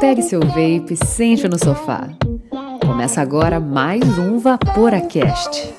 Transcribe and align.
Pegue 0.00 0.22
seu 0.22 0.40
vape, 0.40 0.96
sente 0.96 1.48
no 1.48 1.58
sofá. 1.58 2.08
Começa 2.86 3.20
agora 3.20 3.60
mais 3.60 4.02
um 4.18 4.38
Vaporacast. 4.38 5.74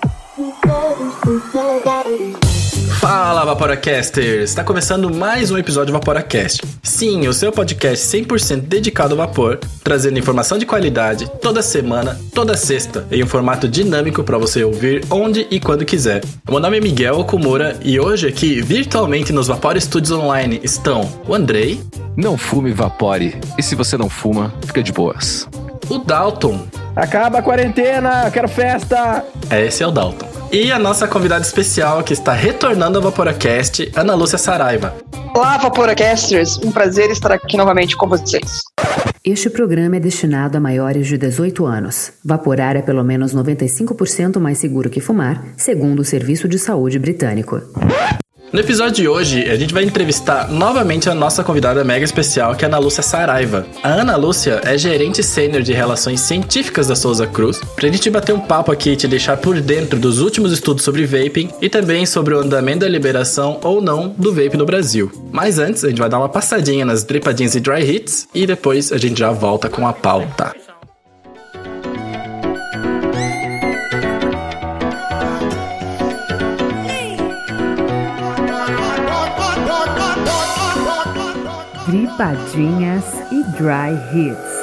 Fala 3.11 3.43
Vaporacasters! 3.43 4.51
Está 4.51 4.63
começando 4.63 5.13
mais 5.13 5.51
um 5.51 5.57
episódio 5.57 5.87
do 5.87 5.99
Vaporacast. 5.99 6.61
Sim, 6.81 7.27
o 7.27 7.33
seu 7.33 7.51
podcast 7.51 8.05
100% 8.05 8.61
dedicado 8.61 9.11
ao 9.11 9.17
vapor, 9.17 9.59
trazendo 9.83 10.17
informação 10.17 10.57
de 10.57 10.65
qualidade 10.65 11.29
toda 11.41 11.61
semana, 11.61 12.17
toda 12.33 12.55
sexta, 12.55 13.05
em 13.11 13.21
um 13.21 13.27
formato 13.27 13.67
dinâmico 13.67 14.23
para 14.23 14.37
você 14.37 14.63
ouvir 14.63 15.03
onde 15.11 15.45
e 15.51 15.59
quando 15.59 15.83
quiser. 15.83 16.23
Meu 16.49 16.61
nome 16.61 16.77
é 16.77 16.79
Miguel 16.79 17.19
Okumura 17.19 17.77
e 17.83 17.99
hoje 17.99 18.29
aqui, 18.29 18.61
virtualmente 18.61 19.33
nos 19.33 19.49
Vapor 19.49 19.77
Studios 19.81 20.17
Online, 20.17 20.61
estão 20.63 21.01
o 21.27 21.35
Andrei. 21.35 21.81
Não 22.15 22.37
fume, 22.37 22.71
vapore. 22.71 23.35
E 23.57 23.61
se 23.61 23.75
você 23.75 23.97
não 23.97 24.07
fuma, 24.07 24.53
fica 24.65 24.81
de 24.81 24.93
boas. 24.93 25.49
O 25.89 25.97
Dalton. 25.97 26.65
Acaba 26.95 27.39
a 27.39 27.41
quarentena, 27.41 28.31
quero 28.31 28.47
festa! 28.47 29.25
Esse 29.51 29.83
é 29.83 29.87
o 29.87 29.91
Dalton. 29.91 30.30
E 30.53 30.69
a 30.69 30.77
nossa 30.77 31.07
convidada 31.07 31.45
especial 31.45 32.03
que 32.03 32.11
está 32.11 32.33
retornando 32.33 32.97
ao 32.97 33.03
Vaporacast, 33.03 33.89
Ana 33.95 34.13
Lúcia 34.15 34.37
Saraiva. 34.37 34.93
Olá, 35.33 35.57
Vaporacasters! 35.57 36.57
Um 36.57 36.73
prazer 36.73 37.09
estar 37.09 37.31
aqui 37.31 37.55
novamente 37.55 37.95
com 37.95 38.05
vocês. 38.05 38.59
Este 39.23 39.49
programa 39.49 39.95
é 39.95 39.99
destinado 40.01 40.57
a 40.57 40.59
maiores 40.59 41.07
de 41.07 41.17
18 41.17 41.65
anos. 41.65 42.11
Vaporar 42.25 42.75
é 42.75 42.81
pelo 42.81 43.01
menos 43.01 43.33
95% 43.33 44.41
mais 44.41 44.57
seguro 44.57 44.89
que 44.89 44.99
fumar, 44.99 45.41
segundo 45.55 46.01
o 46.01 46.03
Serviço 46.03 46.49
de 46.49 46.59
Saúde 46.59 46.99
Britânico. 46.99 47.61
No 48.51 48.59
episódio 48.59 48.95
de 48.95 49.07
hoje, 49.07 49.49
a 49.49 49.55
gente 49.55 49.73
vai 49.73 49.85
entrevistar 49.85 50.49
novamente 50.49 51.09
a 51.09 51.15
nossa 51.15 51.41
convidada 51.41 51.85
mega 51.85 52.03
especial, 52.03 52.53
que 52.53 52.65
é 52.65 52.67
a 52.67 52.69
Ana 52.69 52.79
Lúcia 52.79 53.01
Saraiva. 53.01 53.65
A 53.81 53.87
Ana 53.87 54.17
Lúcia 54.17 54.59
é 54.65 54.77
gerente 54.77 55.23
sênior 55.23 55.63
de 55.63 55.71
relações 55.71 56.19
científicas 56.19 56.87
da 56.87 56.95
Souza 56.95 57.25
Cruz, 57.25 57.61
pra 57.77 57.87
gente 57.87 58.09
bater 58.09 58.35
um 58.35 58.41
papo 58.41 58.69
aqui 58.69 58.89
e 58.89 58.95
te 58.97 59.07
deixar 59.07 59.37
por 59.37 59.61
dentro 59.61 59.97
dos 59.97 60.19
últimos 60.19 60.51
estudos 60.51 60.83
sobre 60.83 61.05
vaping 61.05 61.49
e 61.61 61.69
também 61.69 62.05
sobre 62.05 62.33
o 62.33 62.39
andamento 62.39 62.79
da 62.79 62.89
liberação 62.89 63.57
ou 63.63 63.79
não 63.79 64.09
do 64.17 64.33
vape 64.33 64.57
no 64.57 64.65
Brasil. 64.65 65.09
Mas 65.31 65.57
antes, 65.57 65.85
a 65.85 65.89
gente 65.89 65.99
vai 65.99 66.09
dar 66.09 66.17
uma 66.17 66.27
passadinha 66.27 66.83
nas 66.83 67.05
dripadinhas 67.05 67.55
e 67.55 67.61
dry 67.61 67.89
hits 67.89 68.27
e 68.35 68.45
depois 68.45 68.91
a 68.91 68.97
gente 68.97 69.17
já 69.17 69.31
volta 69.31 69.69
com 69.69 69.87
a 69.87 69.93
pauta. 69.93 70.53
Dripadinhas 81.91 83.03
e 83.33 83.43
Dry 83.57 83.91
Hits. 84.13 84.61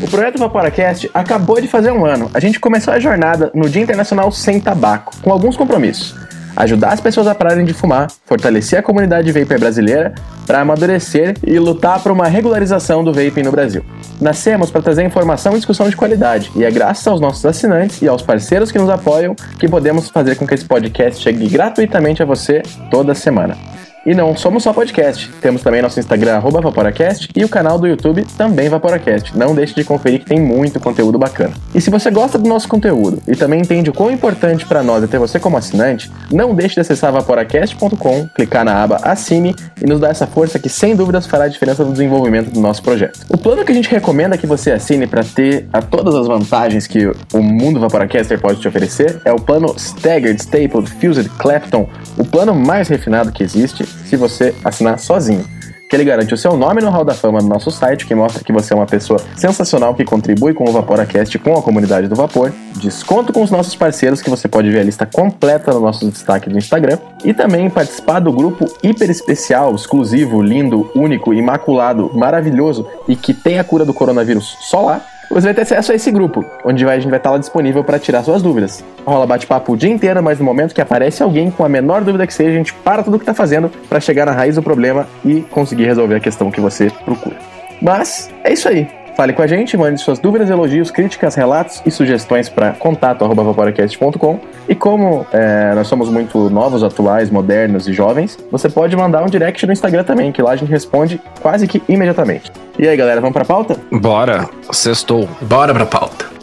O 0.00 0.08
projeto 0.10 0.38
Vaporacast 0.38 1.10
acabou 1.12 1.60
de 1.60 1.68
fazer 1.68 1.92
um 1.92 2.06
ano. 2.06 2.30
A 2.32 2.40
gente 2.40 2.58
começou 2.58 2.94
a 2.94 2.98
jornada 2.98 3.50
no 3.54 3.68
Dia 3.68 3.82
Internacional 3.82 4.32
Sem 4.32 4.58
Tabaco, 4.58 5.12
com 5.20 5.30
alguns 5.30 5.54
compromissos. 5.54 6.29
Ajudar 6.56 6.92
as 6.92 7.00
pessoas 7.00 7.26
a 7.26 7.34
pararem 7.34 7.64
de 7.64 7.72
fumar, 7.72 8.08
fortalecer 8.26 8.78
a 8.78 8.82
comunidade 8.82 9.30
vapor 9.32 9.58
brasileira 9.58 10.14
para 10.46 10.60
amadurecer 10.60 11.36
e 11.46 11.58
lutar 11.58 12.02
por 12.02 12.12
uma 12.12 12.26
regularização 12.26 13.04
do 13.04 13.12
vaping 13.12 13.42
no 13.42 13.52
Brasil. 13.52 13.84
Nascemos 14.20 14.70
para 14.70 14.82
trazer 14.82 15.04
informação 15.04 15.52
e 15.52 15.56
discussão 15.56 15.88
de 15.88 15.96
qualidade, 15.96 16.50
e 16.56 16.64
é 16.64 16.70
graças 16.70 17.06
aos 17.06 17.20
nossos 17.20 17.44
assinantes 17.46 18.02
e 18.02 18.08
aos 18.08 18.22
parceiros 18.22 18.72
que 18.72 18.78
nos 18.78 18.90
apoiam 18.90 19.34
que 19.58 19.68
podemos 19.68 20.08
fazer 20.08 20.36
com 20.36 20.46
que 20.46 20.54
esse 20.54 20.64
podcast 20.64 21.22
chegue 21.22 21.48
gratuitamente 21.48 22.22
a 22.22 22.26
você 22.26 22.62
toda 22.90 23.14
semana. 23.14 23.56
E 24.04 24.14
não 24.14 24.34
somos 24.34 24.62
só 24.62 24.72
podcast, 24.72 25.30
temos 25.42 25.60
também 25.62 25.82
nosso 25.82 26.00
Instagram, 26.00 26.36
arroba 26.36 26.62
Vaporacast, 26.62 27.28
e 27.36 27.44
o 27.44 27.48
canal 27.48 27.78
do 27.78 27.86
YouTube, 27.86 28.26
também 28.36 28.66
Vaporacast. 28.66 29.36
Não 29.36 29.54
deixe 29.54 29.74
de 29.74 29.84
conferir 29.84 30.20
que 30.20 30.24
tem 30.24 30.40
muito 30.40 30.80
conteúdo 30.80 31.18
bacana. 31.18 31.52
E 31.74 31.82
se 31.82 31.90
você 31.90 32.10
gosta 32.10 32.38
do 32.38 32.48
nosso 32.48 32.66
conteúdo 32.66 33.20
e 33.28 33.36
também 33.36 33.60
entende 33.60 33.90
o 33.90 33.92
quão 33.92 34.10
importante 34.10 34.64
para 34.64 34.82
nós 34.82 35.04
é 35.04 35.06
ter 35.06 35.18
você 35.18 35.38
como 35.38 35.58
assinante, 35.58 36.10
não 36.32 36.54
deixe 36.54 36.76
de 36.76 36.80
acessar 36.80 37.12
vaporacast.com, 37.12 38.26
clicar 38.34 38.64
na 38.64 38.82
aba 38.82 38.96
Assine 39.02 39.54
e 39.82 39.86
nos 39.86 40.00
dar 40.00 40.08
essa 40.08 40.26
força 40.26 40.58
que 40.58 40.70
sem 40.70 40.96
dúvidas 40.96 41.26
fará 41.26 41.44
a 41.44 41.48
diferença 41.48 41.84
no 41.84 41.92
desenvolvimento 41.92 42.50
do 42.50 42.60
nosso 42.60 42.82
projeto. 42.82 43.20
O 43.28 43.36
plano 43.36 43.66
que 43.66 43.72
a 43.72 43.74
gente 43.74 43.90
recomenda 43.90 44.38
que 44.38 44.46
você 44.46 44.72
assine 44.72 45.06
para 45.06 45.22
ter 45.22 45.68
a 45.72 45.82
todas 45.82 46.14
as 46.14 46.26
vantagens 46.26 46.86
que 46.86 47.06
o 47.34 47.42
mundo 47.42 47.78
Vaporacaster 47.78 48.40
pode 48.40 48.60
te 48.60 48.68
oferecer 48.68 49.20
é 49.26 49.32
o 49.32 49.36
plano 49.36 49.74
Staggered, 49.76 50.40
Stapled, 50.40 50.90
Fused, 50.90 51.28
Clapton, 51.38 51.86
o 52.16 52.24
plano 52.24 52.54
mais 52.54 52.88
refinado 52.88 53.30
que 53.30 53.42
existe 53.42 53.89
se 54.06 54.16
você 54.16 54.54
assinar 54.64 54.98
sozinho. 54.98 55.44
Que 55.88 55.96
ele 55.96 56.04
garante 56.04 56.32
o 56.32 56.36
seu 56.36 56.56
nome 56.56 56.80
no 56.80 56.88
Hall 56.88 57.04
da 57.04 57.14
Fama 57.14 57.40
no 57.40 57.48
nosso 57.48 57.68
site, 57.68 58.06
que 58.06 58.14
mostra 58.14 58.44
que 58.44 58.52
você 58.52 58.72
é 58.72 58.76
uma 58.76 58.86
pessoa 58.86 59.18
sensacional 59.34 59.92
que 59.92 60.04
contribui 60.04 60.54
com 60.54 60.62
o 60.62 60.70
Vaporacast 60.70 61.36
com 61.40 61.58
a 61.58 61.62
comunidade 61.62 62.06
do 62.06 62.14
Vapor. 62.14 62.52
Desconto 62.76 63.32
com 63.32 63.42
os 63.42 63.50
nossos 63.50 63.74
parceiros, 63.74 64.22
que 64.22 64.30
você 64.30 64.46
pode 64.46 64.70
ver 64.70 64.78
a 64.78 64.84
lista 64.84 65.04
completa 65.04 65.72
no 65.72 65.80
nosso 65.80 66.08
destaque 66.08 66.48
do 66.48 66.56
Instagram. 66.56 66.96
E 67.24 67.34
também 67.34 67.68
participar 67.68 68.20
do 68.20 68.32
grupo 68.32 68.66
hiper 68.84 69.10
especial, 69.10 69.74
exclusivo, 69.74 70.40
lindo, 70.40 70.88
único, 70.94 71.34
imaculado, 71.34 72.12
maravilhoso 72.14 72.86
e 73.08 73.16
que 73.16 73.34
tem 73.34 73.58
a 73.58 73.64
cura 73.64 73.84
do 73.84 73.92
coronavírus 73.92 74.56
só 74.60 74.82
lá 74.82 75.04
você 75.30 75.46
vai 75.46 75.54
ter 75.54 75.62
acesso 75.62 75.92
a 75.92 75.94
esse 75.94 76.10
grupo, 76.10 76.44
onde 76.64 76.84
a 76.84 76.98
gente 76.98 77.08
vai 77.08 77.18
estar 77.18 77.30
lá 77.30 77.38
disponível 77.38 77.84
para 77.84 77.98
tirar 77.98 78.24
suas 78.24 78.42
dúvidas. 78.42 78.84
Rola 79.06 79.26
bate-papo 79.26 79.72
o 79.72 79.76
dia 79.76 79.88
inteiro, 79.88 80.20
mas 80.22 80.40
no 80.40 80.44
momento 80.44 80.74
que 80.74 80.80
aparece 80.80 81.22
alguém 81.22 81.50
com 81.50 81.64
a 81.64 81.68
menor 81.68 82.02
dúvida 82.02 82.26
que 82.26 82.34
seja, 82.34 82.50
a 82.50 82.54
gente 82.54 82.74
para 82.74 83.02
tudo 83.02 83.16
que 83.16 83.22
está 83.22 83.32
fazendo 83.32 83.70
para 83.88 84.00
chegar 84.00 84.26
na 84.26 84.32
raiz 84.32 84.56
do 84.56 84.62
problema 84.62 85.06
e 85.24 85.42
conseguir 85.42 85.84
resolver 85.84 86.16
a 86.16 86.20
questão 86.20 86.50
que 86.50 86.60
você 86.60 86.90
procura. 87.04 87.36
Mas 87.80 88.28
é 88.42 88.52
isso 88.52 88.68
aí. 88.68 88.99
Fale 89.16 89.32
com 89.32 89.42
a 89.42 89.46
gente, 89.46 89.76
mande 89.76 90.00
suas 90.00 90.18
dúvidas, 90.18 90.48
elogios, 90.50 90.90
críticas, 90.90 91.34
relatos 91.34 91.82
e 91.84 91.90
sugestões 91.90 92.48
para 92.48 92.72
contato.vaporacast.com. 92.72 94.40
E 94.68 94.74
como 94.74 95.26
é, 95.32 95.74
nós 95.74 95.86
somos 95.86 96.08
muito 96.08 96.48
novos, 96.50 96.82
atuais, 96.82 97.30
modernos 97.30 97.88
e 97.88 97.92
jovens, 97.92 98.38
você 98.50 98.68
pode 98.68 98.96
mandar 98.96 99.22
um 99.22 99.26
direct 99.26 99.66
no 99.66 99.72
Instagram 99.72 100.04
também, 100.04 100.32
que 100.32 100.42
lá 100.42 100.52
a 100.52 100.56
gente 100.56 100.70
responde 100.70 101.20
quase 101.40 101.66
que 101.66 101.82
imediatamente. 101.88 102.50
E 102.78 102.88
aí, 102.88 102.96
galera, 102.96 103.20
vamos 103.20 103.34
pra 103.34 103.44
pauta? 103.44 103.76
Bora, 103.90 104.48
sextou. 104.70 105.28
Bora 105.42 105.74
pra 105.74 105.86
pauta. 105.86 106.39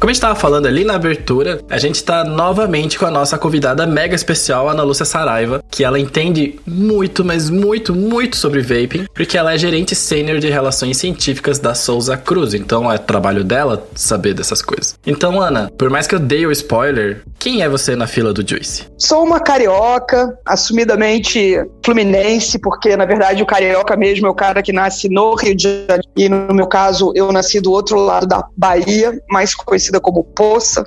Como 0.00 0.08
a 0.08 0.14
gente 0.14 0.16
estava 0.16 0.34
falando 0.34 0.64
ali 0.64 0.82
na 0.82 0.94
abertura, 0.94 1.60
a 1.68 1.76
gente 1.76 1.96
está 1.96 2.24
novamente 2.24 2.98
com 2.98 3.04
a 3.04 3.10
nossa 3.10 3.36
convidada 3.36 3.86
mega 3.86 4.14
especial, 4.14 4.66
Ana 4.66 4.82
Lúcia 4.82 5.04
Saraiva, 5.04 5.62
que 5.70 5.84
ela 5.84 6.00
entende 6.00 6.58
muito, 6.66 7.22
mas 7.22 7.50
muito, 7.50 7.94
muito 7.94 8.38
sobre 8.38 8.62
vaping, 8.62 9.04
porque 9.14 9.36
ela 9.36 9.52
é 9.52 9.58
gerente 9.58 9.94
sênior 9.94 10.38
de 10.38 10.48
relações 10.48 10.96
científicas 10.96 11.58
da 11.58 11.74
Souza 11.74 12.16
Cruz, 12.16 12.54
então 12.54 12.90
é 12.90 12.96
trabalho 12.96 13.44
dela 13.44 13.86
saber 13.94 14.32
dessas 14.32 14.62
coisas. 14.62 14.94
Então, 15.06 15.38
Ana, 15.38 15.70
por 15.76 15.90
mais 15.90 16.06
que 16.06 16.14
eu 16.14 16.18
dei 16.18 16.46
o 16.46 16.50
spoiler, 16.50 17.20
quem 17.38 17.60
é 17.60 17.68
você 17.68 17.94
na 17.94 18.06
fila 18.06 18.32
do 18.32 18.46
Juice? 18.48 18.86
Sou 18.96 19.22
uma 19.22 19.38
carioca, 19.38 20.34
assumidamente 20.46 21.62
fluminense, 21.84 22.58
porque 22.58 22.96
na 22.96 23.04
verdade 23.04 23.42
o 23.42 23.46
carioca 23.46 23.96
mesmo 23.98 24.26
é 24.26 24.30
o 24.30 24.34
cara 24.34 24.62
que 24.62 24.72
nasce 24.72 25.10
no 25.10 25.34
Rio 25.34 25.54
de 25.54 25.64
Janeiro, 25.64 26.02
e 26.16 26.26
no 26.26 26.54
meu 26.54 26.66
caso 26.66 27.12
eu 27.14 27.30
nasci 27.30 27.60
do 27.60 27.70
outro 27.70 27.98
lado 27.98 28.26
da 28.26 28.42
Bahia, 28.56 29.20
mais 29.28 29.54
conhecida 29.90 30.00
como 30.00 30.22
Poça, 30.22 30.86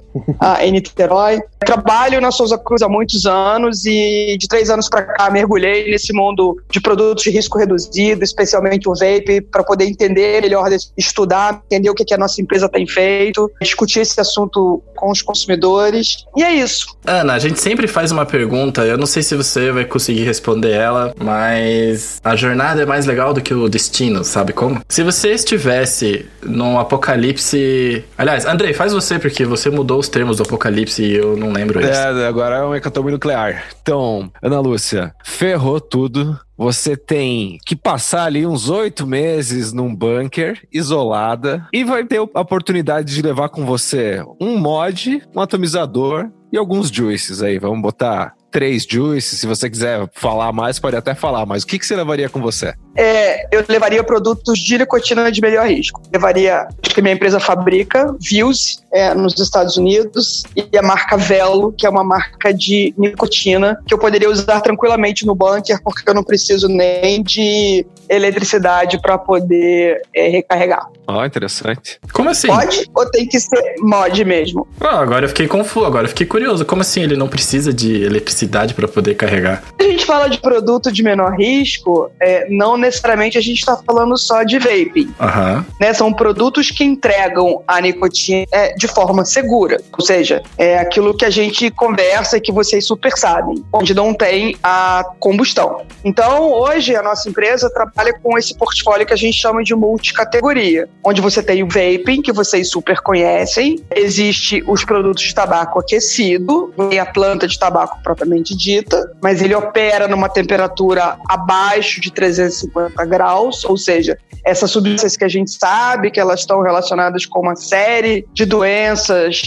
em 0.62 0.72
Niterói. 0.72 1.42
Trabalho 1.60 2.20
na 2.22 2.32
Souza 2.32 2.58
Cruz 2.58 2.82
há 2.82 2.90
muitos 2.90 3.26
anos 3.26 3.86
e 3.86 4.38
de 4.38 4.48
três 4.48 4.70
anos 4.70 4.90
para 4.90 5.04
cá 5.04 5.30
mergulhei 5.30 5.92
nesse 5.92 6.14
mundo 6.14 6.58
de 6.72 6.82
produtos 6.82 7.24
de 7.24 7.30
risco 7.30 7.58
reduzido, 7.58 8.24
especialmente 8.24 8.90
o 8.90 8.94
vape, 8.94 9.42
para 9.42 9.64
poder 9.64 9.86
entender 9.86 10.42
melhor, 10.42 10.70
estudar, 10.98 11.62
entender 11.66 11.90
o 11.90 11.94
que, 11.94 12.06
que 12.06 12.14
a 12.14 12.18
nossa 12.18 12.42
empresa 12.42 12.68
tem 12.70 12.88
feito, 12.88 13.52
discutir 13.62 14.00
esse 14.00 14.20
assunto 14.20 14.82
com 14.96 15.12
os 15.12 15.22
consumidores. 15.22 16.26
E 16.36 16.44
é 16.44 16.54
isso. 16.54 16.98
Ana, 17.06 17.34
a 17.34 17.40
gente 17.40 17.60
sempre 17.60 17.88
faz 17.88 18.12
uma 18.12 18.26
pergunta, 18.26 18.86
eu 18.86 18.98
não 18.98 19.06
sei 19.06 19.24
se 19.24 19.36
você 19.36 19.72
vai 19.72 19.86
conseguir 19.86 20.24
responder 20.24 20.72
ela, 20.72 21.14
mas 21.22 22.20
a 22.24 22.36
jornada 22.36 22.82
é 22.82 22.86
mais 22.86 23.06
legal 23.06 23.34
do 23.34 23.42
que 23.42 23.54
o 23.54 23.70
destino, 23.70 24.24
sabe 24.24 24.54
como? 24.54 24.82
Se 24.90 25.04
você 25.04 25.32
estivesse 25.32 26.26
num 26.46 26.80
apocalipse. 26.80 28.04
Aliás, 28.18 28.46
Andrei, 28.46 28.74
faz 28.74 28.93
você, 28.94 29.20
porque 29.20 29.46
você 29.46 29.70
mudou 29.70 30.00
os 30.00 30.08
termos 30.08 30.38
do 30.38 30.44
apocalipse 30.44 31.04
e 31.04 31.16
eu 31.16 31.36
não 31.36 31.52
lembro 31.52 31.82
isso. 31.82 31.92
É, 31.92 32.28
agora 32.28 32.58
é 32.58 32.66
um 32.66 32.76
hecatombe 32.76 33.12
nuclear. 33.12 33.66
Então, 33.82 34.32
Ana 34.42 34.60
Lúcia, 34.60 35.14
ferrou 35.24 35.82
tudo. 35.82 36.40
Você 36.58 36.96
tem 36.96 37.58
que 37.66 37.76
passar 37.76 38.26
ali 38.26 38.46
uns 38.46 38.70
oito 38.70 39.08
meses 39.08 39.74
num 39.74 39.94
bunker, 39.94 40.62
isolada, 40.72 41.68
e 41.74 41.84
vai 41.84 42.06
ter 42.06 42.18
a 42.18 42.42
oportunidade 42.42 43.14
de 43.14 43.22
levar 43.22 43.50
com 43.50 43.66
você 43.66 44.24
um 44.40 44.58
mod, 44.58 45.22
um 45.36 45.42
atomizador 45.42 46.30
e 46.52 46.58
alguns 46.58 46.90
juices 46.90 47.42
aí. 47.42 47.58
Vamos 47.58 47.82
botar 47.82 48.36
três 48.54 48.86
juices. 48.88 49.40
Se 49.40 49.48
você 49.48 49.68
quiser 49.68 50.08
falar 50.14 50.54
mais, 50.54 50.80
pode 50.80 50.96
até 50.96 51.16
falar. 51.16 51.46
Mas 51.46 51.64
o 51.64 51.68
que, 51.68 51.80
que 51.80 51.86
você 51.86 51.96
levaria 51.96 52.30
com 52.30 52.40
você? 52.40 52.76
É, 52.96 53.48
eu 53.56 53.66
levaria 53.68 54.04
produtos 54.04 54.60
de 54.60 54.78
nicotina 54.78 55.32
de 55.32 55.42
melhor 55.42 55.68
risco. 55.68 56.00
Levaria, 56.14 56.68
acho 56.86 56.94
que 56.94 57.02
minha 57.02 57.16
empresa 57.16 57.40
fabrica, 57.40 58.16
Views, 58.22 58.83
é, 58.94 59.14
nos 59.16 59.38
Estados 59.40 59.76
Unidos, 59.76 60.44
e 60.56 60.78
a 60.78 60.82
marca 60.82 61.18
Velo, 61.18 61.74
que 61.74 61.86
é 61.86 61.90
uma 61.90 62.04
marca 62.04 62.54
de 62.54 62.94
nicotina, 62.98 63.82
que 63.88 63.94
eu 63.94 63.98
poderia 63.98 64.30
usar 64.30 64.62
tranquilamente 64.62 65.26
no 65.26 65.34
bunker, 65.34 65.82
porque 65.84 66.08
eu 66.08 66.14
não 66.14 66.24
preciso 66.24 66.68
nem 66.68 67.24
de 67.24 67.86
eletricidade 68.08 69.02
para 69.02 69.18
poder 69.18 70.02
é, 70.16 70.28
recarregar. 70.28 70.88
Ó, 71.08 71.20
oh, 71.20 71.26
interessante. 71.26 72.00
Como 72.14 72.30
assim? 72.30 72.48
Pode 72.48 72.90
ou 72.96 73.10
tem 73.10 73.28
que 73.28 73.40
ser 73.40 73.76
mod 73.80 74.24
mesmo? 74.24 74.68
Ah, 74.80 75.00
agora 75.00 75.26
eu 75.26 75.30
fiquei 75.30 75.48
confuso, 75.48 75.86
agora 75.86 76.06
eu 76.06 76.10
fiquei 76.10 76.26
curioso. 76.26 76.64
Como 76.66 76.82
assim 76.82 77.02
ele 77.02 77.18
não 77.18 77.28
precisa 77.28 77.74
de 77.74 78.04
eletricidade 78.04 78.74
para 78.74 78.88
poder 78.88 79.16
carregar? 79.16 79.64
A 79.80 79.84
gente 79.84 80.06
fala 80.06 80.30
de 80.30 80.40
produto 80.40 80.92
de 80.92 81.04
menor 81.04 81.36
risco, 81.38 82.10
é, 82.22 82.48
não 82.50 82.78
necessariamente 82.78 83.38
a 83.38 83.42
gente 83.42 83.60
está 83.60 83.78
falando 83.78 84.18
só 84.18 84.44
de 84.44 84.60
vaping. 84.60 85.14
Uhum. 85.20 85.66
Né? 85.80 85.94
São 85.94 86.14
produtos 86.14 86.72
que 86.72 86.84
entregam 86.84 87.62
a 87.68 87.82
nicotina 87.82 88.46
é, 88.52 88.74
de 88.84 88.88
forma 88.90 89.24
segura. 89.24 89.80
Ou 89.98 90.06
seja, 90.06 90.44
é 90.58 90.78
aquilo 90.78 91.16
que 91.16 91.24
a 91.24 91.30
gente 91.30 91.72
conversa 91.72 92.36
e 92.36 92.42
que 92.42 92.52
vocês 92.52 92.86
super 92.86 93.18
sabem, 93.18 93.64
onde 93.72 93.94
não 93.94 94.14
tem 94.14 94.58
a 94.62 95.06
combustão. 95.20 95.86
Então, 96.04 96.52
hoje, 96.52 96.94
a 96.96 97.02
nossa 97.02 97.30
empresa 97.30 97.70
trabalha 97.70 98.14
com 98.22 98.38
esse 98.38 98.54
portfólio 98.58 99.06
que 99.06 99.14
a 99.14 99.18
gente 99.18 99.40
chama 99.40 99.64
de 99.64 99.74
multicategoria, 99.74 100.90
onde 101.02 101.22
você 101.22 101.42
tem 101.42 101.64
o 101.64 101.68
vaping, 101.68 102.22
que 102.22 102.34
vocês 102.34 102.70
super 102.70 103.00
conhecem, 103.00 103.80
existe 103.96 104.62
os 104.68 104.84
produtos 104.84 105.24
de 105.24 105.34
tabaco 105.34 105.80
aquecido, 105.80 106.74
e 106.92 107.00
a 107.00 107.06
planta 107.06 107.48
de 107.48 107.58
tabaco 107.58 108.00
propriamente 108.04 108.56
dita, 108.56 109.16
mas 109.22 109.42
ele 109.42 109.56
opera 109.56 110.10
numa 110.10 110.28
temperatura 110.28 111.18
abaixo 111.30 112.02
de 112.02 112.12
350 112.12 113.06
graus, 113.06 113.64
ou 113.64 113.78
seja, 113.78 114.18
essas 114.44 114.72
substâncias 114.72 115.16
que 115.16 115.24
a 115.24 115.30
gente 115.30 115.52
sabe 115.52 116.12
que 116.12 116.20
elas 116.20 116.42
estão 116.42 116.62
relacionadas 116.62 117.26
com 117.26 117.40
uma 117.40 117.56
série 117.56 118.28
de 118.34 118.46
doenças 118.46 118.73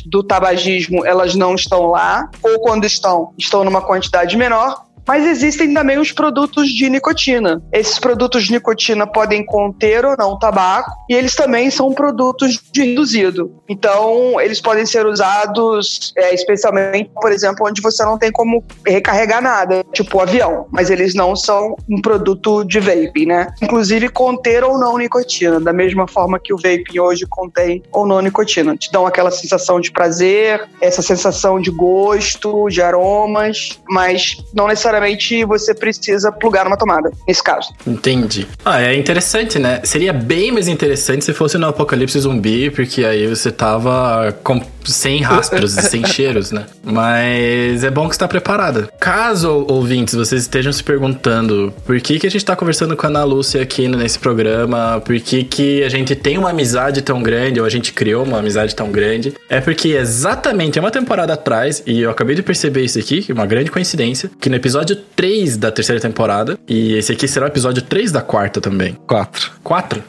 do 0.06 0.22
tabagismo, 0.22 1.04
elas 1.04 1.34
não 1.34 1.54
estão 1.54 1.86
lá, 1.86 2.28
ou 2.42 2.60
quando 2.60 2.84
estão, 2.84 3.32
estão 3.36 3.64
numa 3.64 3.82
quantidade 3.82 4.36
menor, 4.36 4.85
mas 5.06 5.24
existem 5.24 5.72
também 5.72 5.98
os 5.98 6.12
produtos 6.12 6.68
de 6.68 6.88
nicotina. 6.90 7.62
Esses 7.72 7.98
produtos 7.98 8.44
de 8.44 8.52
nicotina 8.52 9.06
podem 9.06 9.44
conter 9.44 10.04
ou 10.04 10.16
não 10.16 10.38
tabaco 10.38 10.90
e 11.08 11.14
eles 11.14 11.34
também 11.34 11.70
são 11.70 11.92
produtos 11.92 12.60
de 12.72 12.82
reduzido. 12.82 13.62
Então, 13.68 14.40
eles 14.40 14.60
podem 14.60 14.86
ser 14.86 15.06
usados 15.06 16.12
é, 16.16 16.34
especialmente, 16.34 17.10
por 17.20 17.32
exemplo, 17.32 17.66
onde 17.66 17.80
você 17.80 18.04
não 18.04 18.18
tem 18.18 18.32
como 18.32 18.64
recarregar 18.86 19.42
nada, 19.42 19.84
tipo 19.92 20.18
o 20.18 20.20
avião, 20.20 20.66
mas 20.70 20.90
eles 20.90 21.14
não 21.14 21.36
são 21.36 21.76
um 21.88 22.00
produto 22.00 22.64
de 22.64 22.80
vaping, 22.80 23.26
né? 23.26 23.48
Inclusive 23.62 24.08
conter 24.08 24.64
ou 24.64 24.78
não 24.78 24.98
nicotina, 24.98 25.60
da 25.60 25.72
mesma 25.72 26.06
forma 26.06 26.38
que 26.38 26.52
o 26.52 26.56
vaping 26.56 26.98
hoje 26.98 27.26
contém 27.28 27.82
ou 27.92 28.06
não 28.06 28.20
nicotina. 28.20 28.76
Te 28.76 28.90
dão 28.90 29.06
aquela 29.06 29.30
sensação 29.30 29.80
de 29.80 29.90
prazer, 29.90 30.66
essa 30.80 31.02
sensação 31.02 31.60
de 31.60 31.70
gosto, 31.70 32.68
de 32.68 32.80
aromas, 32.80 33.80
mas 33.88 34.36
não 34.54 34.66
necessariamente 34.66 34.95
necessariamente 34.96 35.44
você 35.44 35.74
precisa 35.74 36.32
plugar 36.32 36.64
numa 36.64 36.76
tomada, 36.76 37.10
nesse 37.26 37.42
caso. 37.42 37.72
Entendi. 37.86 38.46
Ah, 38.64 38.80
é 38.80 38.94
interessante, 38.94 39.58
né? 39.58 39.80
Seria 39.84 40.12
bem 40.12 40.50
mais 40.50 40.68
interessante 40.68 41.24
se 41.24 41.32
fosse 41.32 41.58
no 41.58 41.66
apocalipse 41.66 42.18
zumbi, 42.18 42.70
porque 42.70 43.04
aí 43.04 43.26
você 43.26 43.50
tava 43.50 44.36
com 44.42 44.60
sem 44.84 45.20
rastros 45.20 45.76
e 45.76 45.82
sem 45.82 46.06
cheiros, 46.06 46.52
né? 46.52 46.66
Mas 46.84 47.82
é 47.84 47.90
bom 47.90 48.08
que 48.08 48.14
está 48.14 48.28
preparada. 48.28 48.88
Caso, 49.00 49.66
ouvintes, 49.68 50.14
vocês 50.14 50.42
estejam 50.42 50.72
se 50.72 50.82
perguntando 50.82 51.72
por 51.84 52.00
que, 52.00 52.18
que 52.18 52.26
a 52.26 52.30
gente 52.30 52.42
está 52.42 52.54
conversando 52.54 52.96
com 52.96 53.06
a 53.06 53.10
Ana 53.10 53.24
Lúcia 53.24 53.62
aqui 53.62 53.88
nesse 53.88 54.18
programa, 54.18 55.00
por 55.04 55.18
que, 55.20 55.44
que 55.44 55.82
a 55.82 55.88
gente 55.88 56.14
tem 56.14 56.38
uma 56.38 56.50
amizade 56.50 57.02
tão 57.02 57.22
grande, 57.22 57.60
ou 57.60 57.66
a 57.66 57.70
gente 57.70 57.92
criou 57.92 58.24
uma 58.24 58.38
amizade 58.38 58.74
tão 58.74 58.90
grande, 58.90 59.34
é 59.48 59.60
porque 59.60 59.88
exatamente 59.88 60.78
uma 60.78 60.90
temporada 60.90 61.32
atrás, 61.32 61.82
e 61.86 62.02
eu 62.02 62.10
acabei 62.10 62.36
de 62.36 62.42
perceber 62.42 62.82
isso 62.82 62.98
aqui, 62.98 63.24
é 63.28 63.32
uma 63.32 63.46
grande 63.46 63.70
coincidência, 63.70 64.30
que 64.40 64.48
no 64.48 64.56
episódio 64.56 64.85
3 64.94 65.56
da 65.56 65.72
terceira 65.72 66.00
temporada, 66.00 66.58
e 66.68 66.94
esse 66.94 67.12
aqui 67.12 67.26
será 67.26 67.46
o 67.46 67.48
episódio 67.48 67.82
3 67.82 68.12
da 68.12 68.20
quarta 68.20 68.60
também. 68.60 68.96
4. 69.06 69.52
4? 69.64 70.02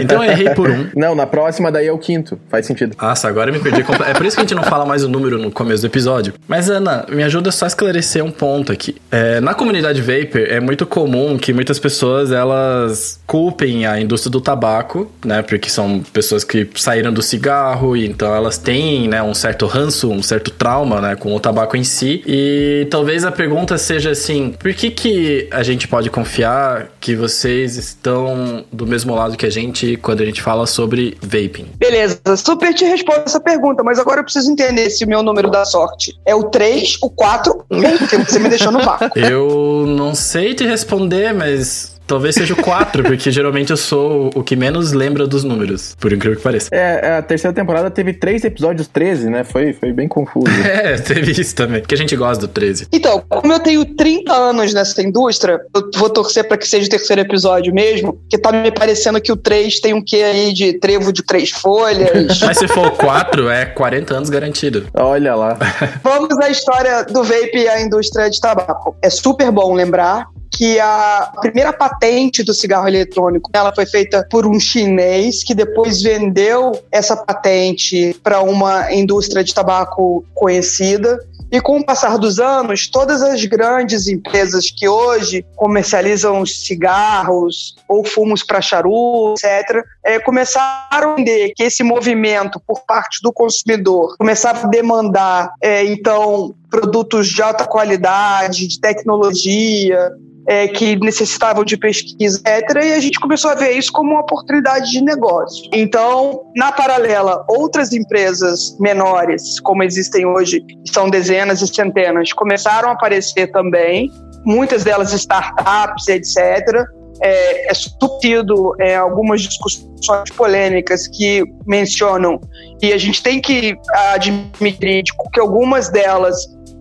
Então 0.00 0.22
eu 0.22 0.30
errei 0.30 0.50
por 0.50 0.70
um. 0.70 0.88
Não, 0.96 1.14
na 1.14 1.26
próxima 1.26 1.70
daí 1.70 1.86
é 1.86 1.92
o 1.92 1.98
quinto. 1.98 2.38
Faz 2.48 2.66
sentido. 2.66 2.96
Nossa, 3.00 3.28
agora 3.28 3.50
eu 3.50 3.54
me 3.54 3.60
perdi. 3.60 3.80
É 4.06 4.14
por 4.14 4.24
isso 4.24 4.36
que 4.36 4.42
a 4.42 4.44
gente 4.44 4.54
não 4.54 4.62
fala 4.62 4.84
mais 4.86 5.04
o 5.04 5.08
número 5.08 5.38
no 5.38 5.50
começo 5.50 5.82
do 5.82 5.86
episódio. 5.86 6.32
Mas, 6.46 6.70
Ana, 6.70 7.04
me 7.08 7.22
ajuda 7.22 7.50
só 7.50 7.66
a 7.66 7.68
esclarecer 7.68 8.24
um 8.24 8.30
ponto 8.30 8.72
aqui. 8.72 8.96
É, 9.10 9.40
na 9.40 9.54
comunidade 9.54 10.00
Vapor, 10.00 10.40
é 10.40 10.60
muito 10.60 10.86
comum 10.86 11.36
que 11.36 11.52
muitas 11.52 11.78
pessoas, 11.78 12.30
elas 12.30 13.20
culpem 13.26 13.86
a 13.86 14.00
indústria 14.00 14.30
do 14.30 14.40
tabaco, 14.40 15.10
né? 15.24 15.42
Porque 15.42 15.68
são 15.68 16.00
pessoas 16.12 16.44
que 16.44 16.68
saíram 16.76 17.12
do 17.12 17.22
cigarro 17.22 17.96
e 17.96 18.06
então 18.06 18.34
elas 18.34 18.58
têm, 18.58 19.08
né, 19.08 19.22
um 19.22 19.34
certo 19.34 19.66
ranço, 19.66 20.10
um 20.10 20.22
certo 20.22 20.50
trauma, 20.50 21.00
né, 21.00 21.16
com 21.16 21.34
o 21.34 21.40
tabaco 21.40 21.76
em 21.76 21.84
si. 21.84 22.22
E 22.26 22.86
talvez 22.90 23.24
a 23.24 23.32
pergunta 23.32 23.76
seja 23.78 24.13
assim, 24.14 24.54
por 24.58 24.72
que 24.72 24.90
que 24.90 25.48
a 25.50 25.62
gente 25.62 25.86
pode 25.86 26.08
confiar 26.10 26.88
que 26.98 27.14
vocês 27.14 27.76
estão 27.76 28.64
do 28.72 28.86
mesmo 28.86 29.14
lado 29.14 29.36
que 29.36 29.46
a 29.46 29.50
gente 29.50 29.96
quando 29.98 30.22
a 30.22 30.24
gente 30.24 30.40
fala 30.40 30.66
sobre 30.66 31.16
vaping? 31.20 31.66
Beleza, 31.76 32.18
super 32.36 32.72
te 32.72 32.84
respondo 32.84 33.22
essa 33.26 33.40
pergunta, 33.40 33.82
mas 33.82 33.98
agora 33.98 34.20
eu 34.20 34.24
preciso 34.24 34.50
entender 34.50 34.90
se 34.90 35.04
o 35.04 35.08
meu 35.08 35.22
número 35.22 35.50
da 35.50 35.64
sorte 35.64 36.18
é 36.24 36.34
o 36.34 36.44
3, 36.44 36.98
o 37.02 37.10
4 37.10 37.52
ou 37.52 37.78
o 37.78 38.08
que 38.08 38.16
você 38.16 38.38
me 38.38 38.48
deixou 38.48 38.72
no 38.72 38.80
vácuo. 38.80 39.10
Eu 39.16 39.84
não 39.86 40.14
sei 40.14 40.54
te 40.54 40.64
responder, 40.64 41.32
mas 41.32 41.93
Talvez 42.06 42.34
seja 42.34 42.54
o 42.54 42.56
4, 42.56 43.02
porque 43.04 43.30
geralmente 43.30 43.70
eu 43.70 43.76
sou 43.76 44.30
o 44.34 44.42
que 44.42 44.56
menos 44.56 44.92
lembra 44.92 45.26
dos 45.26 45.44
números, 45.44 45.96
por 45.98 46.12
incrível 46.12 46.36
que 46.36 46.42
pareça. 46.42 46.68
É, 46.72 47.18
a 47.18 47.22
terceira 47.22 47.54
temporada 47.54 47.90
teve 47.90 48.12
três 48.12 48.44
episódios 48.44 48.86
13, 48.88 49.30
né? 49.30 49.44
Foi, 49.44 49.72
foi 49.72 49.92
bem 49.92 50.08
confuso. 50.08 50.46
é, 50.64 50.96
teve 50.96 51.32
isso 51.32 51.54
também, 51.54 51.82
que 51.82 51.94
a 51.94 51.98
gente 51.98 52.14
gosta 52.16 52.46
do 52.46 52.48
13. 52.48 52.88
Então, 52.92 53.22
como 53.28 53.52
eu 53.52 53.60
tenho 53.60 53.84
30 53.84 54.32
anos 54.32 54.74
nessa 54.74 55.02
indústria, 55.02 55.60
eu 55.74 55.90
vou 55.96 56.10
torcer 56.10 56.46
para 56.46 56.56
que 56.56 56.66
seja 56.66 56.86
o 56.86 56.90
terceiro 56.90 57.22
episódio 57.22 57.72
mesmo, 57.72 58.14
porque 58.14 58.38
tá 58.38 58.52
me 58.52 58.70
parecendo 58.70 59.20
que 59.20 59.32
o 59.32 59.36
3 59.36 59.80
tem 59.80 59.94
um 59.94 60.02
quê 60.02 60.16
aí 60.16 60.52
de 60.52 60.74
trevo 60.74 61.12
de 61.12 61.22
três 61.22 61.50
folhas. 61.50 62.40
Mas 62.40 62.58
se 62.58 62.68
for 62.68 62.88
o 62.88 62.92
4, 62.92 63.48
é 63.48 63.66
40 63.66 64.14
anos 64.14 64.30
garantido. 64.30 64.86
Olha 64.94 65.34
lá. 65.34 65.58
Vamos 66.02 66.36
à 66.38 66.50
história 66.50 67.04
do 67.04 67.24
vape 67.24 67.56
e 67.58 67.68
a 67.68 67.80
indústria 67.80 68.28
de 68.28 68.40
tabaco. 68.40 68.96
É 69.02 69.08
super 69.08 69.50
bom 69.50 69.74
lembrar 69.74 70.26
que 70.56 70.78
a 70.78 71.32
primeira 71.40 71.72
patente 71.72 72.44
do 72.44 72.54
cigarro 72.54 72.86
eletrônico 72.86 73.50
ela 73.52 73.74
foi 73.74 73.84
feita 73.84 74.26
por 74.30 74.46
um 74.46 74.58
chinês 74.60 75.42
que 75.42 75.54
depois 75.54 76.00
vendeu 76.00 76.80
essa 76.92 77.16
patente 77.16 78.16
para 78.22 78.40
uma 78.40 78.92
indústria 78.92 79.42
de 79.42 79.52
tabaco 79.52 80.24
conhecida. 80.32 81.18
E 81.50 81.60
com 81.60 81.78
o 81.78 81.84
passar 81.84 82.18
dos 82.18 82.40
anos, 82.40 82.88
todas 82.88 83.22
as 83.22 83.44
grandes 83.44 84.08
empresas 84.08 84.70
que 84.70 84.88
hoje 84.88 85.44
comercializam 85.54 86.44
cigarros 86.46 87.76
ou 87.88 88.04
fumos 88.04 88.42
para 88.42 88.60
charuto, 88.60 89.34
etc., 89.44 89.84
é, 90.04 90.18
começaram 90.18 91.14
a 91.16 91.20
entender 91.20 91.52
que 91.56 91.62
esse 91.62 91.82
movimento 91.82 92.60
por 92.66 92.84
parte 92.84 93.20
do 93.22 93.32
consumidor 93.32 94.16
começava 94.18 94.66
a 94.66 94.70
demandar, 94.70 95.52
é, 95.62 95.84
então, 95.84 96.54
produtos 96.70 97.28
de 97.28 97.42
alta 97.42 97.64
qualidade, 97.64 98.68
de 98.68 98.80
tecnologia, 98.80 100.12
é, 100.46 100.68
que 100.68 100.96
necessitavam 100.96 101.64
de 101.64 101.76
pesquisa, 101.76 102.38
etc. 102.46 102.76
E 102.84 102.92
a 102.92 103.00
gente 103.00 103.18
começou 103.18 103.50
a 103.50 103.54
ver 103.54 103.72
isso 103.72 103.90
como 103.92 104.10
uma 104.10 104.20
oportunidade 104.20 104.90
de 104.90 105.00
negócio. 105.00 105.68
Então, 105.72 106.42
na 106.54 106.70
paralela, 106.70 107.44
outras 107.48 107.92
empresas 107.92 108.76
menores, 108.78 109.58
como 109.60 109.82
existem 109.82 110.26
hoje, 110.26 110.62
são 110.92 111.08
dezenas 111.08 111.62
e 111.62 111.66
centenas, 111.66 112.32
começaram 112.32 112.90
a 112.90 112.92
aparecer 112.92 113.50
também, 113.50 114.12
muitas 114.44 114.84
delas 114.84 115.12
startups, 115.12 116.08
etc. 116.08 116.84
É, 117.20 117.70
é 117.70 117.74
subtido 117.74 118.74
é, 118.80 118.96
algumas 118.96 119.42
discussões 119.42 120.30
polêmicas 120.36 121.06
que 121.06 121.44
mencionam 121.66 122.40
e 122.82 122.92
a 122.92 122.98
gente 122.98 123.22
tem 123.22 123.40
que 123.40 123.76
admitir 124.12 125.04
que 125.32 125.40
algumas 125.40 125.88
delas 125.88 126.36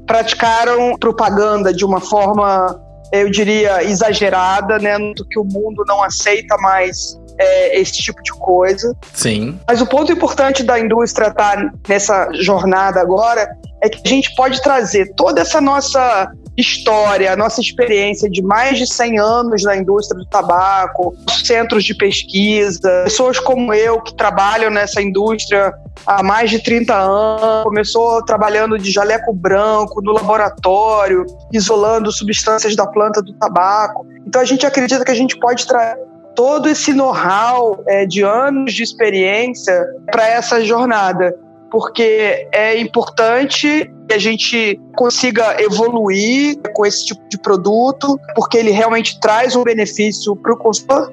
praticaram 0.07 0.97
propaganda 0.97 1.73
de 1.73 1.85
uma 1.85 2.01
forma 2.01 2.79
eu 3.13 3.29
diria, 3.29 3.83
exagerada, 3.83 4.79
né? 4.79 4.97
Que 5.29 5.39
o 5.39 5.43
mundo 5.43 5.83
não 5.87 6.01
aceita 6.03 6.57
mais 6.57 7.15
é, 7.37 7.79
esse 7.79 7.93
tipo 7.93 8.21
de 8.23 8.31
coisa. 8.31 8.95
Sim. 9.13 9.59
Mas 9.67 9.81
o 9.81 9.85
ponto 9.85 10.11
importante 10.11 10.63
da 10.63 10.79
indústria 10.79 11.27
estar 11.27 11.57
tá 11.57 11.71
nessa 11.87 12.27
jornada 12.33 12.99
agora 12.99 13.55
é 13.83 13.89
que 13.89 14.01
a 14.03 14.09
gente 14.09 14.33
pode 14.35 14.61
trazer 14.63 15.13
toda 15.15 15.41
essa 15.41 15.61
nossa 15.61 16.31
história, 16.57 17.33
a 17.33 17.35
nossa 17.35 17.61
experiência 17.61 18.29
de 18.29 18.41
mais 18.41 18.77
de 18.77 18.91
100 18.91 19.19
anos 19.19 19.63
na 19.63 19.75
indústria 19.75 20.19
do 20.19 20.25
tabaco, 20.25 21.15
centros 21.43 21.83
de 21.83 21.95
pesquisa, 21.95 23.03
pessoas 23.03 23.39
como 23.39 23.73
eu 23.73 24.01
que 24.01 24.15
trabalham 24.15 24.69
nessa 24.69 25.01
indústria 25.01 25.73
há 26.05 26.21
mais 26.21 26.49
de 26.49 26.61
30 26.61 26.93
anos, 26.93 27.63
começou 27.63 28.23
trabalhando 28.23 28.77
de 28.77 28.91
jaleco 28.91 29.33
branco 29.33 30.01
no 30.01 30.11
laboratório, 30.11 31.25
isolando 31.51 32.11
substâncias 32.11 32.75
da 32.75 32.85
planta 32.85 33.21
do 33.21 33.33
tabaco. 33.33 34.05
Então 34.25 34.41
a 34.41 34.45
gente 34.45 34.65
acredita 34.65 35.03
que 35.03 35.11
a 35.11 35.15
gente 35.15 35.37
pode 35.39 35.65
trazer 35.65 35.97
todo 36.35 36.67
esse 36.67 36.93
know-how 36.93 37.83
é, 37.87 38.05
de 38.05 38.23
anos 38.23 38.73
de 38.73 38.83
experiência 38.83 39.85
para 40.11 40.27
essa 40.27 40.63
jornada 40.63 41.35
porque 41.73 42.47
é 42.51 42.79
importante 42.79 43.91
que 44.07 44.13
a 44.13 44.19
gente 44.19 44.79
consiga 44.95 45.59
evoluir 45.59 46.55
com 46.71 46.85
esse 46.85 47.03
tipo 47.07 47.27
de 47.27 47.35
produto, 47.39 48.15
porque 48.35 48.57
ele 48.59 48.69
realmente 48.69 49.19
traz 49.19 49.55
um 49.55 49.63
benefício 49.63 50.35
para 50.35 50.53
o 50.53 50.57
consumidor. 50.57 51.11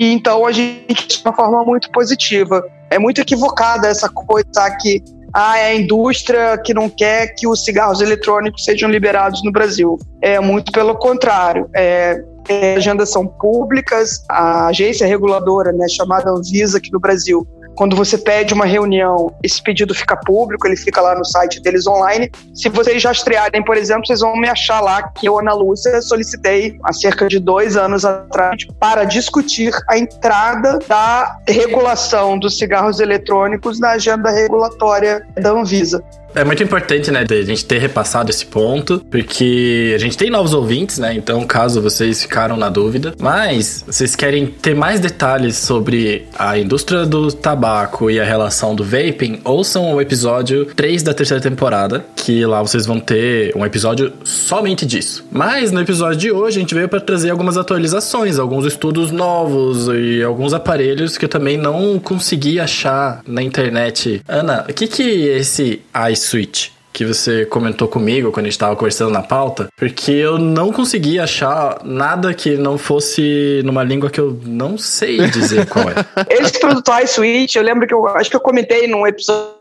E 0.00 0.12
então 0.12 0.44
a 0.44 0.50
gente 0.50 1.06
de 1.06 1.22
uma 1.24 1.32
forma 1.32 1.64
muito 1.64 1.88
positiva. 1.92 2.60
É 2.90 2.98
muito 2.98 3.20
equivocada 3.20 3.86
essa 3.86 4.08
coisa 4.08 4.76
que 4.80 5.00
ah, 5.32 5.56
é 5.58 5.66
a 5.66 5.74
indústria 5.76 6.58
que 6.58 6.74
não 6.74 6.88
quer 6.88 7.28
que 7.36 7.46
os 7.46 7.64
cigarros 7.64 8.00
eletrônicos 8.00 8.64
sejam 8.64 8.90
liberados 8.90 9.44
no 9.44 9.52
Brasil. 9.52 9.96
É 10.20 10.40
muito 10.40 10.72
pelo 10.72 10.96
contrário. 10.96 11.70
É, 11.72 12.20
é, 12.48 12.74
agendas 12.74 13.12
são 13.12 13.28
públicas, 13.28 14.24
a 14.28 14.66
agência 14.66 15.06
reguladora, 15.06 15.70
né, 15.70 15.86
chamada 15.88 16.30
Anvisa 16.30 16.78
aqui 16.78 16.90
no 16.92 16.98
Brasil, 16.98 17.46
quando 17.74 17.96
você 17.96 18.18
pede 18.18 18.52
uma 18.52 18.64
reunião, 18.64 19.34
esse 19.42 19.62
pedido 19.62 19.94
fica 19.94 20.16
público, 20.16 20.66
ele 20.66 20.76
fica 20.76 21.00
lá 21.00 21.14
no 21.14 21.24
site 21.24 21.60
deles 21.60 21.86
online. 21.86 22.30
Se 22.54 22.68
vocês 22.68 23.00
já 23.02 23.12
estrearem, 23.12 23.64
por 23.64 23.76
exemplo, 23.76 24.06
vocês 24.06 24.20
vão 24.20 24.36
me 24.36 24.48
achar 24.48 24.80
lá 24.80 25.02
que 25.02 25.26
eu, 25.26 25.38
Ana 25.38 25.54
Lúcia, 25.54 26.00
solicitei 26.02 26.78
há 26.84 26.92
cerca 26.92 27.26
de 27.26 27.38
dois 27.38 27.76
anos 27.76 28.04
atrás 28.04 28.66
para 28.78 29.04
discutir 29.04 29.72
a 29.88 29.98
entrada 29.98 30.78
da 30.86 31.38
regulação 31.48 32.38
dos 32.38 32.58
cigarros 32.58 33.00
eletrônicos 33.00 33.80
na 33.80 33.90
agenda 33.90 34.30
regulatória 34.30 35.26
da 35.40 35.50
Anvisa. 35.50 36.04
É 36.34 36.44
muito 36.44 36.62
importante, 36.62 37.10
né, 37.10 37.24
a 37.28 37.42
gente 37.42 37.64
ter 37.64 37.78
repassado 37.78 38.30
esse 38.30 38.46
ponto, 38.46 39.04
porque 39.10 39.92
a 39.94 39.98
gente 39.98 40.16
tem 40.16 40.30
novos 40.30 40.54
ouvintes, 40.54 40.98
né? 40.98 41.14
Então, 41.14 41.44
caso 41.44 41.80
vocês 41.80 42.22
ficaram 42.22 42.56
na 42.56 42.68
dúvida, 42.68 43.14
mas 43.18 43.84
vocês 43.86 44.14
querem 44.14 44.46
ter 44.46 44.74
mais 44.74 45.00
detalhes 45.00 45.56
sobre 45.56 46.26
a 46.38 46.58
indústria 46.58 47.04
do 47.04 47.32
tabaco 47.32 48.10
e 48.10 48.20
a 48.20 48.24
relação 48.24 48.74
do 48.74 48.84
vaping, 48.84 49.40
ouçam 49.44 49.94
o 49.94 50.00
episódio 50.00 50.66
3 50.66 51.02
da 51.02 51.12
terceira 51.12 51.42
temporada, 51.42 52.04
que 52.14 52.44
lá 52.46 52.62
vocês 52.62 52.86
vão 52.86 53.00
ter 53.00 53.52
um 53.56 53.64
episódio 53.64 54.12
somente 54.24 54.86
disso. 54.86 55.24
Mas 55.30 55.72
no 55.72 55.80
episódio 55.80 56.18
de 56.18 56.30
hoje 56.30 56.58
a 56.58 56.60
gente 56.60 56.74
veio 56.74 56.88
para 56.88 57.00
trazer 57.00 57.30
algumas 57.30 57.56
atualizações, 57.56 58.38
alguns 58.38 58.64
estudos 58.64 59.10
novos 59.10 59.88
e 59.88 60.22
alguns 60.22 60.52
aparelhos 60.52 61.18
que 61.18 61.24
eu 61.24 61.28
também 61.28 61.56
não 61.56 61.98
consegui 61.98 62.60
achar 62.60 63.20
na 63.26 63.42
internet. 63.42 64.22
Ana, 64.28 64.64
o 64.68 64.72
que 64.72 64.86
que 64.86 65.02
esse 65.02 65.82
iSwitch 66.20 66.70
que 66.92 67.04
você 67.04 67.46
comentou 67.46 67.86
comigo 67.86 68.32
quando 68.32 68.46
a 68.46 68.48
gente 68.48 68.54
estava 68.56 68.74
conversando 68.74 69.10
na 69.10 69.22
pauta, 69.22 69.68
porque 69.76 70.10
eu 70.10 70.38
não 70.38 70.72
consegui 70.72 71.20
achar 71.20 71.80
nada 71.84 72.34
que 72.34 72.56
não 72.56 72.76
fosse 72.76 73.62
numa 73.64 73.82
língua 73.84 74.10
que 74.10 74.20
eu 74.20 74.38
não 74.44 74.76
sei 74.76 75.18
dizer 75.28 75.68
qual 75.68 75.84
é. 75.88 75.94
Esse 76.28 76.58
produto 76.58 76.90
iSwitch, 77.04 77.54
eu 77.54 77.62
lembro 77.62 77.86
que 77.86 77.94
eu 77.94 78.06
acho 78.08 78.28
que 78.28 78.36
eu 78.36 78.40
comentei 78.40 78.86
num 78.86 79.06
episódio 79.06 79.60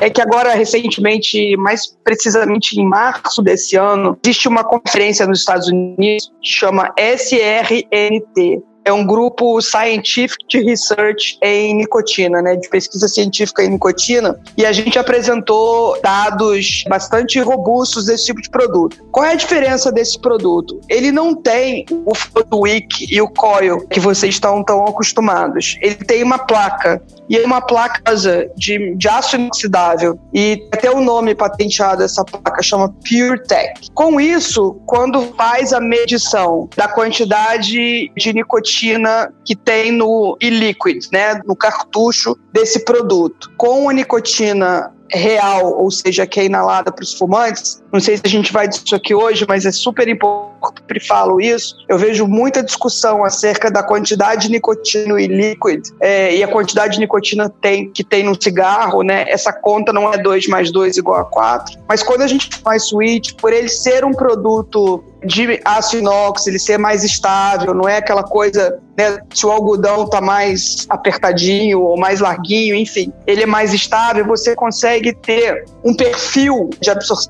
é 0.00 0.08
que 0.08 0.22
agora, 0.22 0.54
recentemente, 0.54 1.54
mais 1.58 1.94
precisamente 2.02 2.80
em 2.80 2.86
março 2.86 3.42
desse 3.42 3.76
ano, 3.76 4.18
existe 4.24 4.48
uma 4.48 4.64
conferência 4.64 5.26
nos 5.26 5.40
Estados 5.40 5.68
Unidos 5.68 6.32
que 6.42 6.48
chama 6.48 6.90
SRNT, 6.96 8.62
é 8.84 8.92
um 8.92 9.04
grupo 9.04 9.60
Scientific 9.60 10.58
Research 10.58 11.38
em 11.42 11.74
nicotina, 11.74 12.42
né, 12.42 12.56
de 12.56 12.68
pesquisa 12.68 13.08
científica 13.08 13.64
em 13.64 13.70
nicotina, 13.70 14.38
e 14.56 14.64
a 14.64 14.72
gente 14.72 14.98
apresentou 14.98 15.98
dados 16.02 16.84
bastante 16.88 17.40
robustos 17.40 18.06
desse 18.06 18.26
tipo 18.26 18.42
de 18.42 18.50
produto. 18.50 18.96
Qual 19.10 19.24
é 19.24 19.32
a 19.32 19.36
diferença 19.36 19.90
desse 19.90 20.18
produto? 20.18 20.80
Ele 20.88 21.10
não 21.10 21.34
tem 21.34 21.86
o 22.50 22.60
Wick 22.60 23.06
e 23.10 23.20
o 23.20 23.28
Coil 23.28 23.86
que 23.88 24.00
vocês 24.00 24.34
estão 24.34 24.62
tão 24.62 24.84
acostumados. 24.84 25.76
Ele 25.80 25.96
tem 25.96 26.22
uma 26.22 26.38
placa 26.38 27.02
e 27.28 27.38
uma 27.40 27.60
placa 27.60 28.14
de, 28.56 28.94
de 28.96 29.08
aço 29.08 29.36
inoxidável 29.36 30.18
e 30.32 30.68
até 30.72 30.90
o 30.90 31.00
nome 31.00 31.34
patenteado 31.34 31.98
dessa 31.98 32.24
placa 32.24 32.62
chama 32.62 32.94
PureTech. 33.08 33.90
Com 33.94 34.20
isso, 34.20 34.80
quando 34.86 35.34
faz 35.36 35.72
a 35.72 35.80
medição 35.80 36.68
da 36.76 36.88
quantidade 36.88 38.10
de 38.16 38.32
nicotina 38.32 38.64
nicotina 38.64 39.32
que 39.44 39.54
tem 39.54 39.92
no 39.92 40.36
e-liquid, 40.40 41.06
né, 41.12 41.40
no 41.44 41.56
cartucho 41.56 42.36
desse 42.52 42.84
produto. 42.84 43.50
Com 43.56 43.88
a 43.88 43.92
nicotina 43.92 44.92
real, 45.10 45.78
ou 45.78 45.90
seja, 45.90 46.26
que 46.26 46.40
é 46.40 46.44
inalada 46.44 46.90
para 46.90 47.02
os 47.02 47.12
fumantes. 47.12 47.82
Não 47.92 48.00
sei 48.00 48.16
se 48.16 48.22
a 48.24 48.28
gente 48.28 48.52
vai 48.52 48.66
disso 48.66 48.94
aqui 48.94 49.14
hoje, 49.14 49.44
mas 49.48 49.66
é 49.66 49.72
super 49.72 50.08
importante, 50.08 51.06
falo 51.06 51.40
isso. 51.40 51.76
Eu 51.88 51.98
vejo 51.98 52.26
muita 52.26 52.62
discussão 52.62 53.24
acerca 53.24 53.70
da 53.70 53.82
quantidade 53.82 54.42
de 54.46 54.50
nicotina 54.50 55.20
e 55.20 55.26
líquido 55.26 55.90
é, 56.00 56.34
e 56.34 56.42
a 56.42 56.48
quantidade 56.48 56.94
de 56.94 57.00
nicotina 57.00 57.48
tem, 57.48 57.90
que 57.90 58.02
tem 58.02 58.24
no 58.24 58.40
cigarro, 58.40 59.02
né? 59.02 59.24
Essa 59.28 59.52
conta 59.52 59.92
não 59.92 60.12
é 60.12 60.18
2 60.18 60.48
mais 60.48 60.72
2 60.72 60.96
igual 60.96 61.20
a 61.20 61.24
4. 61.24 61.78
Mas 61.88 62.02
quando 62.02 62.22
a 62.22 62.26
gente 62.26 62.48
faz 62.62 62.88
switch, 62.88 63.32
por 63.34 63.52
ele 63.52 63.68
ser 63.68 64.04
um 64.04 64.12
produto 64.12 65.04
de 65.24 65.60
aço 65.64 65.96
inox, 65.96 66.46
ele 66.46 66.58
ser 66.58 66.78
mais 66.78 67.04
estável, 67.04 67.74
não 67.74 67.88
é 67.88 67.98
aquela 67.98 68.22
coisa, 68.22 68.78
né, 68.96 69.18
se 69.32 69.46
o 69.46 69.50
algodão 69.50 70.08
tá 70.08 70.20
mais 70.20 70.86
apertadinho 70.88 71.80
ou 71.80 71.98
mais 71.98 72.20
larguinho, 72.20 72.74
enfim, 72.74 73.12
ele 73.26 73.42
é 73.42 73.46
mais 73.46 73.72
estável, 73.72 74.26
você 74.26 74.54
consegue 74.54 75.14
ter 75.14 75.64
um 75.84 75.94
perfil 75.94 76.70
de 76.80 76.90
absorção 76.90 77.24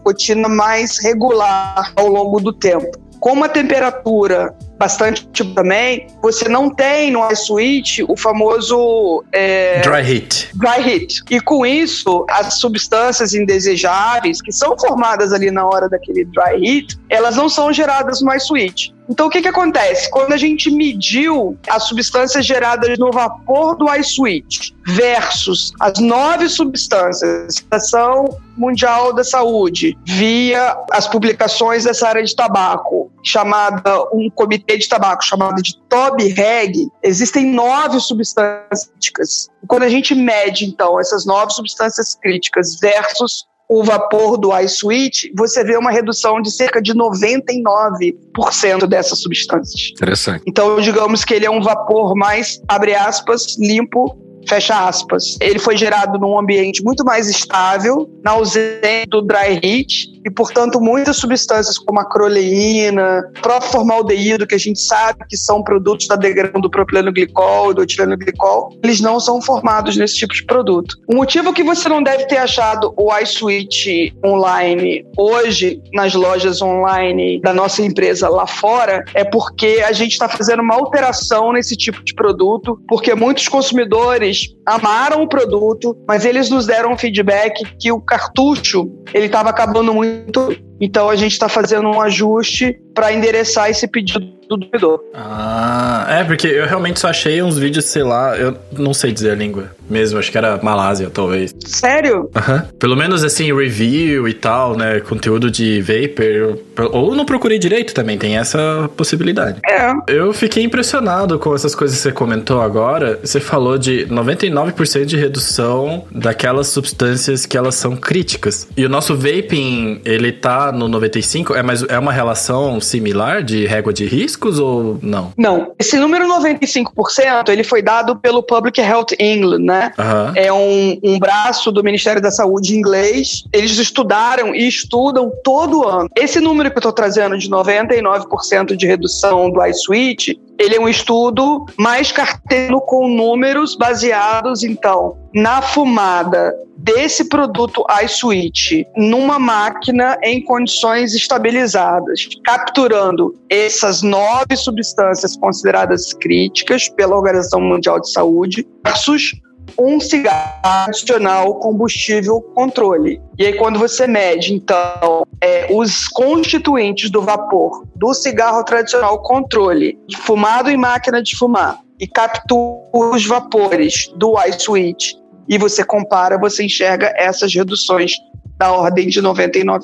mais 0.49 0.99
regular 1.03 1.93
ao 1.97 2.09
longo 2.09 2.41
do 2.41 2.53
tempo. 2.53 2.99
Com 3.21 3.33
uma 3.33 3.49
temperatura 3.49 4.55
bastante 4.85 5.27
tipo 5.29 5.55
também, 5.55 6.07
você 6.21 6.47
não 6.47 6.69
tem 6.69 7.11
no 7.11 7.27
iSwitch 7.33 8.01
o 8.07 8.15
famoso 8.19 9.25
é, 9.33 9.81
dry 9.81 10.03
heat. 10.03 10.51
Dry 10.55 10.79
heat. 10.87 11.23
E 11.31 11.41
com 11.41 11.65
isso, 11.65 12.27
as 12.29 12.61
substâncias 12.61 13.33
indesejáveis 13.33 14.43
que 14.43 14.53
são 14.53 14.79
formadas 14.79 15.33
ali 15.33 15.51
na 15.51 15.65
hora 15.65 15.89
daquele 15.89 16.27
dry 16.27 16.63
heat, 16.63 16.99
elas 17.09 17.35
não 17.35 17.49
são 17.49 17.73
geradas 17.73 18.21
no 18.21 18.31
iSwitch. 18.35 18.93
Então, 19.09 19.27
o 19.27 19.31
que, 19.31 19.43
que 19.43 19.49
acontece? 19.49 20.11
Quando 20.11 20.33
a 20.33 20.37
gente 20.37 20.71
mediu 20.71 21.59
as 21.69 21.85
substâncias 21.85 22.45
geradas 22.47 22.99
no 22.99 23.11
vapor 23.11 23.77
do 23.77 23.93
iSwitch 23.95 24.73
versus 24.87 25.73
as 25.81 25.99
nove 25.99 26.49
substâncias 26.49 27.57
da 27.69 27.77
Ação 27.77 28.39
Mundial 28.57 29.13
da 29.13 29.25
Saúde, 29.25 29.99
via 30.05 30.77
as 30.91 31.07
publicações 31.09 31.85
dessa 31.85 32.09
área 32.09 32.23
de 32.23 32.35
tabaco, 32.35 33.11
chamada 33.23 34.03
um 34.13 34.31
comitê 34.31 34.79
de 34.79 34.89
tabaco 34.89 35.25
chamado 35.25 35.61
de 35.61 35.77
TOB-REG, 35.89 36.89
existem 37.03 37.47
nove 37.47 38.01
substâncias 38.01 38.87
críticas. 38.87 39.49
Quando 39.67 39.83
a 39.83 39.89
gente 39.89 40.15
mede, 40.15 40.65
então, 40.65 41.01
essas 41.01 41.27
nove 41.27 41.53
substâncias 41.53 42.15
críticas 42.15 42.79
versus 42.81 43.47
o 43.69 43.83
vapor 43.83 44.37
do 44.37 44.57
iSwitch, 44.59 45.31
você 45.37 45.65
vê 45.65 45.77
uma 45.77 45.91
redução 45.91 46.41
de 46.41 46.51
cerca 46.51 46.81
de 46.83 46.95
99% 46.95 48.87
dessas 48.87 49.21
substâncias. 49.21 49.91
Interessante. 49.93 50.43
Então, 50.47 50.81
digamos 50.81 51.25
que 51.25 51.35
ele 51.35 51.47
é 51.47 51.51
um 51.51 51.63
vapor 51.63 52.15
mais, 52.15 52.61
abre 52.69 52.95
aspas, 52.95 53.57
limpo 53.59 54.24
fecha 54.49 54.87
aspas. 54.87 55.37
Ele 55.41 55.59
foi 55.59 55.77
gerado 55.77 56.19
num 56.19 56.39
ambiente 56.39 56.83
muito 56.83 57.05
mais 57.05 57.29
estável, 57.29 58.09
na 58.23 58.33
ausência 58.33 59.07
do 59.09 59.23
dry 59.23 59.61
heat, 59.63 60.15
e, 60.25 60.31
portanto, 60.31 60.81
muitas 60.81 61.19
substâncias 61.19 61.79
como 61.79 62.01
a 62.01 62.05
croleína, 62.05 63.23
próprio 63.43 63.71
formaldeído, 63.71 64.47
que 64.47 64.55
a 64.55 64.59
gente 64.59 64.81
sabe 64.81 65.25
que 65.29 65.37
são 65.37 65.63
produtos 65.63 66.09
da 66.09 66.17
degradação 66.17 66.61
do 66.61 66.71
propileno 66.71 67.13
glicol 67.13 67.71
e 67.71 67.75
do 67.75 67.83
etileno 67.83 68.17
glicol, 68.17 68.71
eles 68.83 69.01
não 69.01 69.21
são 69.21 69.41
formados 69.43 69.97
nesse 69.97 70.17
tipo 70.17 70.33
de 70.33 70.45
produto. 70.47 70.97
O 71.07 71.17
motivo 71.17 71.53
que 71.53 71.63
você 71.63 71.89
não 71.89 72.03
deve 72.03 72.27
ter 72.27 72.39
achado 72.39 72.95
o 72.97 73.15
iSwitch 73.19 74.15
online 74.25 75.05
hoje 75.17 75.83
nas 75.93 76.15
lojas 76.15 76.63
online 76.63 77.41
da 77.41 77.53
nossa 77.53 77.83
empresa 77.83 78.29
lá 78.29 78.47
fora 78.47 79.05
é 79.15 79.25
porque 79.25 79.83
a 79.87 79.93
gente 79.93 80.13
está 80.13 80.29
fazendo 80.29 80.63
uma 80.63 80.75
alteração 80.75 81.53
nesse 81.53 81.77
tipo 81.77 82.03
de 82.03 82.15
produto, 82.15 82.81
porque 82.89 83.15
muitos 83.15 83.47
consumidores 83.49 84.34
eles 84.35 84.57
amaram 84.67 85.23
o 85.23 85.29
produto, 85.29 85.97
mas 86.07 86.25
eles 86.25 86.51
nos 86.51 86.67
deram 86.67 86.93
um 86.93 86.99
feedback 86.99 87.63
que 87.79 87.93
o 87.93 88.01
cartucho 88.01 88.91
ele 89.13 89.27
estava 89.27 89.51
acabando 89.51 89.95
muito. 89.95 90.57
Então 90.81 91.09
a 91.09 91.17
gente 91.17 91.33
está 91.33 91.49
fazendo 91.49 91.89
um 91.89 92.01
ajuste 92.01 92.79
para 92.93 93.13
endereçar 93.13 93.71
esse 93.71 93.87
pedido 93.87 94.34
do 94.49 94.57
doidor. 94.57 95.01
Ah, 95.15 96.07
é, 96.09 96.25
porque 96.25 96.47
eu 96.47 96.67
realmente 96.67 97.01
só 97.01 97.09
achei 97.09 97.43
uns 97.43 97.59
vídeos, 97.59 97.85
sei 97.87 98.03
lá, 98.03 98.37
eu 98.37 98.57
não 98.73 98.95
sei 98.95 99.13
dizer 99.13 99.33
a 99.33 99.35
língua 99.35 99.71
mesmo, 99.89 100.19
acho 100.19 100.31
que 100.31 100.39
era 100.39 100.59
Malásia, 100.63 101.11
talvez. 101.11 101.55
Sério? 101.67 102.31
Aham. 102.35 102.55
Uhum. 102.55 102.79
Pelo 102.79 102.97
menos 102.97 103.25
assim, 103.25 103.55
review 103.55 104.29
e 104.29 104.35
tal, 104.35 104.77
né? 104.77 105.01
Conteúdo 105.01 105.51
de 105.51 105.81
Vapor. 105.81 106.91
Ou 106.93 107.15
não 107.15 107.25
procurei 107.25 107.59
direito 107.59 107.95
também, 107.95 108.19
tem 108.19 108.37
essa 108.37 108.91
possibilidade. 108.97 109.61
É. 109.69 109.93
Eu 110.09 110.33
fiquei 110.33 110.63
impressionado 110.63 111.39
com 111.39 111.55
essas 111.55 111.75
coisas 111.75 111.97
que 111.97 112.03
você 112.03 112.13
comentou 112.13 112.61
agora. 112.61 113.19
Você 113.23 113.41
falou 113.41 113.79
de 113.79 114.07
99% 114.07 115.05
de 115.05 115.17
redução 115.17 116.05
daquelas 116.11 116.69
substâncias 116.69 117.47
que 117.47 117.57
elas 117.57 117.75
são 117.75 117.97
críticas. 117.97 118.69
E 118.77 118.85
o 118.85 118.89
nosso 118.89 119.17
vaping, 119.17 120.01
ele 120.05 120.33
tá 120.33 120.73
no 120.73 120.89
95, 120.89 121.55
é, 121.55 121.63
mas 121.63 121.83
é 121.85 121.99
uma 121.99 122.13
relação 122.13 122.81
similar 122.81 123.43
de 123.43 123.67
régua 123.67 123.93
de 123.93 124.05
risco? 124.07 124.44
Ou 124.59 124.99
não? 125.03 125.33
Não. 125.37 125.73
Esse 125.79 125.97
número 125.99 126.27
95%, 126.29 127.49
ele 127.49 127.65
foi 127.65 127.83
dado 127.83 128.17
pelo 128.17 128.43
Public 128.43 128.81
Health 128.81 129.15
England, 129.19 129.61
né? 129.61 129.93
Aham. 129.99 130.33
É 130.37 130.53
um, 130.53 130.99
um 131.03 131.19
braço 131.19 131.71
do 131.71 131.83
Ministério 131.83 132.21
da 132.21 132.31
Saúde 132.31 132.77
inglês. 132.77 133.45
Eles 133.53 133.79
estudaram 133.79 134.55
e 134.55 134.67
estudam 134.67 135.33
todo 135.43 135.87
ano. 135.89 136.09
Esse 136.17 136.41
número 136.41 136.71
que 136.71 136.77
eu 136.77 136.81
estou 136.81 136.93
trazendo 136.93 137.37
de 137.39 137.49
99% 137.49 138.77
de 138.77 138.87
redução 138.87 139.51
do 139.51 139.65
iSwitch, 139.65 140.35
ele 140.59 140.77
é 140.77 140.81
um 140.81 140.89
estudo 140.89 141.67
mais 141.79 142.13
cartelo 142.13 142.81
com 142.81 143.09
números 143.09 143.77
baseados, 143.77 144.63
então, 144.63 145.17
na 145.35 145.61
fumada 145.61 146.55
desse 146.77 147.29
produto 147.29 147.85
iSwitch 148.05 148.85
numa 148.97 149.39
máquina 149.39 150.19
em 150.23 150.43
condições 150.45 151.15
estabilizadas, 151.15 152.29
capturando 152.45 153.35
essas 153.49 154.03
nove 154.03 154.55
substâncias 154.55 155.37
consideradas 155.37 156.13
críticas 156.13 156.89
pela 156.91 157.17
Organização 157.17 157.61
Mundial 157.61 158.01
de 158.01 158.13
Saúde 158.13 158.67
versus 158.85 159.33
um 159.79 160.01
cigarro 160.01 160.61
adicional 160.63 161.55
combustível 161.57 162.41
controle. 162.55 163.21
E 163.39 163.47
aí, 163.47 163.55
quando 163.55 163.79
você 163.79 164.07
mede, 164.07 164.55
então, 164.55 165.27
é, 165.41 165.69
os 165.71 166.09
constituintes 166.09 167.11
do 167.11 167.23
vapor 167.23 167.85
do 167.95 168.13
cigarro 168.15 168.63
tradicional 168.65 169.23
controle, 169.23 169.99
fumado 170.19 170.71
em 170.71 170.77
máquina 170.77 171.23
de 171.23 171.37
fumar, 171.37 171.81
e 171.99 172.07
captura 172.07 172.83
os 172.93 173.25
vapores 173.25 174.09
do 174.17 174.35
iSwitch, 174.49 175.15
e 175.49 175.59
você 175.59 175.85
compara, 175.85 176.39
você 176.39 176.65
enxerga 176.65 177.13
essas 177.17 177.55
reduções 177.55 178.13
da 178.57 178.73
ordem 178.73 179.09
de 179.09 179.21
99%. 179.21 179.81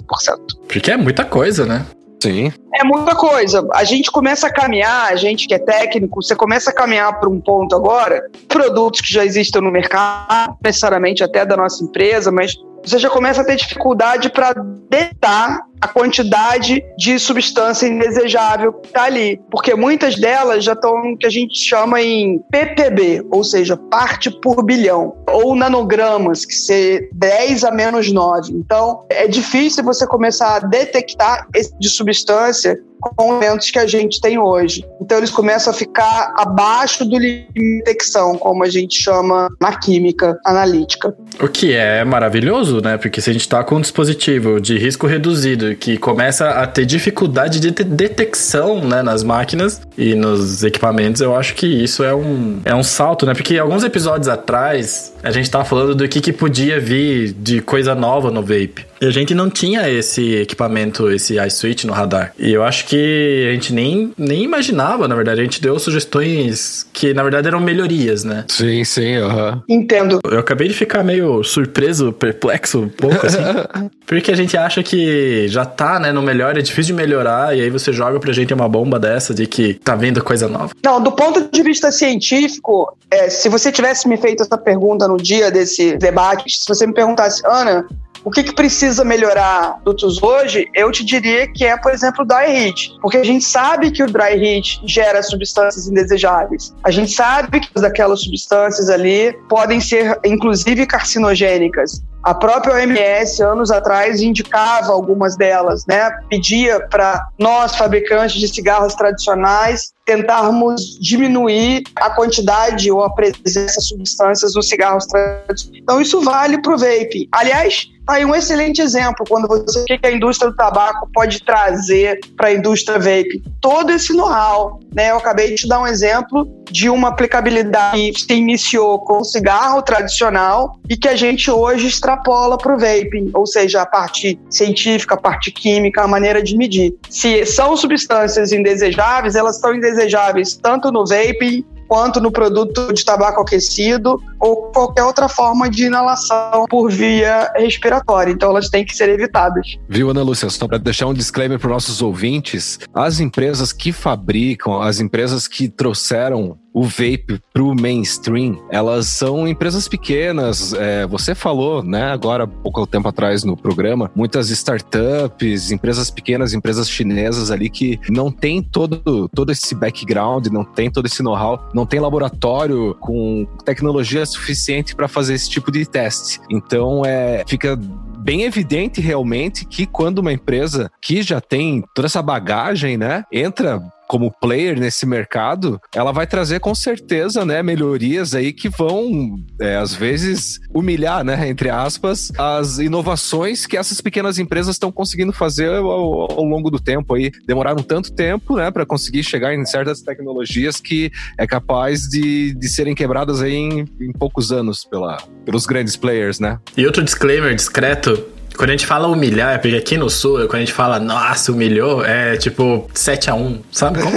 Porque 0.66 0.90
é 0.90 0.97
muita 0.97 1.25
coisa, 1.25 1.66
né? 1.66 1.85
Sim. 2.23 2.53
É 2.75 2.85
muita 2.85 3.15
coisa. 3.15 3.67
A 3.75 3.85
gente 3.85 4.11
começa 4.11 4.47
a 4.47 4.53
caminhar, 4.53 5.11
a 5.11 5.17
gente 5.17 5.47
que 5.47 5.55
é 5.55 5.59
técnico, 5.59 6.23
você 6.23 6.37
começa 6.37 6.71
a 6.71 6.73
caminhar 6.73 7.19
para 7.19 7.29
um 7.29 7.41
ponto 7.41 7.75
agora, 7.75 8.23
produtos 8.47 9.00
que 9.00 9.12
já 9.12 9.25
existem 9.25 9.62
no 9.62 9.71
mercado, 9.71 10.57
necessariamente 10.62 11.25
até 11.25 11.45
da 11.47 11.57
nossa 11.57 11.83
empresa, 11.83 12.31
mas 12.31 12.55
você 12.85 12.99
já 12.99 13.11
começa 13.11 13.43
a 13.43 13.45
ter 13.45 13.57
dificuldade 13.57 14.31
para 14.31 14.55
detar 14.89 15.61
a 15.80 15.88
quantidade 15.88 16.84
de 16.99 17.18
substância 17.18 17.87
indesejável 17.87 18.72
que 18.75 18.88
está 18.88 19.04
ali. 19.04 19.40
Porque 19.50 19.75
muitas 19.75 20.16
delas 20.16 20.64
já 20.64 20.72
estão 20.72 21.16
que 21.16 21.26
a 21.26 21.30
gente 21.30 21.56
chama 21.58 22.00
em 22.02 22.38
ppb, 22.50 23.26
ou 23.30 23.42
seja, 23.42 23.76
parte 23.76 24.30
por 24.30 24.62
bilhão, 24.64 25.16
ou 25.28 25.54
nanogramas, 25.54 26.44
que 26.44 26.54
ser 26.54 27.08
10 27.12 27.64
a 27.64 27.70
menos 27.70 28.12
9. 28.12 28.52
Então, 28.52 29.04
é 29.08 29.26
difícil 29.26 29.82
você 29.82 30.06
começar 30.06 30.56
a 30.56 30.60
detectar 30.60 31.46
esse 31.54 31.70
tipo 31.70 31.80
de 31.80 31.88
substância 31.88 32.78
com 33.00 33.37
elementos 33.37 33.70
que 33.70 33.78
a 33.78 33.87
gente 33.87 34.20
tem 34.20 34.38
hoje. 34.38 34.84
Então 35.00 35.18
eles 35.18 35.30
começam 35.30 35.72
a 35.72 35.76
ficar 35.76 36.34
abaixo 36.37 37.04
do 37.04 37.18
limite 37.18 37.52
de 37.54 37.78
detecção, 37.78 38.37
como 38.37 38.62
a 38.62 38.68
gente 38.68 39.02
chama 39.02 39.49
na 39.60 39.76
química 39.76 40.38
analítica. 40.44 41.14
O 41.40 41.49
que 41.49 41.72
é 41.72 42.04
maravilhoso, 42.04 42.80
né? 42.80 42.99
Porque 42.99 43.20
se 43.20 43.30
a 43.30 43.32
gente 43.32 43.49
tá 43.49 43.64
com 43.64 43.76
um 43.76 43.80
dispositivo 43.80 44.60
de 44.60 44.78
risco 44.78 45.06
reduzido 45.06 45.70
que 45.77 45.97
começa 45.97 46.50
a 46.50 46.67
ter 46.67 46.85
dificuldade 46.87 47.61
de 47.61 47.73
te- 47.73 47.85
detecção 47.85 48.81
né, 48.85 49.03
nas 49.03 49.23
máquinas 49.23 49.81
e 49.97 50.15
nos 50.15 50.62
equipamentos, 50.62 51.21
eu 51.21 51.35
acho 51.37 51.55
que 51.55 51.67
isso 51.67 52.03
é 52.05 52.15
um, 52.15 52.61
é 52.65 52.75
um 52.75 52.83
salto, 52.83 53.27
né? 53.27 53.35
Porque 53.35 53.59
alguns 53.59 53.85
episódios 53.85 54.29
atrás 54.29 55.12
a 55.23 55.31
gente 55.31 55.50
tava 55.50 55.65
falando 55.65 55.95
do 55.95 56.09
que, 56.09 56.21
que 56.21 56.33
podia 56.33 56.79
vir 56.81 57.33
de 57.33 57.61
coisa 57.61 57.95
nova 57.95 58.31
no 58.31 58.41
vape. 58.43 58.87
E 59.00 59.07
a 59.07 59.11
gente 59.11 59.35
não 59.35 59.49
tinha 59.49 59.88
esse 59.88 60.35
equipamento, 60.35 61.11
esse 61.11 61.38
iSwitch 61.40 61.85
no 61.85 61.92
radar. 61.92 62.35
E 62.38 62.52
eu 62.52 62.62
acho 62.62 62.87
que 62.87 63.49
a 63.49 63.52
gente 63.54 63.73
nem, 63.73 64.12
nem 64.19 64.42
imaginava, 64.42 65.09
na 65.09 65.14
verdade. 65.14 65.40
A 65.40 65.45
gente 65.45 65.62
deu 65.62 65.78
sugestões 65.78 66.87
que, 66.92 67.14
na 67.14 67.23
verdade, 67.23 67.49
eram 67.49 67.61
melhorias, 67.61 68.25
né? 68.25 68.45
Sim, 68.49 68.85
sim, 68.85 69.16
aham. 69.16 69.62
Entendo. 69.66 70.21
Eu 70.25 70.38
acabei 70.38 70.69
de 70.69 70.75
ficar 70.75 71.02
meio 71.02 71.42
surpreso, 71.42 72.12
perplexo 72.12 72.80
um 72.80 72.88
pouco, 72.90 73.26
assim. 73.26 73.38
porque 74.07 74.33
a 74.33 74.37
gente 74.37 74.57
acha 74.57 74.83
que 74.83 75.49
já 75.49 75.64
tá, 75.64 75.99
né, 75.99 76.12
no 76.12 76.21
melhor, 76.21 76.59
é 76.59 76.61
difícil 76.61 76.95
de 76.95 77.00
melhorar, 77.00 77.57
e 77.57 77.62
aí 77.62 77.71
você 77.71 77.92
joga 77.92 78.21
pra 78.21 78.33
gente 78.33 78.52
uma 78.52 78.69
bomba 78.69 78.99
dessa 78.99 79.32
de 79.32 79.47
que 79.47 79.75
tá 79.75 79.95
vendo 79.95 80.23
coisa 80.23 80.47
nova. 80.47 80.75
Não, 80.84 81.02
do 81.02 81.13
ponto 81.13 81.49
de 81.50 81.63
vista 81.63 81.91
científico, 81.91 82.95
é, 83.10 83.30
se 83.30 83.49
você 83.49 83.73
tivesse 83.73 84.08
me 84.08 84.17
feito 84.17 84.43
essa 84.43 84.58
pergunta 84.58 85.08
no 85.08 85.17
dia 85.17 85.50
desse 85.50 85.97
debate, 85.97 86.58
se 86.58 86.67
você 86.69 86.86
me 86.86 86.93
perguntasse, 86.93 87.41
Ana, 87.47 87.86
o 88.25 88.30
que, 88.30 88.43
que 88.43 88.54
precisa 88.54 89.04
melhorar 89.04 89.80
produtos 89.83 90.23
hoje, 90.23 90.69
eu 90.75 90.91
te 90.91 91.04
diria 91.04 91.47
que 91.52 91.65
é, 91.65 91.76
por 91.76 91.93
exemplo, 91.93 92.23
o 92.23 92.26
dry 92.26 92.47
heat. 92.47 92.97
Porque 93.00 93.17
a 93.17 93.25
gente 93.25 93.45
sabe 93.45 93.91
que 93.91 94.02
o 94.02 94.06
dry 94.06 94.35
heat 94.35 94.80
gera 94.85 95.23
substâncias 95.23 95.89
indesejáveis. 95.89 96.75
A 96.85 96.91
gente 96.91 97.13
sabe 97.13 97.61
que 97.61 97.85
aquelas 97.85 98.21
substâncias 98.21 98.89
ali 98.89 99.37
podem 99.49 99.80
ser, 99.80 100.19
inclusive, 100.25 100.87
carcinogênicas. 100.87 102.02
A 102.23 102.35
própria 102.35 102.75
OMS, 102.75 103.43
anos 103.43 103.71
atrás, 103.71 104.21
indicava 104.21 104.93
algumas 104.93 105.37
delas, 105.37 105.87
né? 105.87 106.11
Pedia 106.28 106.80
para 106.89 107.26
nós, 107.39 107.75
fabricantes 107.76 108.39
de 108.39 108.49
cigarros 108.49 108.95
tradicionais, 108.95 109.93
tentarmos 110.11 110.99
diminuir 111.00 111.85
a 111.97 112.11
quantidade 112.11 112.91
ou 112.91 113.04
a 113.04 113.11
presença 113.15 113.61
dessas 113.61 113.87
substâncias 113.87 114.54
nos 114.54 114.69
cigarros 114.69 115.06
tradicionais. 115.06 115.71
Então, 115.83 116.00
isso 116.00 116.21
vale 116.21 116.61
para 116.61 116.75
o 116.75 116.78
vape. 116.78 117.28
Aliás, 117.33 117.87
tá 118.04 118.15
aí 118.15 118.25
um 118.25 118.35
excelente 118.35 118.83
exemplo 118.83 119.25
quando 119.28 119.47
você 119.47 119.80
o 119.80 119.85
que 119.85 120.00
a 120.02 120.11
indústria 120.11 120.50
do 120.50 120.56
tabaco 120.56 121.09
pode 121.15 121.45
trazer 121.45 122.19
para 122.37 122.49
a 122.49 122.52
indústria 122.52 122.99
vape. 122.99 123.43
Todo 123.61 123.91
esse 123.91 124.13
know-how, 124.13 124.80
né? 124.93 125.11
Eu 125.11 125.19
acabei 125.19 125.50
de 125.50 125.54
te 125.56 125.69
dar 125.69 125.80
um 125.80 125.87
exemplo 125.87 126.45
de 126.71 126.91
uma 126.91 127.09
aplicabilidade 127.09 128.13
que 128.13 128.21
se 128.21 128.33
iniciou 128.33 128.99
com 129.00 129.19
o 129.19 129.25
cigarro 129.25 129.80
tradicional 129.83 130.78
e 130.89 130.97
que 130.97 131.09
a 131.09 131.15
gente 131.15 131.50
hoje 131.50 131.87
extrapola 132.10 132.58
para 132.58 132.75
o 132.75 132.78
vaping, 132.78 133.30
ou 133.32 133.46
seja, 133.46 133.82
a 133.82 133.86
parte 133.86 134.38
científica, 134.49 135.14
a 135.14 135.18
parte 135.18 135.50
química, 135.50 136.02
a 136.02 136.08
maneira 136.08 136.42
de 136.42 136.56
medir. 136.56 136.94
Se 137.08 137.46
são 137.46 137.76
substâncias 137.76 138.52
indesejáveis, 138.52 139.36
elas 139.36 139.56
estão 139.56 139.75
indesejáveis 139.75 140.54
tanto 140.56 140.90
no 140.90 141.06
vaping 141.06 141.64
quanto 141.90 142.20
no 142.20 142.30
produto 142.30 142.92
de 142.92 143.04
tabaco 143.04 143.42
aquecido 143.42 144.16
ou 144.38 144.70
qualquer 144.73 145.02
outra 145.02 145.28
forma 145.28 145.68
de 145.68 145.86
inalação 145.86 146.64
por 146.70 146.88
via 146.88 147.50
respiratória. 147.56 148.30
Então 148.30 148.50
elas 148.50 148.68
têm 148.68 148.84
que 148.84 148.94
ser 148.94 149.08
evitadas. 149.08 149.76
Viu, 149.88 150.08
Ana 150.08 150.23
Lúcia? 150.23 150.49
Só 150.50 150.68
para 150.68 150.78
deixar 150.78 151.06
um 151.06 151.14
disclaimer 151.14 151.58
para 151.58 151.68
nossos 151.68 152.00
ouvintes: 152.00 152.78
as 152.94 153.18
empresas 153.18 153.73
que 153.73 153.90
fabricam, 153.90 154.80
as 154.80 155.00
empresas 155.00 155.49
que 155.49 155.68
trouxeram 155.68 156.56
o 156.73 156.85
vape 156.85 157.41
para 157.52 157.63
o 157.63 157.75
mainstream, 157.75 158.61
elas 158.71 159.06
são 159.06 159.47
empresas 159.47 159.89
pequenas. 159.89 160.73
É, 160.73 161.06
você 161.06 161.35
falou, 161.35 161.83
né, 161.83 162.13
agora, 162.13 162.47
pouco 162.47 162.87
tempo 162.87 163.09
atrás 163.09 163.45
no 163.45 163.56
programa, 163.56 164.11
muitas 164.15 164.50
startups, 164.50 165.71
empresas 165.71 166.11
pequenas, 166.11 166.54
empresas 166.54 166.89
chinesas 166.89 167.50
ali 167.50 167.69
que 167.69 167.99
não 168.09 168.30
tem 168.30 168.63
todo, 168.63 169.28
todo 169.35 169.50
esse 169.50 169.75
background, 169.75 170.47
não 170.49 170.65
tem 170.65 170.91
todo 170.91 171.06
esse 171.06 171.23
know-how, 171.23 171.69
não 171.75 171.87
tem 171.87 172.00
laboratório 172.00 172.95
com 173.00 173.47
tecnologia 173.65 174.25
suficiente 174.25 174.95
para 174.95 175.09
fazer 175.09 175.35
esse 175.35 175.50
tipo 175.50 175.71
de 175.71 175.85
teste. 175.85 176.41
Então, 176.50 177.04
é, 177.04 177.45
fica 177.47 177.78
bem 178.21 178.43
evidente 178.43 179.00
realmente 179.00 179.65
que 179.65 179.87
quando 179.87 180.19
uma 180.19 180.33
empresa 180.33 180.91
que 181.00 181.23
já 181.23 181.41
tem 181.41 181.83
toda 181.95 182.06
essa 182.06 182.23
bagagem, 182.23 182.97
né, 182.97 183.25
entra 183.33 183.80
como 184.10 184.28
player 184.28 184.76
nesse 184.76 185.06
mercado, 185.06 185.80
ela 185.94 186.10
vai 186.10 186.26
trazer 186.26 186.58
com 186.58 186.75
certeza, 186.75 187.44
né, 187.44 187.62
melhorias 187.62 188.34
aí 188.34 188.52
que 188.52 188.68
vão, 188.68 189.36
é, 189.60 189.76
às 189.76 189.94
vezes, 189.94 190.58
humilhar, 190.75 191.23
né, 191.23 191.49
entre 191.49 191.70
aspas, 191.70 192.32
as 192.36 192.80
inovações 192.80 193.66
que 193.66 193.76
essas 193.76 194.00
pequenas 194.00 194.40
empresas 194.40 194.75
estão 194.75 194.90
conseguindo 194.90 195.32
fazer 195.32 195.70
ao, 195.70 195.86
ao, 196.32 196.44
longo 196.44 196.73
do 196.73 196.80
tempo 196.80 197.14
aí. 197.14 197.30
Demoraram 197.46 197.84
tanto 197.84 198.12
tempo, 198.12 198.56
né, 198.56 198.68
para 198.73 198.84
conseguir 198.84 199.23
chegar 199.23 199.54
em 199.54 199.64
certas 199.64 200.02
tecnologias 200.02 200.80
que 200.80 201.12
é 201.38 201.46
capaz 201.46 202.00
de, 202.08 202.52
de 202.54 202.68
serem 202.68 202.96
quebradas 202.96 203.40
aí 203.40 203.54
em, 203.54 203.84
em 204.00 204.10
poucos 204.10 204.50
anos 204.50 204.84
pela, 204.84 205.18
pelos 205.44 205.66
grandes 205.66 205.94
players, 205.94 206.40
né? 206.40 206.58
E 206.76 206.84
outro 206.84 207.04
disclaimer 207.04 207.54
discreto 207.54 208.26
quando 208.56 208.71
a 208.71 208.73
gente 208.73 208.86
fala 208.86 209.08
humilhar, 209.08 209.54
é 209.54 209.58
porque 209.58 209.76
aqui 209.76 209.97
no 209.97 210.10
sul, 210.10 210.39
quando 210.47 210.56
a 210.56 210.60
gente 210.60 210.73
fala, 210.73 210.99
nossa, 210.99 211.52
humilhou, 211.52 212.04
é 212.04 212.36
tipo 212.36 212.86
7 212.95 213.30
a 213.30 213.34
1 213.34 213.60
sabe 213.73 214.02
como? 214.02 214.17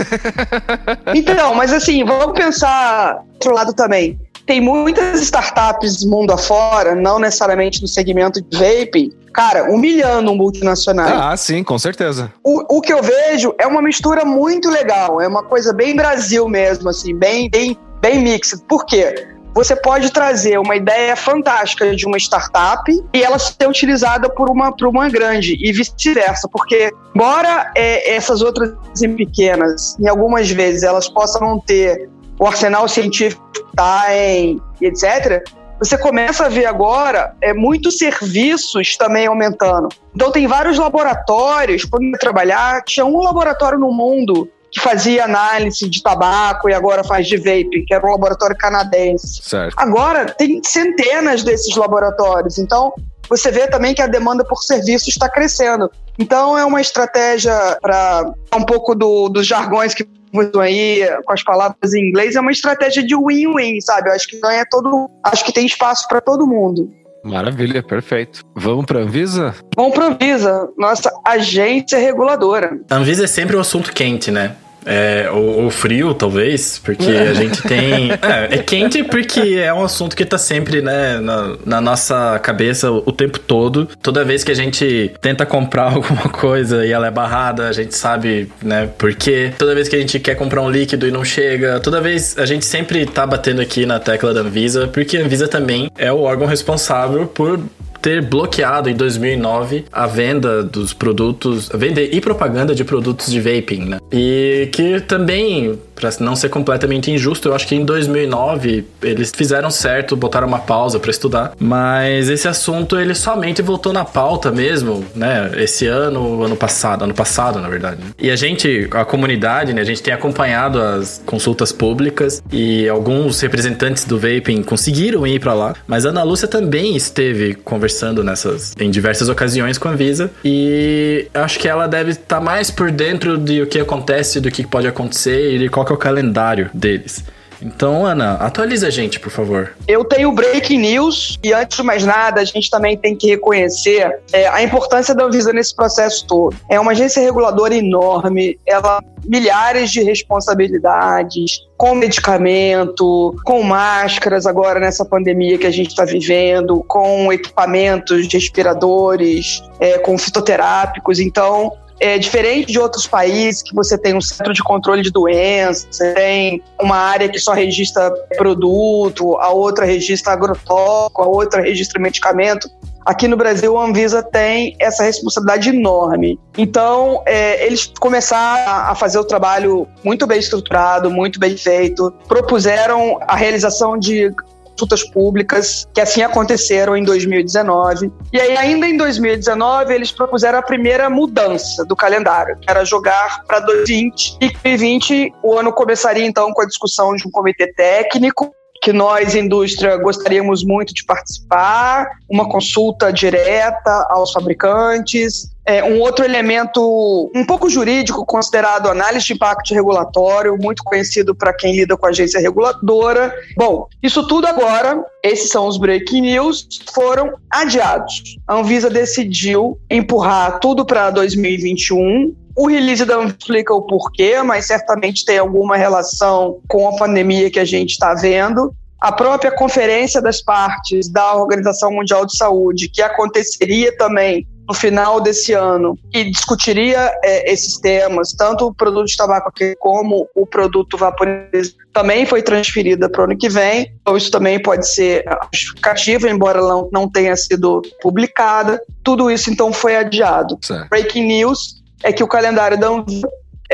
então, 1.15 1.55
mas 1.55 1.71
assim, 1.71 2.03
vamos 2.03 2.37
pensar 2.37 3.23
outro 3.33 3.53
lado 3.53 3.73
também. 3.73 4.19
Tem 4.45 4.59
muitas 4.59 5.21
startups 5.21 6.03
mundo 6.03 6.33
afora, 6.33 6.93
não 6.93 7.17
necessariamente 7.17 7.81
no 7.81 7.87
segmento 7.87 8.41
de 8.41 8.57
vaping, 8.57 9.11
cara, 9.33 9.71
humilhando 9.71 10.31
um 10.31 10.35
multinacional. 10.35 11.07
Ah, 11.07 11.37
sim, 11.37 11.63
com 11.63 11.79
certeza. 11.79 12.31
O, 12.43 12.77
o 12.77 12.81
que 12.81 12.91
eu 12.91 13.01
vejo 13.01 13.55
é 13.57 13.65
uma 13.65 13.81
mistura 13.81 14.25
muito 14.25 14.69
legal, 14.69 15.21
é 15.21 15.27
uma 15.27 15.43
coisa 15.43 15.71
bem 15.71 15.95
Brasil 15.95 16.47
mesmo, 16.49 16.89
assim, 16.89 17.15
bem, 17.15 17.49
bem, 17.49 17.77
bem 18.01 18.21
mixed. 18.21 18.61
Por 18.67 18.85
quê? 18.85 19.29
Você 19.53 19.75
pode 19.75 20.11
trazer 20.11 20.57
uma 20.57 20.75
ideia 20.75 21.15
fantástica 21.15 21.95
de 21.95 22.05
uma 22.05 22.17
startup 22.17 22.91
e 23.13 23.23
ela 23.23 23.37
ser 23.37 23.67
utilizada 23.67 24.29
por 24.29 24.49
uma, 24.49 24.75
por 24.75 24.87
uma 24.87 25.09
grande 25.09 25.55
e 25.59 25.71
vice-versa, 25.71 26.47
porque 26.51 26.91
embora 27.15 27.71
é, 27.75 28.15
essas 28.15 28.41
outras 28.41 28.73
pequenas, 29.15 29.97
em 29.99 30.07
algumas 30.07 30.49
vezes 30.49 30.83
elas 30.83 31.07
possam 31.07 31.41
não 31.41 31.59
ter 31.59 32.09
o 32.39 32.47
arsenal 32.47 32.87
científico 32.87 33.43
tá 33.75 34.05
em 34.15 34.61
etc. 34.81 35.43
Você 35.79 35.97
começa 35.97 36.45
a 36.45 36.49
ver 36.49 36.65
agora 36.65 37.35
é, 37.41 37.53
muitos 37.53 37.97
serviços 37.97 38.95
também 38.95 39.27
aumentando. 39.27 39.89
Então 40.15 40.31
tem 40.31 40.47
vários 40.47 40.77
laboratórios, 40.77 41.83
quando 41.83 42.05
eu 42.05 42.19
trabalhar, 42.19 42.83
tinha 42.83 43.05
um 43.05 43.21
laboratório 43.21 43.77
no 43.77 43.91
mundo 43.91 44.49
que 44.73 44.79
fazia 44.79 45.25
análise 45.25 45.87
de 45.87 46.01
tabaco 46.01 46.67
e 46.67 46.73
agora 46.73 47.03
faz 47.03 47.27
de 47.27 47.37
vape, 47.37 47.85
que 47.85 47.93
era 47.93 48.05
um 48.05 48.11
laboratório 48.11 48.57
canadense. 48.57 49.41
Certo. 49.43 49.75
Agora 49.77 50.25
tem 50.25 50.59
centenas 50.63 51.43
desses 51.43 51.75
laboratórios. 51.75 52.57
Então 52.57 52.91
você 53.29 53.51
vê 53.51 53.67
também 53.67 53.93
que 53.93 54.01
a 54.01 54.07
demanda 54.07 54.43
por 54.43 54.63
serviços 54.63 55.09
está 55.09 55.29
crescendo. 55.29 55.91
Então 56.17 56.57
é 56.57 56.65
uma 56.65 56.81
estratégia 56.81 57.77
para 57.81 58.33
um 58.55 58.63
pouco 58.63 58.95
do, 58.95 59.29
dos 59.29 59.45
jargões 59.45 59.93
que 59.93 60.07
usam 60.33 60.61
aí 60.61 61.07
com 61.23 61.33
as 61.33 61.43
palavras 61.43 61.93
em 61.93 62.09
inglês, 62.09 62.35
é 62.35 62.41
uma 62.41 62.51
estratégia 62.51 63.05
de 63.05 63.15
win-win, 63.15 63.79
sabe? 63.81 64.09
Eu 64.09 64.13
acho 64.13 64.27
que 64.27 64.39
ganha 64.39 64.65
todo, 64.69 65.07
acho 65.23 65.45
que 65.45 65.53
tem 65.53 65.67
espaço 65.67 66.07
para 66.07 66.19
todo 66.19 66.47
mundo. 66.47 66.91
Maravilha, 67.23 67.81
perfeito. 67.81 68.41
Vamos 68.55 68.85
para 68.85 68.99
a 68.99 69.03
Anvisa? 69.03 69.55
Vamos 69.75 69.93
para 69.93 70.05
a 70.05 70.07
Anvisa, 70.09 70.69
nossa 70.77 71.11
agência 71.23 71.97
reguladora. 71.97 72.79
A 72.89 72.95
Anvisa 72.95 73.23
é 73.23 73.27
sempre 73.27 73.55
um 73.55 73.61
assunto 73.61 73.93
quente, 73.93 74.29
né? 74.29 74.57
É, 74.85 75.29
ou, 75.31 75.63
ou, 75.63 75.69
frio, 75.69 76.13
talvez, 76.13 76.79
porque 76.79 77.09
a 77.09 77.33
gente 77.35 77.61
tem. 77.63 78.11
É, 78.11 78.55
é, 78.55 78.57
quente 78.57 79.03
porque 79.03 79.59
é 79.61 79.73
um 79.73 79.83
assunto 79.83 80.15
que 80.15 80.25
tá 80.25 80.37
sempre, 80.37 80.81
né, 80.81 81.19
na, 81.19 81.55
na, 81.65 81.81
nossa 81.81 82.39
cabeça 82.39 82.91
o, 82.91 83.11
tempo 83.11 83.39
todo. 83.39 83.87
Toda 84.01 84.23
vez 84.23 84.43
que 84.43 84.51
a 84.51 84.55
gente 84.55 85.11
tenta 85.21 85.45
comprar 85.45 85.93
alguma 85.93 86.29
coisa 86.29 86.85
e 86.85 86.91
ela 86.91 87.07
é 87.07 87.11
barrada, 87.11 87.67
a 87.67 87.71
gente 87.71 87.95
sabe, 87.95 88.51
né, 88.61 88.89
por 88.97 89.13
quê. 89.15 89.53
Toda 89.57 89.73
vez 89.75 89.87
que 89.87 89.95
a 89.95 89.99
gente 89.99 90.19
quer 90.19 90.35
comprar 90.35 90.61
um 90.61 90.69
líquido 90.69 91.07
e 91.07 91.11
não 91.11 91.23
chega, 91.23 91.79
toda 91.79 92.01
vez 92.01 92.37
a 92.37 92.45
gente 92.45 92.65
sempre 92.65 93.05
tá 93.05 93.25
batendo 93.25 93.61
aqui 93.61 93.85
na 93.85 93.99
tecla 93.99 94.33
da 94.33 94.41
Anvisa, 94.41 94.87
porque 94.87 95.17
a 95.17 95.21
Anvisa 95.21 95.47
também 95.47 95.89
é 95.97 96.11
o 96.11 96.21
órgão 96.21 96.47
responsável 96.47 97.27
por 97.27 97.59
ter 98.03 98.21
bloqueado 98.21 98.89
em 98.89 98.95
2009 98.95 99.85
a 99.89 100.05
venda 100.05 100.61
dos 100.61 100.93
produtos, 100.93 101.73
a 101.73 101.77
venda 101.77 102.01
e 102.01 102.19
propaganda 102.19 102.75
de 102.75 102.83
produtos 102.83 103.31
de 103.31 103.39
vaping, 103.39 103.85
né? 103.85 103.99
E 104.11 104.67
que 104.73 104.99
também 104.99 105.79
para 105.95 106.09
não 106.19 106.35
ser 106.35 106.49
completamente 106.49 107.09
injusto, 107.11 107.49
eu 107.49 107.55
acho 107.55 107.65
que 107.67 107.75
em 107.75 107.85
2009 107.85 108.83
eles 109.01 109.31
fizeram 109.33 109.69
certo, 109.69 110.17
botaram 110.17 110.47
uma 110.47 110.59
pausa 110.59 110.99
para 110.99 111.09
estudar, 111.09 111.53
mas 111.57 112.29
esse 112.29 112.47
assunto 112.47 112.99
ele 112.99 113.15
somente 113.15 113.61
voltou 113.61 113.93
na 113.93 114.03
pauta 114.03 114.51
mesmo, 114.51 115.05
né? 115.15 115.51
Esse 115.55 115.87
ano, 115.87 116.43
ano 116.43 116.57
passado, 116.57 117.03
ano 117.03 117.13
passado, 117.13 117.59
na 117.59 117.69
verdade. 117.69 118.01
E 118.19 118.29
a 118.29 118.35
gente, 118.35 118.89
a 118.91 119.05
comunidade, 119.05 119.71
né, 119.71 119.81
a 119.81 119.85
gente 119.85 120.01
tem 120.01 120.13
acompanhado 120.13 120.81
as 120.81 121.21
consultas 121.25 121.71
públicas 121.71 122.43
e 122.51 122.89
alguns 122.89 123.39
representantes 123.39 124.03
do 124.03 124.19
vaping 124.19 124.61
conseguiram 124.63 125.25
ir 125.25 125.39
para 125.39 125.53
lá, 125.53 125.75
mas 125.87 126.05
a 126.05 126.09
Ana 126.09 126.23
Lúcia 126.23 126.47
também 126.47 126.97
esteve 126.97 127.53
conversando 127.53 127.92
nessas 128.23 128.73
em 128.79 128.89
diversas 128.89 129.29
ocasiões 129.29 129.77
com 129.77 129.87
a 129.87 129.93
Visa 129.93 130.31
e 130.43 131.27
acho 131.33 131.59
que 131.59 131.67
ela 131.67 131.87
deve 131.87 132.11
estar 132.11 132.37
tá 132.37 132.41
mais 132.41 132.71
por 132.71 132.91
dentro 132.91 133.37
de 133.37 133.61
o 133.61 133.67
que 133.67 133.79
acontece, 133.79 134.39
do 134.39 134.51
que 134.51 134.65
pode 134.65 134.87
acontecer 134.87 135.55
e 135.55 135.59
de 135.59 135.69
qual 135.69 135.85
que 135.85 135.91
é 135.91 135.95
o 135.95 135.97
calendário 135.97 136.69
deles. 136.73 137.23
Então, 137.63 138.05
Ana, 138.05 138.33
atualiza 138.33 138.87
a 138.87 138.89
gente, 138.89 139.19
por 139.19 139.31
favor. 139.31 139.73
Eu 139.87 140.03
tenho 140.03 140.31
breaking 140.33 140.79
news 140.79 141.39
e 141.41 141.53
antes 141.53 141.77
de 141.77 141.83
mais 141.83 142.05
nada, 142.05 142.41
a 142.41 142.45
gente 142.45 142.69
também 142.69 142.97
tem 142.97 143.15
que 143.15 143.27
reconhecer 143.27 144.19
é, 144.33 144.47
a 144.49 144.61
importância 144.61 145.15
da 145.15 145.23
Anvisa 145.23 145.53
nesse 145.53 145.73
processo 145.73 146.27
todo. 146.27 146.55
É 146.69 146.79
uma 146.79 146.91
agência 146.91 147.21
reguladora 147.21 147.73
enorme, 147.73 148.59
ela 148.65 149.01
milhares 149.25 149.91
de 149.91 150.03
responsabilidades, 150.03 151.61
com 151.77 151.95
medicamento, 151.95 153.35
com 153.45 153.63
máscaras 153.63 154.45
agora 154.45 154.79
nessa 154.79 155.05
pandemia 155.05 155.57
que 155.57 155.65
a 155.67 155.71
gente 155.71 155.89
está 155.89 156.05
vivendo, 156.05 156.83
com 156.87 157.31
equipamentos 157.31 158.27
respiradores, 158.31 159.63
é, 159.79 159.97
com 159.97 160.17
fitoterápicos. 160.17 161.19
Então, 161.19 161.71
é 162.03 162.17
diferente 162.17 162.71
de 162.71 162.77
outros 162.77 163.07
países 163.07 163.61
que 163.61 163.73
você 163.73 163.97
tem 163.97 164.13
um 164.13 164.19
centro 164.19 164.53
de 164.53 164.61
controle 164.61 165.01
de 165.01 165.09
doenças, 165.09 165.87
você 165.89 166.13
tem 166.13 166.61
uma 166.79 166.97
área 166.97 167.29
que 167.29 167.39
só 167.39 167.53
registra 167.53 168.11
produto, 168.37 169.37
a 169.37 169.49
outra 169.49 169.85
registra 169.85 170.33
agrotóxico, 170.33 171.21
a 171.21 171.25
outra 171.25 171.61
registra 171.61 172.01
medicamento. 172.01 172.69
Aqui 173.05 173.27
no 173.27 173.37
Brasil, 173.37 173.77
a 173.77 173.85
Anvisa 173.85 174.21
tem 174.21 174.75
essa 174.79 175.03
responsabilidade 175.03 175.69
enorme. 175.69 176.39
Então, 176.57 177.21
é, 177.25 177.65
eles 177.65 177.91
começaram 177.99 178.91
a 178.91 178.95
fazer 178.95 179.19
o 179.19 179.23
trabalho 179.23 179.87
muito 180.03 180.27
bem 180.27 180.39
estruturado, 180.39 181.09
muito 181.09 181.39
bem 181.39 181.55
feito, 181.55 182.13
propuseram 182.27 183.17
a 183.27 183.35
realização 183.35 183.97
de 183.97 184.29
consultas 184.73 185.03
públicas, 185.03 185.87
que 185.93 186.01
assim 186.01 186.21
aconteceram 186.21 186.97
em 186.97 187.03
2019. 187.03 188.11
E 188.31 188.39
aí, 188.39 188.57
ainda 188.57 188.87
em 188.87 188.97
2019, 188.97 189.93
eles 189.93 190.11
propuseram 190.11 190.59
a 190.59 190.61
primeira 190.61 191.09
mudança 191.09 191.85
do 191.85 191.95
calendário, 191.95 192.57
que 192.59 192.69
era 192.69 192.83
jogar 192.83 193.43
para 193.45 193.59
2020. 193.59 194.37
E 194.41 194.49
2020, 194.49 195.33
o 195.43 195.57
ano 195.57 195.71
começaria 195.71 196.25
então 196.25 196.51
com 196.51 196.61
a 196.61 196.65
discussão 196.65 197.15
de 197.15 197.27
um 197.27 197.31
comitê 197.31 197.71
técnico 197.73 198.53
que 198.83 198.91
nós, 198.91 199.33
indústria, 199.33 199.95
gostaríamos 199.95 200.61
muito 200.61 200.93
de 200.93 201.05
participar, 201.05 202.05
uma 202.29 202.49
consulta 202.49 203.13
direta 203.13 204.05
aos 204.09 204.33
fabricantes, 204.33 205.53
é, 205.65 205.81
um 205.81 206.01
outro 206.01 206.25
elemento 206.25 207.31
um 207.33 207.45
pouco 207.45 207.69
jurídico, 207.69 208.25
considerado 208.25 208.89
análise 208.89 209.27
de 209.27 209.33
impacto 209.33 209.73
regulatório, 209.73 210.57
muito 210.57 210.83
conhecido 210.83 211.33
para 211.33 211.53
quem 211.53 211.73
lida 211.73 211.95
com 211.95 212.05
a 212.05 212.09
agência 212.09 212.41
reguladora. 212.41 213.33
Bom, 213.55 213.87
isso 214.03 214.27
tudo 214.27 214.45
agora, 214.47 215.01
esses 215.23 215.49
são 215.49 215.65
os 215.65 215.77
breaking 215.77 216.19
news, 216.19 216.67
foram 216.93 217.31
adiados. 217.49 218.21
A 218.45 218.55
Anvisa 218.55 218.89
decidiu 218.89 219.79
empurrar 219.89 220.59
tudo 220.59 220.85
para 220.85 221.09
2021. 221.09 222.35
O 222.55 222.67
release 222.67 223.03
Anvisa 223.03 223.35
explica 223.37 223.73
o 223.73 223.81
porquê, 223.81 224.41
mas 224.43 224.67
certamente 224.67 225.25
tem 225.25 225.37
alguma 225.37 225.75
relação 225.75 226.59
com 226.67 226.87
a 226.87 226.95
pandemia 226.95 227.49
que 227.49 227.59
a 227.59 227.65
gente 227.65 227.91
está 227.91 228.13
vendo 228.13 228.73
a 229.03 229.11
própria 229.11 229.51
Conferência 229.51 230.21
das 230.21 230.41
Partes 230.41 231.09
da 231.09 231.35
Organização 231.35 231.91
Mundial 231.91 232.25
de 232.25 232.37
Saúde, 232.37 232.87
que 232.87 233.01
aconteceria 233.01 233.93
também 233.97 234.47
no 234.65 234.73
final 234.73 235.19
desse 235.19 235.51
ano 235.51 235.99
e 236.13 236.31
discutiria 236.31 237.11
é, 237.21 237.51
esses 237.51 237.77
temas, 237.81 238.31
tanto 238.31 238.67
o 238.67 238.73
produto 238.73 239.07
de 239.07 239.17
tabaco 239.17 239.49
aqui 239.49 239.75
como 239.77 240.25
o 240.33 240.45
produto 240.45 240.97
vaporizado, 240.97 241.75
também 241.91 242.25
foi 242.25 242.41
transferida 242.41 243.09
para 243.09 243.21
o 243.21 243.23
ano 243.25 243.37
que 243.37 243.49
vem. 243.49 243.93
Então, 243.99 244.15
isso 244.15 244.31
também 244.31 244.57
pode 244.57 244.87
ser 244.87 245.25
justificativo, 245.53 246.29
embora 246.29 246.61
não, 246.61 246.87
não 246.89 247.11
tenha 247.11 247.35
sido 247.35 247.81
publicada. 248.01 248.81
Tudo 249.03 249.29
isso, 249.29 249.51
então, 249.51 249.73
foi 249.73 249.97
adiado. 249.97 250.57
Certo. 250.61 250.87
Breaking 250.87 251.27
news 251.27 251.82
é 252.03 252.11
que 252.11 252.23
o 252.23 252.27
calendário 252.27 252.79
da 252.79 252.87
Anvisa 252.87 253.27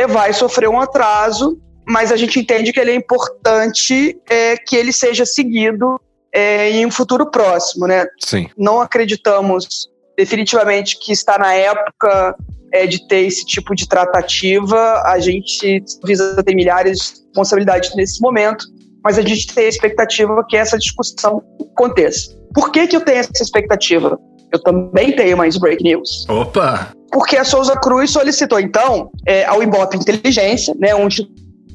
vai 0.07 0.31
sofrer 0.33 0.69
um 0.69 0.79
atraso 0.79 1.59
mas 1.89 2.11
a 2.11 2.15
gente 2.15 2.39
entende 2.39 2.71
que 2.71 2.79
ele 2.79 2.91
é 2.91 2.95
importante 2.95 4.15
é, 4.29 4.55
que 4.55 4.75
ele 4.75 4.93
seja 4.93 5.25
seguido 5.25 5.99
é, 6.31 6.69
em 6.69 6.85
um 6.85 6.91
futuro 6.91 7.31
próximo, 7.31 7.87
né? 7.87 8.05
Sim. 8.23 8.47
Não 8.55 8.79
acreditamos 8.79 9.89
definitivamente 10.15 10.99
que 10.99 11.11
está 11.11 11.39
na 11.39 11.51
época 11.55 12.35
é, 12.71 12.85
de 12.85 13.07
ter 13.07 13.25
esse 13.25 13.43
tipo 13.43 13.73
de 13.73 13.89
tratativa. 13.89 15.01
A 15.03 15.17
gente 15.17 15.83
visa 16.05 16.43
ter 16.43 16.53
milhares 16.53 16.99
de 16.99 17.25
responsabilidades 17.25 17.95
nesse 17.95 18.21
momento, 18.21 18.65
mas 19.03 19.17
a 19.17 19.23
gente 19.23 19.47
tem 19.47 19.65
a 19.65 19.69
expectativa 19.69 20.45
que 20.47 20.55
essa 20.55 20.77
discussão 20.77 21.41
aconteça. 21.73 22.37
Por 22.53 22.71
que, 22.71 22.85
que 22.85 22.95
eu 22.95 23.01
tenho 23.01 23.17
essa 23.17 23.31
expectativa? 23.41 24.19
Eu 24.51 24.59
também 24.61 25.15
tenho 25.15 25.37
mais 25.37 25.57
break 25.57 25.83
news. 25.83 26.25
Opa! 26.29 26.91
Porque 27.11 27.37
a 27.37 27.43
Souza 27.43 27.75
Cruz 27.75 28.11
solicitou, 28.11 28.59
então, 28.59 29.09
é, 29.25 29.45
ao 29.45 29.63
Ibope 29.63 29.97
Inteligência, 29.97 30.75
né, 30.79 30.93
um 30.93 31.09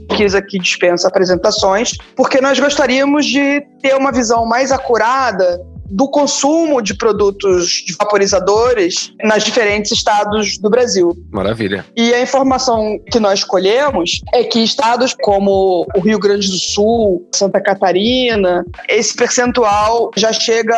pesquisa 0.09 0.43
que 0.43 0.59
dispensa 0.59 1.09
apresentações, 1.09 1.97
porque 2.15 2.41
nós 2.41 2.61
gostaríamos 2.61 3.27
de 3.27 3.63
ter 3.81 3.97
uma 3.97 4.13
visão 4.13 4.47
mais 4.47 4.71
acurada 4.71 5.61
do 5.91 6.09
consumo 6.09 6.81
de 6.81 6.95
produtos 6.95 7.85
de 7.87 7.95
vaporizadores 7.95 9.13
nas 9.23 9.45
diferentes 9.45 9.93
estados 9.93 10.59
do 10.59 10.71
Brasil. 10.71 11.17
Maravilha. 11.31 11.85
E 11.97 12.13
a 12.15 12.23
informação 12.23 12.99
que 13.11 13.21
nós 13.21 13.41
escolhemos 13.41 14.21
é 14.33 14.43
que 14.45 14.61
estados 14.61 15.15
como 15.23 15.87
o 15.95 16.01
Rio 16.01 16.19
Grande 16.19 16.49
do 16.49 16.57
Sul, 16.57 17.29
Santa 17.35 17.61
Catarina, 17.61 18.65
esse 18.89 19.15
percentual 19.15 20.11
já 20.17 20.33
chega 20.33 20.75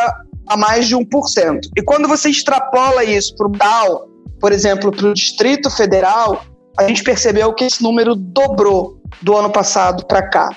a 0.49 0.57
mais 0.57 0.87
de 0.87 0.97
1%. 0.97 1.61
E 1.77 1.83
quando 1.83 2.09
você 2.09 2.29
extrapola 2.29 3.05
isso 3.05 3.35
para 3.37 3.47
o 3.47 3.51
DAO, 3.51 4.09
por 4.41 4.53
exemplo, 4.53 4.91
para 4.91 5.07
o 5.07 5.15
Distrito 5.15 5.71
Federal, 5.71 6.45
a 6.79 6.87
gente 6.87 7.03
percebeu 7.03 7.53
que 7.55 7.65
esse 7.65 7.83
número 7.83 8.15
dobrou 8.15 9.01
do 9.23 9.37
ano 9.37 9.51
passado 9.51 10.05
para 10.07 10.29
cá. 10.29 10.51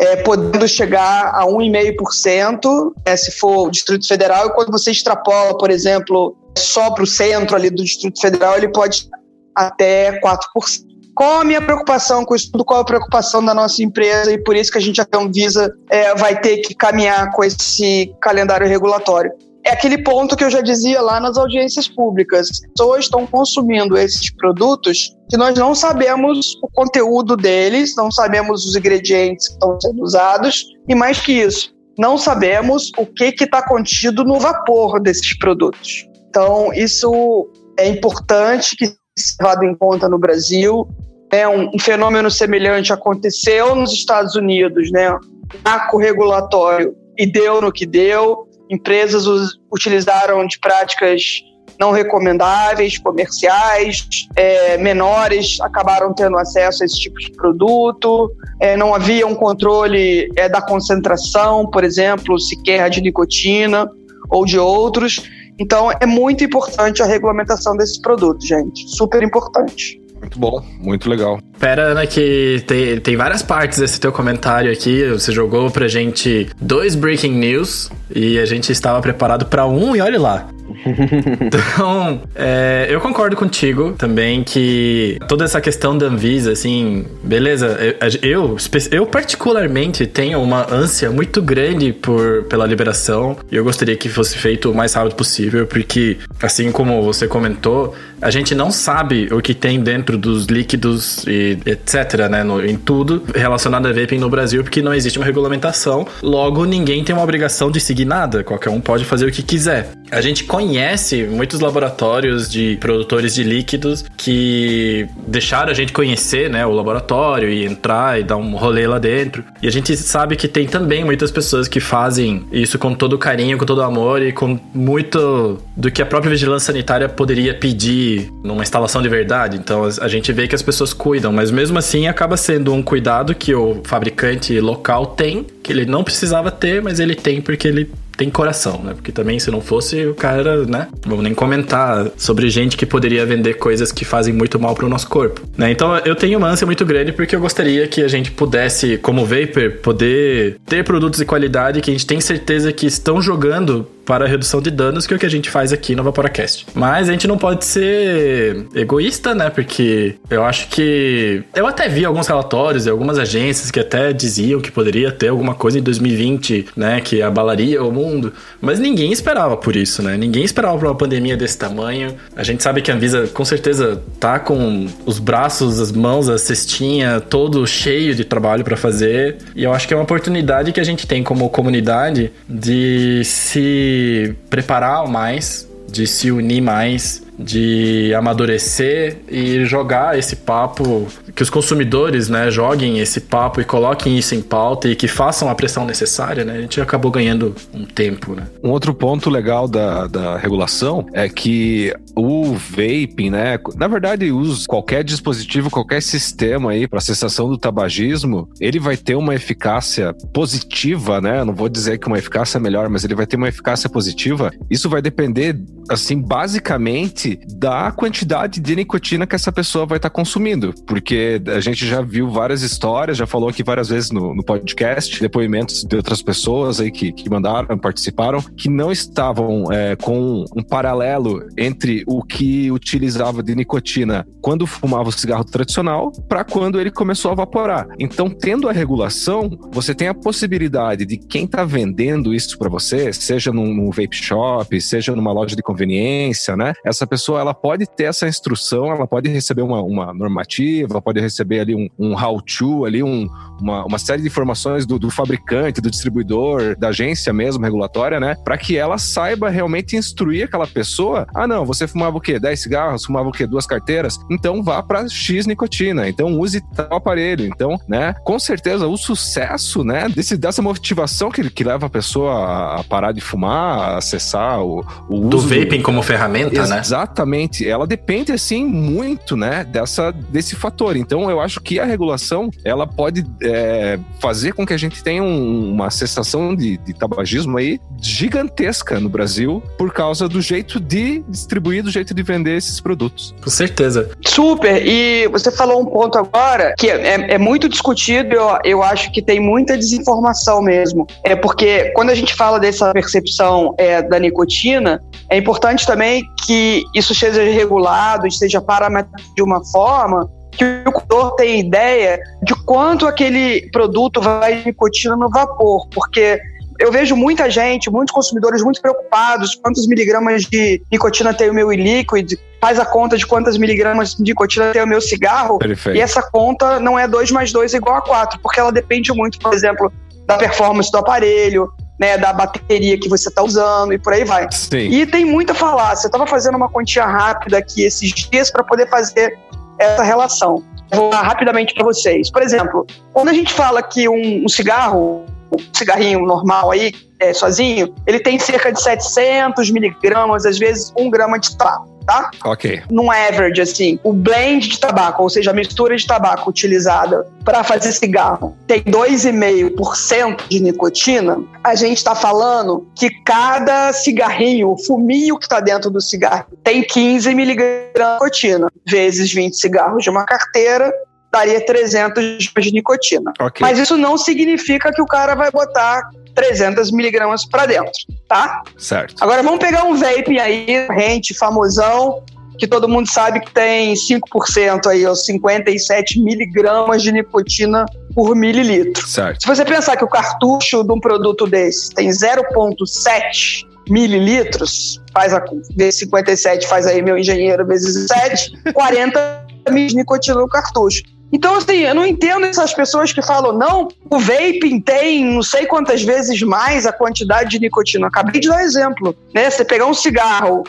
é, 0.00 0.16
podendo 0.16 0.66
chegar 0.66 1.26
a 1.34 1.44
1,5% 1.44 2.92
é, 3.04 3.14
se 3.16 3.32
for 3.32 3.66
o 3.66 3.70
Distrito 3.70 4.08
Federal, 4.08 4.46
e 4.46 4.54
quando 4.54 4.72
você 4.72 4.90
extrapola, 4.90 5.56
por 5.58 5.70
exemplo, 5.70 6.34
só 6.56 6.90
para 6.90 7.04
o 7.04 7.06
centro 7.06 7.54
ali 7.54 7.68
do 7.68 7.84
Distrito 7.84 8.18
Federal, 8.18 8.56
ele 8.56 8.68
pode 8.68 9.08
até 9.54 10.18
4%. 10.20 10.89
Qual 11.20 11.42
a 11.42 11.44
minha 11.44 11.60
preocupação 11.60 12.24
com 12.24 12.34
isso 12.34 12.50
tudo? 12.50 12.64
Qual 12.64 12.80
a 12.80 12.84
preocupação 12.84 13.44
da 13.44 13.52
nossa 13.52 13.82
empresa? 13.82 14.32
E 14.32 14.42
por 14.42 14.56
isso 14.56 14.72
que 14.72 14.78
a 14.78 14.80
gente, 14.80 15.02
a 15.02 15.06
Anvisa, 15.14 15.70
é, 15.90 16.14
vai 16.14 16.40
ter 16.40 16.62
que 16.62 16.74
caminhar 16.74 17.30
com 17.32 17.44
esse 17.44 18.10
calendário 18.22 18.66
regulatório 18.66 19.30
é 19.62 19.72
aquele 19.72 20.02
ponto 20.02 20.34
que 20.34 20.42
eu 20.42 20.48
já 20.48 20.62
dizia 20.62 21.02
lá 21.02 21.20
nas 21.20 21.36
audiências 21.36 21.86
públicas. 21.86 22.48
As 22.50 22.60
pessoas 22.60 23.04
estão 23.04 23.26
consumindo 23.26 23.98
esses 23.98 24.34
produtos 24.34 25.14
que 25.28 25.36
nós 25.36 25.54
não 25.58 25.74
sabemos 25.74 26.56
o 26.62 26.68
conteúdo 26.68 27.36
deles, 27.36 27.94
não 27.94 28.10
sabemos 28.10 28.64
os 28.64 28.74
ingredientes 28.74 29.48
que 29.48 29.52
estão 29.52 29.78
sendo 29.78 30.02
usados, 30.02 30.64
e 30.88 30.94
mais 30.94 31.20
que 31.20 31.32
isso, 31.32 31.74
não 31.98 32.16
sabemos 32.16 32.90
o 32.96 33.04
que 33.04 33.34
está 33.38 33.60
contido 33.62 34.24
no 34.24 34.40
vapor 34.40 34.98
desses 34.98 35.36
produtos. 35.38 36.08
Então, 36.30 36.72
isso 36.72 37.46
é 37.78 37.86
importante 37.86 38.74
que 38.74 38.86
seja 38.86 39.36
levado 39.42 39.64
em 39.64 39.74
conta 39.74 40.08
no 40.08 40.18
Brasil. 40.18 40.88
É 41.32 41.46
um, 41.48 41.70
um 41.74 41.78
fenômeno 41.78 42.30
semelhante 42.30 42.92
aconteceu 42.92 43.74
nos 43.74 43.92
Estados 43.92 44.34
Unidos, 44.34 44.90
né? 44.90 45.16
Marco 45.64 45.98
regulatório 45.98 46.94
e 47.18 47.26
deu 47.26 47.60
no 47.60 47.72
que 47.72 47.86
deu 47.86 48.48
empresas 48.70 49.26
utilizaram 49.72 50.46
de 50.46 50.58
práticas 50.60 51.42
não 51.78 51.90
recomendáveis, 51.92 52.98
comerciais, 52.98 54.06
é, 54.36 54.76
menores 54.76 55.58
acabaram 55.62 56.12
tendo 56.12 56.36
acesso 56.36 56.82
a 56.82 56.86
esse 56.86 57.00
tipo 57.00 57.18
de 57.18 57.32
produto, 57.32 58.30
é, 58.60 58.76
não 58.76 58.94
havia 58.94 59.26
um 59.26 59.34
controle 59.34 60.30
é, 60.36 60.48
da 60.48 60.60
concentração, 60.60 61.66
por 61.70 61.82
exemplo, 61.82 62.38
sequer 62.38 62.90
de 62.90 63.00
nicotina 63.00 63.90
ou 64.30 64.44
de 64.44 64.58
outros. 64.58 65.22
Então, 65.58 65.90
é 65.90 66.06
muito 66.06 66.44
importante 66.44 67.02
a 67.02 67.06
regulamentação 67.06 67.76
desses 67.76 67.98
produtos, 67.98 68.46
gente. 68.46 68.86
Super 68.96 69.22
importante. 69.22 69.99
Muito 70.20 70.38
bom, 70.38 70.64
muito 70.78 71.08
legal. 71.08 71.40
Pera, 71.58 71.92
Ana, 71.92 72.06
que 72.06 72.62
tem, 72.66 73.00
tem 73.00 73.16
várias 73.16 73.42
partes 73.42 73.78
desse 73.78 74.00
teu 74.00 74.12
comentário 74.12 74.70
aqui. 74.70 75.04
Você 75.08 75.32
jogou 75.32 75.70
pra 75.70 75.88
gente 75.88 76.48
dois 76.60 76.94
breaking 76.94 77.32
news 77.32 77.90
e 78.14 78.38
a 78.38 78.44
gente 78.44 78.70
estava 78.70 79.00
preparado 79.00 79.46
para 79.46 79.66
um 79.66 79.96
e 79.96 80.00
olha 80.00 80.20
lá. 80.20 80.48
então, 81.40 82.22
é, 82.34 82.86
eu 82.88 83.00
concordo 83.00 83.36
contigo 83.36 83.92
também 83.92 84.42
que 84.44 85.18
toda 85.28 85.44
essa 85.44 85.60
questão 85.60 85.96
da 85.96 86.06
Anvisa, 86.06 86.52
assim, 86.52 87.06
beleza, 87.22 87.76
eu, 88.22 88.56
eu, 88.90 89.06
particularmente 89.06 90.06
tenho 90.06 90.40
uma 90.40 90.72
ânsia 90.72 91.10
muito 91.10 91.42
grande 91.42 91.92
por, 91.92 92.44
pela 92.44 92.66
liberação 92.66 93.36
e 93.50 93.56
eu 93.56 93.64
gostaria 93.64 93.96
que 93.96 94.08
fosse 94.08 94.38
feito 94.38 94.70
o 94.70 94.74
mais 94.74 94.94
rápido 94.94 95.16
possível, 95.16 95.66
porque, 95.66 96.18
assim 96.42 96.70
como 96.70 97.02
você 97.02 97.26
comentou, 97.26 97.94
a 98.20 98.30
gente 98.30 98.54
não 98.54 98.70
sabe 98.70 99.28
o 99.32 99.40
que 99.40 99.54
tem 99.54 99.80
dentro 99.80 100.18
dos 100.18 100.46
líquidos 100.46 101.24
e 101.26 101.58
etc, 101.66 102.28
né, 102.30 102.42
no, 102.42 102.64
em 102.64 102.76
tudo 102.76 103.22
relacionado 103.34 103.86
a 103.86 103.92
vaping 103.92 104.18
no 104.18 104.28
Brasil, 104.28 104.62
porque 104.62 104.82
não 104.82 104.94
existe 104.94 105.18
uma 105.18 105.24
regulamentação, 105.24 106.06
logo 106.22 106.64
ninguém 106.64 107.02
tem 107.02 107.14
uma 107.14 107.24
obrigação 107.24 107.70
de 107.70 107.80
seguir 107.80 108.04
nada, 108.04 108.44
qualquer 108.44 108.70
um 108.70 108.80
pode 108.80 109.04
fazer 109.04 109.26
o 109.26 109.32
que 109.32 109.42
quiser. 109.42 109.90
A 110.10 110.20
gente 110.20 110.44
conhece 110.44 111.22
muitos 111.24 111.60
laboratórios 111.60 112.50
de 112.50 112.76
produtores 112.80 113.34
de 113.34 113.44
líquidos 113.44 114.04
que 114.16 115.06
deixaram 115.26 115.70
a 115.70 115.74
gente 115.74 115.92
conhecer, 115.92 116.50
né, 116.50 116.66
o 116.66 116.72
laboratório 116.72 117.48
e 117.48 117.64
entrar 117.64 118.20
e 118.20 118.24
dar 118.24 118.36
um 118.36 118.56
rolê 118.56 118.86
lá 118.86 118.98
dentro. 118.98 119.44
E 119.62 119.68
a 119.68 119.70
gente 119.70 119.96
sabe 119.96 120.36
que 120.36 120.48
tem 120.48 120.66
também 120.66 121.04
muitas 121.04 121.30
pessoas 121.30 121.68
que 121.68 121.80
fazem 121.80 122.44
isso 122.50 122.78
com 122.78 122.94
todo 122.94 123.16
carinho, 123.16 123.56
com 123.56 123.64
todo 123.64 123.82
amor 123.82 124.20
e 124.20 124.32
com 124.32 124.58
muito 124.74 125.58
do 125.76 125.90
que 125.90 126.02
a 126.02 126.06
própria 126.06 126.30
vigilância 126.30 126.72
sanitária 126.72 127.08
poderia 127.08 127.54
pedir 127.54 128.09
numa 128.42 128.62
instalação 128.62 129.02
de 129.02 129.08
verdade. 129.08 129.56
Então 129.56 129.84
a 129.84 130.08
gente 130.08 130.32
vê 130.32 130.48
que 130.48 130.54
as 130.54 130.62
pessoas 130.62 130.92
cuidam, 130.92 131.32
mas 131.32 131.50
mesmo 131.50 131.78
assim 131.78 132.06
acaba 132.06 132.36
sendo 132.36 132.72
um 132.72 132.82
cuidado 132.82 133.34
que 133.34 133.54
o 133.54 133.80
fabricante 133.84 134.58
local 134.60 135.06
tem, 135.06 135.46
que 135.62 135.72
ele 135.72 135.86
não 135.86 136.02
precisava 136.02 136.50
ter, 136.50 136.82
mas 136.82 137.00
ele 137.00 137.14
tem 137.14 137.40
porque 137.40 137.68
ele 137.68 137.90
tem 138.20 138.28
coração, 138.28 138.82
né? 138.84 138.92
Porque 138.92 139.10
também, 139.10 139.38
se 139.38 139.50
não 139.50 139.62
fosse, 139.62 140.04
o 140.04 140.14
cara, 140.14 140.66
né? 140.66 140.88
Vamos 141.06 141.24
nem 141.24 141.32
comentar 141.32 142.06
sobre 142.18 142.50
gente 142.50 142.76
que 142.76 142.84
poderia 142.84 143.24
vender 143.24 143.54
coisas 143.54 143.90
que 143.90 144.04
fazem 144.04 144.34
muito 144.34 144.60
mal 144.60 144.74
pro 144.74 144.86
nosso 144.90 145.08
corpo, 145.08 145.40
né? 145.56 145.70
Então, 145.70 145.96
eu 146.04 146.14
tenho 146.14 146.36
uma 146.36 146.48
ânsia 146.48 146.66
muito 146.66 146.84
grande 146.84 147.12
porque 147.12 147.34
eu 147.34 147.40
gostaria 147.40 147.88
que 147.88 148.02
a 148.02 148.08
gente 148.08 148.30
pudesse, 148.30 148.98
como 148.98 149.24
Vapor, 149.24 149.78
poder 149.82 150.58
ter 150.66 150.84
produtos 150.84 151.20
de 151.20 151.24
qualidade 151.24 151.80
que 151.80 151.90
a 151.90 151.94
gente 151.94 152.06
tem 152.06 152.20
certeza 152.20 152.70
que 152.74 152.86
estão 152.86 153.22
jogando 153.22 153.88
para 154.10 154.24
a 154.24 154.28
redução 154.28 154.60
de 154.60 154.72
danos, 154.72 155.06
que 155.06 155.14
é 155.14 155.16
o 155.16 155.20
que 155.20 155.24
a 155.24 155.30
gente 155.30 155.48
faz 155.48 155.72
aqui 155.72 155.94
no 155.94 156.02
Vaporacast. 156.02 156.66
Mas 156.74 157.08
a 157.08 157.12
gente 157.12 157.28
não 157.28 157.38
pode 157.38 157.64
ser 157.64 158.66
egoísta, 158.74 159.36
né? 159.36 159.50
Porque 159.50 160.16
eu 160.28 160.42
acho 160.42 160.66
que. 160.66 161.44
Eu 161.54 161.64
até 161.64 161.88
vi 161.88 162.04
alguns 162.04 162.26
relatórios 162.26 162.82
de 162.82 162.90
algumas 162.90 163.20
agências 163.20 163.70
que 163.70 163.78
até 163.78 164.12
diziam 164.12 164.60
que 164.60 164.72
poderia 164.72 165.12
ter 165.12 165.28
alguma 165.28 165.54
coisa 165.54 165.78
em 165.78 165.82
2020, 165.82 166.70
né? 166.76 167.00
Que 167.00 167.22
abalaria 167.22 167.80
o 167.84 167.92
mundo. 167.92 168.32
Mas 168.60 168.80
ninguém 168.80 169.12
esperava 169.12 169.56
por 169.56 169.76
isso, 169.76 170.02
né? 170.02 170.16
Ninguém 170.16 170.42
esperava 170.42 170.76
por 170.76 170.86
uma 170.86 170.96
pandemia 170.96 171.36
desse 171.36 171.56
tamanho. 171.56 172.16
A 172.34 172.42
gente 172.42 172.64
sabe 172.64 172.82
que 172.82 172.90
a 172.90 172.94
Anvisa 172.96 173.28
com 173.28 173.44
certeza 173.44 174.02
tá 174.18 174.40
com 174.40 174.88
os 175.06 175.20
braços, 175.20 175.78
as 175.78 175.92
mãos, 175.92 176.28
a 176.28 176.36
cestinha, 176.36 177.20
todo 177.20 177.64
cheio 177.64 178.12
de 178.12 178.24
trabalho 178.24 178.64
para 178.64 178.76
fazer. 178.76 179.36
E 179.54 179.62
eu 179.62 179.72
acho 179.72 179.86
que 179.86 179.94
é 179.94 179.96
uma 179.96 180.02
oportunidade 180.02 180.72
que 180.72 180.80
a 180.80 180.84
gente 180.84 181.06
tem 181.06 181.22
como 181.22 181.48
comunidade 181.48 182.32
de 182.48 183.22
se 183.24 183.99
preparar 184.48 185.06
mais, 185.08 185.68
de 185.88 186.06
se 186.06 186.30
unir 186.30 186.62
mais 186.62 187.22
de 187.42 188.14
amadurecer 188.14 189.18
e 189.28 189.64
jogar 189.64 190.18
esse 190.18 190.36
papo, 190.36 191.06
que 191.34 191.42
os 191.42 191.50
consumidores, 191.50 192.28
né, 192.28 192.50
joguem 192.50 192.98
esse 192.98 193.20
papo 193.20 193.60
e 193.60 193.64
coloquem 193.64 194.18
isso 194.18 194.34
em 194.34 194.42
pauta 194.42 194.88
e 194.88 194.94
que 194.94 195.08
façam 195.08 195.48
a 195.48 195.54
pressão 195.54 195.84
necessária, 195.84 196.44
né, 196.44 196.58
a 196.58 196.60
gente 196.60 196.80
acabou 196.80 197.10
ganhando 197.10 197.54
um 197.72 197.84
tempo, 197.84 198.34
né. 198.34 198.46
Um 198.62 198.70
outro 198.70 198.94
ponto 198.94 199.30
legal 199.30 199.66
da, 199.66 200.06
da 200.06 200.36
regulação 200.36 201.06
é 201.12 201.28
que 201.28 201.92
o 202.14 202.54
vaping, 202.54 203.30
né, 203.30 203.58
na 203.76 203.88
verdade, 203.88 204.30
usa 204.30 204.66
qualquer 204.66 205.02
dispositivo, 205.02 205.70
qualquer 205.70 206.02
sistema 206.02 206.72
aí 206.72 206.86
para 206.86 207.00
cessação 207.00 207.48
do 207.48 207.56
tabagismo, 207.56 208.48
ele 208.60 208.78
vai 208.78 208.96
ter 208.96 209.14
uma 209.14 209.34
eficácia 209.34 210.12
positiva, 210.32 211.20
né, 211.20 211.44
não 211.44 211.54
vou 211.54 211.68
dizer 211.68 211.98
que 211.98 212.06
uma 212.06 212.18
eficácia 212.18 212.60
melhor, 212.60 212.88
mas 212.88 213.04
ele 213.04 213.14
vai 213.14 213.26
ter 213.26 213.36
uma 213.36 213.48
eficácia 213.48 213.88
positiva. 213.88 214.50
Isso 214.68 214.88
vai 214.88 215.00
depender, 215.00 215.58
assim, 215.88 216.20
basicamente 216.20 217.29
da 217.46 217.90
quantidade 217.90 218.60
de 218.60 218.76
nicotina 218.76 219.26
que 219.26 219.34
essa 219.34 219.52
pessoa 219.52 219.86
vai 219.86 219.98
estar 219.98 220.10
tá 220.10 220.14
consumindo. 220.14 220.74
Porque 220.86 221.40
a 221.46 221.60
gente 221.60 221.86
já 221.86 222.00
viu 222.00 222.28
várias 222.30 222.62
histórias, 222.62 223.16
já 223.16 223.26
falou 223.26 223.48
aqui 223.48 223.62
várias 223.62 223.88
vezes 223.88 224.10
no, 224.10 224.34
no 224.34 224.42
podcast, 224.42 225.20
depoimentos 225.20 225.84
de 225.84 225.96
outras 225.96 226.22
pessoas 226.22 226.80
aí 226.80 226.90
que, 226.90 227.12
que 227.12 227.28
mandaram, 227.28 227.78
participaram, 227.78 228.40
que 228.42 228.68
não 228.68 228.90
estavam 228.90 229.70
é, 229.72 229.96
com 229.96 230.44
um 230.54 230.62
paralelo 230.62 231.46
entre 231.56 232.04
o 232.06 232.22
que 232.22 232.70
utilizava 232.70 233.42
de 233.42 233.54
nicotina 233.54 234.26
quando 234.40 234.66
fumava 234.66 235.08
o 235.08 235.12
cigarro 235.12 235.44
tradicional 235.44 236.10
para 236.28 236.44
quando 236.44 236.80
ele 236.80 236.90
começou 236.90 237.30
a 237.30 237.34
evaporar. 237.34 237.86
Então, 237.98 238.28
tendo 238.30 238.68
a 238.68 238.72
regulação, 238.72 239.50
você 239.70 239.94
tem 239.94 240.08
a 240.08 240.14
possibilidade 240.14 241.04
de 241.04 241.16
quem 241.16 241.44
está 241.44 241.64
vendendo 241.64 242.34
isso 242.34 242.58
para 242.58 242.68
você, 242.68 243.12
seja 243.12 243.52
num, 243.52 243.74
num 243.74 243.90
vape 243.90 244.16
shop, 244.16 244.80
seja 244.80 245.14
numa 245.14 245.32
loja 245.32 245.54
de 245.54 245.62
conveniência, 245.62 246.56
né? 246.56 246.72
Essa 246.84 247.06
pessoa 247.06 247.19
pessoa 247.20 247.38
ela 247.38 247.52
pode 247.52 247.86
ter 247.86 248.04
essa 248.04 248.26
instrução, 248.26 248.90
ela 248.90 249.06
pode 249.06 249.28
receber 249.28 249.60
uma, 249.60 249.82
uma 249.82 250.14
normativa, 250.14 251.02
pode 251.02 251.20
receber 251.20 251.60
ali 251.60 251.74
um, 251.74 251.88
um 251.98 252.18
how-to, 252.18 252.86
ali 252.86 253.02
um, 253.02 253.28
uma, 253.60 253.84
uma 253.84 253.98
série 253.98 254.22
de 254.22 254.28
informações 254.28 254.86
do, 254.86 254.98
do, 254.98 255.10
fabricante, 255.10 255.82
do 255.82 255.90
distribuidor, 255.90 256.74
da 256.78 256.88
agência 256.88 257.30
mesmo, 257.30 257.62
regulatória, 257.62 258.18
né? 258.18 258.36
Para 258.42 258.56
que 258.56 258.78
ela 258.78 258.96
saiba 258.96 259.50
realmente 259.50 259.96
instruir 259.96 260.44
aquela 260.44 260.66
pessoa. 260.66 261.26
Ah, 261.34 261.46
não, 261.46 261.66
você 261.66 261.86
fumava 261.86 262.16
o 262.16 262.20
quê? 262.20 262.38
10 262.38 262.62
cigarros? 262.62 263.04
Fumava 263.04 263.28
o 263.28 263.32
quê? 263.32 263.46
Duas 263.46 263.66
carteiras? 263.66 264.18
Então 264.30 264.62
vá 264.62 264.82
para 264.82 265.06
X 265.06 265.46
nicotina. 265.46 266.08
Então 266.08 266.38
use 266.38 266.62
tal 266.74 266.94
aparelho. 266.96 267.44
Então, 267.44 267.78
né? 267.86 268.14
Com 268.24 268.38
certeza 268.38 268.86
o 268.86 268.96
sucesso, 268.96 269.84
né? 269.84 270.08
Desse, 270.08 270.38
dessa 270.38 270.62
motivação 270.62 271.30
que, 271.30 271.50
que 271.50 271.64
leva 271.64 271.86
a 271.86 271.90
pessoa 271.90 272.76
a 272.80 272.84
parar 272.84 273.12
de 273.12 273.20
fumar, 273.20 273.78
a 273.78 273.96
acessar 273.98 274.62
o, 274.62 274.80
o 275.06 275.20
do 275.28 275.36
uso. 275.36 275.48
Do 275.48 275.54
vaping 275.60 275.82
como 275.82 276.02
ferramenta, 276.02 276.56
Ex 276.56 276.70
né? 276.70 276.76
Exatamente, 277.10 277.68
ela 277.68 277.86
depende 277.86 278.32
assim 278.32 278.64
muito, 278.64 279.36
né, 279.36 279.64
dessa 279.64 280.12
desse 280.12 280.54
fator. 280.54 280.96
Então 280.96 281.30
eu 281.30 281.40
acho 281.40 281.60
que 281.60 281.78
a 281.78 281.84
regulação 281.84 282.50
ela 282.64 282.86
pode 282.86 283.24
é, 283.42 283.98
fazer 284.20 284.52
com 284.52 284.64
que 284.64 284.72
a 284.72 284.78
gente 284.78 285.02
tenha 285.02 285.22
um, 285.22 285.72
uma 285.72 285.90
sensação 285.90 286.54
de, 286.54 286.76
de 286.78 286.94
tabagismo 286.94 287.58
aí 287.58 287.80
gigantesca 288.00 289.00
no 289.00 289.08
Brasil 289.08 289.62
por 289.76 289.92
causa 289.92 290.28
do 290.28 290.40
jeito 290.40 290.78
de 290.78 291.22
distribuir, 291.28 291.82
do 291.82 291.90
jeito 291.90 292.14
de 292.14 292.22
vender 292.22 292.56
esses 292.56 292.80
produtos. 292.80 293.34
Com 293.42 293.50
certeza. 293.50 294.10
Super. 294.26 294.86
E 294.86 295.26
você 295.28 295.50
falou 295.50 295.80
um 295.80 295.86
ponto 295.86 296.18
agora 296.18 296.74
que 296.78 296.88
é, 296.88 297.34
é 297.34 297.38
muito 297.38 297.68
discutido. 297.68 298.34
Eu, 298.34 298.58
eu 298.64 298.82
acho 298.82 299.10
que 299.12 299.20
tem 299.20 299.40
muita 299.40 299.76
desinformação 299.76 300.62
mesmo. 300.62 301.06
É 301.24 301.34
porque 301.34 301.90
quando 301.94 302.10
a 302.10 302.14
gente 302.14 302.34
fala 302.34 302.58
dessa 302.58 302.92
percepção 302.92 303.74
é, 303.78 304.02
da 304.02 304.18
nicotina, 304.18 305.02
é 305.28 305.36
importante 305.36 305.86
também 305.86 306.22
que 306.44 306.82
isso 306.94 307.14
seja 307.14 307.42
regulado, 307.42 308.26
esteja 308.26 308.60
parametrado 308.60 309.34
de 309.34 309.42
uma 309.42 309.64
forma 309.66 310.28
que 310.52 310.64
o 310.86 310.92
consumidor 310.92 311.34
tenha 311.36 311.58
ideia 311.58 312.20
de 312.42 312.54
quanto 312.64 313.06
aquele 313.06 313.70
produto 313.70 314.20
vai 314.20 314.62
nicotina 314.64 315.16
no 315.16 315.28
vapor, 315.30 315.88
porque 315.88 316.40
eu 316.78 316.90
vejo 316.90 317.14
muita 317.14 317.50
gente, 317.50 317.90
muitos 317.90 318.12
consumidores 318.12 318.62
muito 318.62 318.80
preocupados 318.80 319.54
quantos 319.54 319.86
miligramas 319.86 320.44
de 320.44 320.82
nicotina 320.90 321.34
tem 321.34 321.50
o 321.50 321.54
meu 321.54 321.70
e-liquid, 321.70 322.32
faz 322.60 322.78
a 322.78 322.86
conta 322.86 323.18
de 323.18 323.26
quantas 323.26 323.58
miligramas 323.58 324.14
de 324.14 324.22
nicotina 324.22 324.72
tem 324.72 324.82
o 324.82 324.86
meu 324.86 325.00
cigarro, 325.00 325.58
Perfeito. 325.58 325.98
e 325.98 326.00
essa 326.00 326.22
conta 326.22 326.80
não 326.80 326.98
é 326.98 327.06
2 327.06 327.30
mais 327.32 327.52
2 327.52 327.74
igual 327.74 327.96
a 327.96 328.02
4, 328.02 328.40
porque 328.40 328.58
ela 328.58 328.72
depende 328.72 329.12
muito, 329.12 329.38
por 329.38 329.52
exemplo, 329.52 329.92
da 330.26 330.38
performance 330.38 330.90
do 330.90 330.98
aparelho, 330.98 331.70
né, 332.00 332.16
da 332.16 332.32
bateria 332.32 332.98
que 332.98 333.08
você 333.08 333.28
está 333.28 333.42
usando 333.42 333.92
e 333.92 333.98
por 333.98 334.14
aí 334.14 334.24
vai. 334.24 334.50
Sim. 334.50 334.88
E 334.88 335.04
tem 335.04 335.26
muita 335.26 335.52
falácia. 335.52 336.06
Eu 336.06 336.08
estava 336.08 336.26
fazendo 336.26 336.56
uma 336.56 336.68
quantia 336.68 337.04
rápida 337.04 337.58
aqui 337.58 337.84
esses 337.84 338.10
dias 338.10 338.50
para 338.50 338.64
poder 338.64 338.88
fazer 338.88 339.38
essa 339.78 340.02
relação. 340.02 340.64
Vou 340.92 341.10
dar 341.10 341.20
rapidamente 341.20 341.74
para 341.74 341.84
vocês. 341.84 342.30
Por 342.30 342.42
exemplo, 342.42 342.86
quando 343.12 343.28
a 343.28 343.34
gente 343.34 343.52
fala 343.52 343.82
que 343.82 344.08
um, 344.08 344.44
um 344.44 344.48
cigarro, 344.48 345.26
um 345.52 345.74
cigarrinho 345.74 346.20
normal 346.20 346.70
aí, 346.70 346.92
é, 347.20 347.34
sozinho, 347.34 347.94
ele 348.06 348.18
tem 348.18 348.38
cerca 348.38 348.72
de 348.72 348.82
700 348.82 349.70
miligramas, 349.70 350.46
às 350.46 350.58
vezes 350.58 350.92
um 350.96 351.10
grama 351.10 351.38
de 351.38 351.54
tabaco. 351.54 351.89
Tá? 352.06 352.30
Ok. 352.44 352.82
Num 352.90 353.10
average, 353.10 353.60
assim, 353.60 353.98
o 354.02 354.12
blend 354.12 354.68
de 354.68 354.80
tabaco, 354.80 355.22
ou 355.22 355.30
seja, 355.30 355.50
a 355.50 355.54
mistura 355.54 355.96
de 355.96 356.06
tabaco 356.06 356.50
utilizada 356.50 357.26
para 357.44 357.62
fazer 357.62 357.92
cigarro, 357.92 358.56
tem 358.66 358.82
2,5% 358.82 360.48
de 360.48 360.60
nicotina, 360.60 361.38
a 361.62 361.74
gente 361.74 361.98
está 361.98 362.14
falando 362.14 362.88
que 362.94 363.10
cada 363.24 363.92
cigarrinho, 363.92 364.70
o 364.70 364.78
fuminho 364.78 365.38
que 365.38 365.44
está 365.44 365.60
dentro 365.60 365.90
do 365.90 366.00
cigarro, 366.00 366.46
tem 366.64 366.82
15 366.82 367.34
miligramas 367.34 367.80
de 367.90 368.14
nicotina, 368.14 368.68
vezes 368.86 369.32
20 369.32 369.54
cigarros 369.54 370.02
de 370.02 370.10
uma 370.10 370.24
carteira, 370.24 370.92
daria 371.32 371.64
300 371.64 372.52
de 372.58 372.72
nicotina. 372.72 373.32
Ok. 373.38 373.60
Mas 373.60 373.78
isso 373.78 373.96
não 373.96 374.18
significa 374.18 374.92
que 374.92 375.00
o 375.00 375.06
cara 375.06 375.34
vai 375.34 375.50
botar 375.50 376.10
300 376.34 376.90
miligramas 376.90 377.44
para 377.46 377.66
dentro, 377.66 377.92
tá? 378.28 378.62
Certo. 378.76 379.22
Agora 379.22 379.42
vamos 379.42 379.58
pegar 379.58 379.84
um 379.84 379.94
vape 379.96 380.38
aí, 380.38 380.86
rente, 380.90 381.34
famosão, 381.34 382.22
que 382.58 382.66
todo 382.66 382.88
mundo 382.88 383.10
sabe 383.10 383.40
que 383.40 383.52
tem 383.52 383.94
5% 383.94 384.86
aí, 384.86 385.06
ou 385.06 385.16
57 385.16 386.20
miligramas 386.20 387.02
de 387.02 387.10
nicotina 387.10 387.86
por 388.14 388.36
mililitro. 388.36 389.06
Certo. 389.06 389.42
Se 389.42 389.48
você 389.48 389.64
pensar 389.64 389.96
que 389.96 390.04
o 390.04 390.08
cartucho 390.08 390.84
de 390.84 390.92
um 390.92 391.00
produto 391.00 391.46
desse 391.46 391.94
tem 391.94 392.10
0,7 392.10 393.66
mililitros, 393.88 395.00
faz 395.12 395.32
a 395.32 395.42
vezes 395.74 396.00
57, 396.00 396.66
faz 396.68 396.86
aí 396.86 397.02
meu 397.02 397.18
engenheiro 397.18 397.66
vezes 397.66 398.06
7, 398.06 398.72
40 398.72 399.46
mil 399.70 399.86
de 399.86 399.96
nicotina 399.96 400.36
no 400.36 400.48
cartucho. 400.48 401.02
Então, 401.32 401.56
assim, 401.56 401.78
eu 401.78 401.94
não 401.94 402.06
entendo 402.06 402.44
essas 402.46 402.74
pessoas 402.74 403.12
que 403.12 403.22
falam, 403.22 403.52
não, 403.52 403.88
o 404.10 404.18
vaping 404.18 404.80
tem 404.80 405.24
não 405.24 405.42
sei 405.42 405.66
quantas 405.66 406.02
vezes 406.02 406.40
mais 406.42 406.86
a 406.86 406.92
quantidade 406.92 407.50
de 407.50 407.60
nicotina. 407.60 408.08
Acabei 408.08 408.40
de 408.40 408.48
dar 408.48 408.62
exemplo, 408.62 409.14
né? 409.32 409.48
Você 409.48 409.64
pegar 409.64 409.86
um 409.86 409.94
cigarro, 409.94 410.64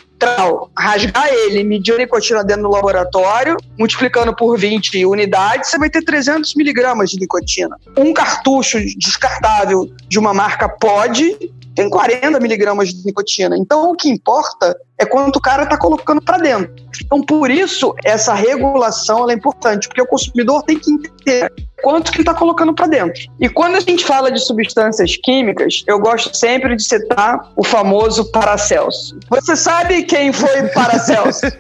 rasgar 0.78 1.28
ele, 1.28 1.64
medir 1.64 1.96
a 1.96 1.98
nicotina 1.98 2.44
dentro 2.44 2.64
do 2.64 2.70
laboratório, 2.70 3.58
multiplicando 3.78 4.36
por 4.36 4.58
20 4.58 5.06
unidades, 5.06 5.70
você 5.70 5.80
vai 5.80 5.90
ter 5.90 6.04
300 6.04 6.54
miligramas 6.56 7.10
de 7.10 7.20
nicotina. 7.20 7.76
Um 7.98 8.14
cartucho 8.14 8.78
descartável 8.98 9.90
de 10.08 10.20
uma 10.20 10.34
marca 10.34 10.70
pode 10.70 11.36
tem 11.76 11.90
40 11.90 12.40
miligramas 12.40 12.90
de 12.90 13.06
nicotina. 13.06 13.58
Então, 13.58 13.92
o 13.92 13.96
que 13.96 14.10
importa 14.10 14.78
é 15.02 15.06
quanto 15.06 15.38
o 15.38 15.42
cara 15.42 15.64
está 15.64 15.76
colocando 15.78 16.22
para 16.22 16.38
dentro. 16.38 16.72
Então, 17.04 17.24
por 17.24 17.50
isso, 17.50 17.96
essa 18.06 18.36
regulação 18.36 19.28
é 19.30 19.34
importante, 19.34 19.88
porque 19.88 20.02
o 20.02 20.06
consumidor 20.06 20.62
tem 20.62 20.78
que 20.78 20.92
entender 20.92 21.52
quanto 21.82 22.12
que 22.12 22.18
ele 22.18 22.22
está 22.22 22.34
colocando 22.36 22.74
para 22.74 22.86
dentro. 22.86 23.24
E 23.40 23.50
quando 23.50 23.76
a 23.76 23.80
gente 23.80 24.06
fala 24.06 24.32
de 24.32 24.40
substâncias 24.40 25.18
químicas, 25.18 25.84
eu 25.88 26.00
gosto 26.00 26.36
sempre 26.38 26.76
de 26.76 26.84
citar 26.84 27.52
o 27.56 27.64
famoso 27.64 28.32
Paracelso. 28.32 29.18
Você 29.30 29.56
sabe 29.56 30.04
quem 30.04 30.32
foi 30.32 30.68
Paracelso? 30.68 31.42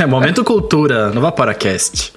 É, 0.00 0.06
momento 0.06 0.44
cultura 0.44 1.10
no 1.10 1.20
Vaporacast. 1.20 2.12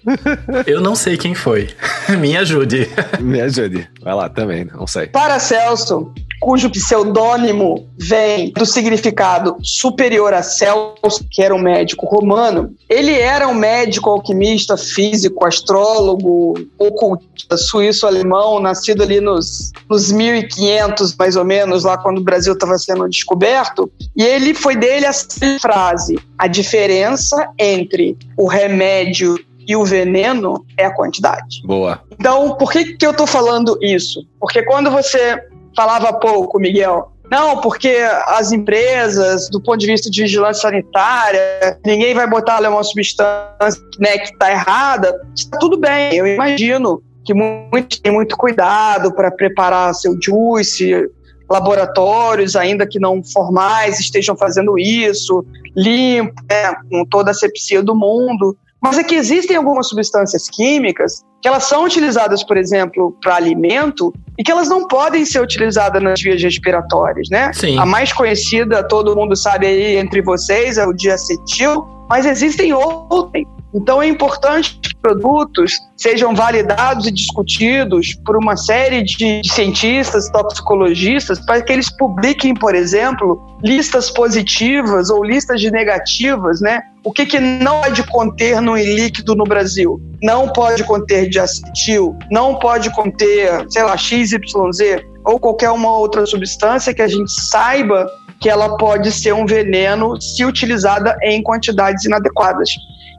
Eu 0.66 0.82
não 0.82 0.96
sei 0.96 1.18
quem 1.18 1.34
foi. 1.34 1.70
Me 2.20 2.36
ajude. 2.36 2.90
Me 3.20 3.42
ajude. 3.42 3.88
Vai 4.02 4.14
lá 4.14 4.30
também, 4.30 4.66
não 4.66 4.86
sei. 4.88 5.08
Paracelso, 5.08 6.12
cujo 6.40 6.70
pseudônimo 6.70 7.90
vem 7.98 8.52
do 8.52 8.66
significado 8.66 9.58
superior 9.62 10.27
a 10.34 10.44
Celso, 10.44 11.26
que 11.30 11.42
era 11.42 11.54
um 11.54 11.60
médico 11.60 12.06
romano. 12.06 12.74
Ele 12.90 13.14
era 13.14 13.48
um 13.48 13.54
médico 13.54 14.10
alquimista, 14.10 14.78
físico, 14.78 15.46
astrólogo, 15.46 16.56
ocultista, 16.78 17.58
suíço-alemão, 17.58 18.60
nascido 18.60 19.04
ali 19.04 19.22
nos, 19.22 19.72
nos 19.90 20.12
1500, 20.12 21.16
mais 21.16 21.36
ou 21.36 21.46
menos, 21.46 21.84
lá 21.84 21.98
quando 21.98 22.20
o 22.20 22.24
Brasil 22.24 22.54
estava 22.54 22.78
sendo 22.78 23.08
descoberto. 23.08 23.92
E 24.16 24.24
ele 24.24 24.54
foi 24.54 24.76
dele 24.76 25.06
a 25.06 25.14
frase: 25.60 26.20
a 26.38 26.48
diferença 26.48 27.50
entre 27.58 28.18
o 28.38 28.48
remédio 28.48 29.38
e 29.68 29.76
o 29.76 29.84
veneno 29.84 30.66
é 30.78 30.86
a 30.86 30.94
quantidade. 30.94 31.62
Boa. 31.66 32.02
Então, 32.12 32.56
por 32.56 32.72
que, 32.72 32.94
que 32.96 33.06
eu 33.06 33.12
estou 33.12 33.28
falando 33.28 33.78
isso? 33.82 34.26
Porque 34.40 34.64
quando 34.64 34.90
você 34.90 35.38
falava 35.76 36.14
pouco, 36.14 36.58
Miguel, 36.58 37.12
não, 37.30 37.60
porque 37.60 37.90
as 38.28 38.52
empresas, 38.52 39.50
do 39.50 39.62
ponto 39.62 39.78
de 39.78 39.88
vista 39.88 40.10
de 40.10 40.22
vigilância 40.22 40.62
sanitária, 40.62 41.42
ninguém 41.86 42.14
vai 42.14 42.28
botar 42.28 42.62
uma 42.70 42.84
substância 42.84 43.82
né, 44.00 44.18
que 44.18 44.32
está 44.32 44.52
errada. 44.52 45.22
Está 45.36 45.58
tudo 45.58 45.78
bem, 45.78 46.16
eu 46.16 46.26
imagino 46.26 47.04
que 47.26 47.34
muitos 47.34 48.00
têm 48.00 48.14
muito 48.14 48.38
cuidado 48.38 49.14
para 49.14 49.30
preparar 49.30 49.94
seu 49.94 50.18
juice, 50.22 51.10
laboratórios, 51.50 52.56
ainda 52.56 52.88
que 52.88 53.00
não 53.00 53.22
formais, 53.24 54.00
estejam 54.00 54.36
fazendo 54.36 54.78
isso, 54.78 55.46
limpo, 55.76 56.42
né, 56.50 56.76
com 56.90 57.06
toda 57.06 57.32
a 57.32 57.34
sepsia 57.34 57.84
do 57.84 57.96
mundo. 57.96 58.58
Mas 58.82 58.98
é 58.98 59.04
que 59.04 59.16
existem 59.16 59.58
algumas 59.58 59.88
substâncias 59.88 60.48
químicas 60.50 61.24
que 61.42 61.48
elas 61.48 61.64
são 61.64 61.84
utilizadas, 61.84 62.44
por 62.44 62.58
exemplo, 62.58 63.16
para 63.22 63.36
alimento 63.36 64.14
e 64.38 64.44
que 64.44 64.52
elas 64.52 64.70
não 64.70 64.88
podem 64.88 65.26
ser 65.26 65.42
utilizadas 65.42 66.02
nas 66.02 66.22
vias 66.22 66.42
respiratórias, 66.42 67.28
né? 67.30 67.52
Sim. 67.54 67.78
A 67.78 67.86
mais 67.86 68.14
conhecida, 68.14 68.84
todo 68.88 69.16
mundo 69.16 69.36
sabe 69.36 69.68
aí 69.68 69.98
entre 69.98 70.22
vocês, 70.22 70.78
é 70.78 70.86
o 70.86 70.94
diacetil, 70.94 71.86
mas 72.10 72.26
existem 72.26 72.74
outras. 72.74 73.44
Então 73.78 74.02
é 74.02 74.08
importante 74.08 74.80
que 74.82 74.96
produtos 74.96 75.74
sejam 75.96 76.34
validados 76.34 77.06
e 77.06 77.12
discutidos 77.12 78.16
por 78.26 78.36
uma 78.36 78.58
série 78.58 79.04
de 79.04 79.42
cientistas, 79.46 80.30
toxicologistas, 80.32 81.40
para 81.46 81.62
que 81.62 81.72
eles 81.72 81.88
publiquem, 81.96 82.56
por 82.56 82.74
exemplo, 82.74 83.40
listas 83.64 84.10
positivas 84.10 85.12
ou 85.12 85.24
listas 85.24 85.62
de 85.62 85.70
negativas, 85.70 86.60
né? 86.60 86.82
O 87.04 87.14
que, 87.14 87.28
que 87.28 87.40
não 87.40 87.82
pode 87.82 88.04
conter 88.08 88.60
no 88.60 88.76
líquido 88.76 89.36
no 89.36 89.44
Brasil? 89.44 90.02
Não 90.24 90.50
pode 90.50 90.84
conter 90.84 91.30
diacetil, 91.30 92.18
não 92.32 92.56
pode 92.56 92.90
conter, 92.96 93.64
sei 93.70 93.84
lá, 93.84 93.96
XYZ 93.96 94.40
ou 95.24 95.40
qualquer 95.40 95.70
uma 95.70 95.92
outra 95.92 96.26
substância 96.26 96.96
que 96.96 97.02
a 97.02 97.08
gente 97.08 97.32
saiba 97.32 98.10
que 98.40 98.50
ela 98.50 98.78
pode 98.78 99.12
ser 99.12 99.34
um 99.34 99.46
veneno 99.46 100.20
se 100.22 100.44
utilizada 100.46 101.18
em 101.22 101.42
quantidades 101.44 102.06
inadequadas. 102.06 102.70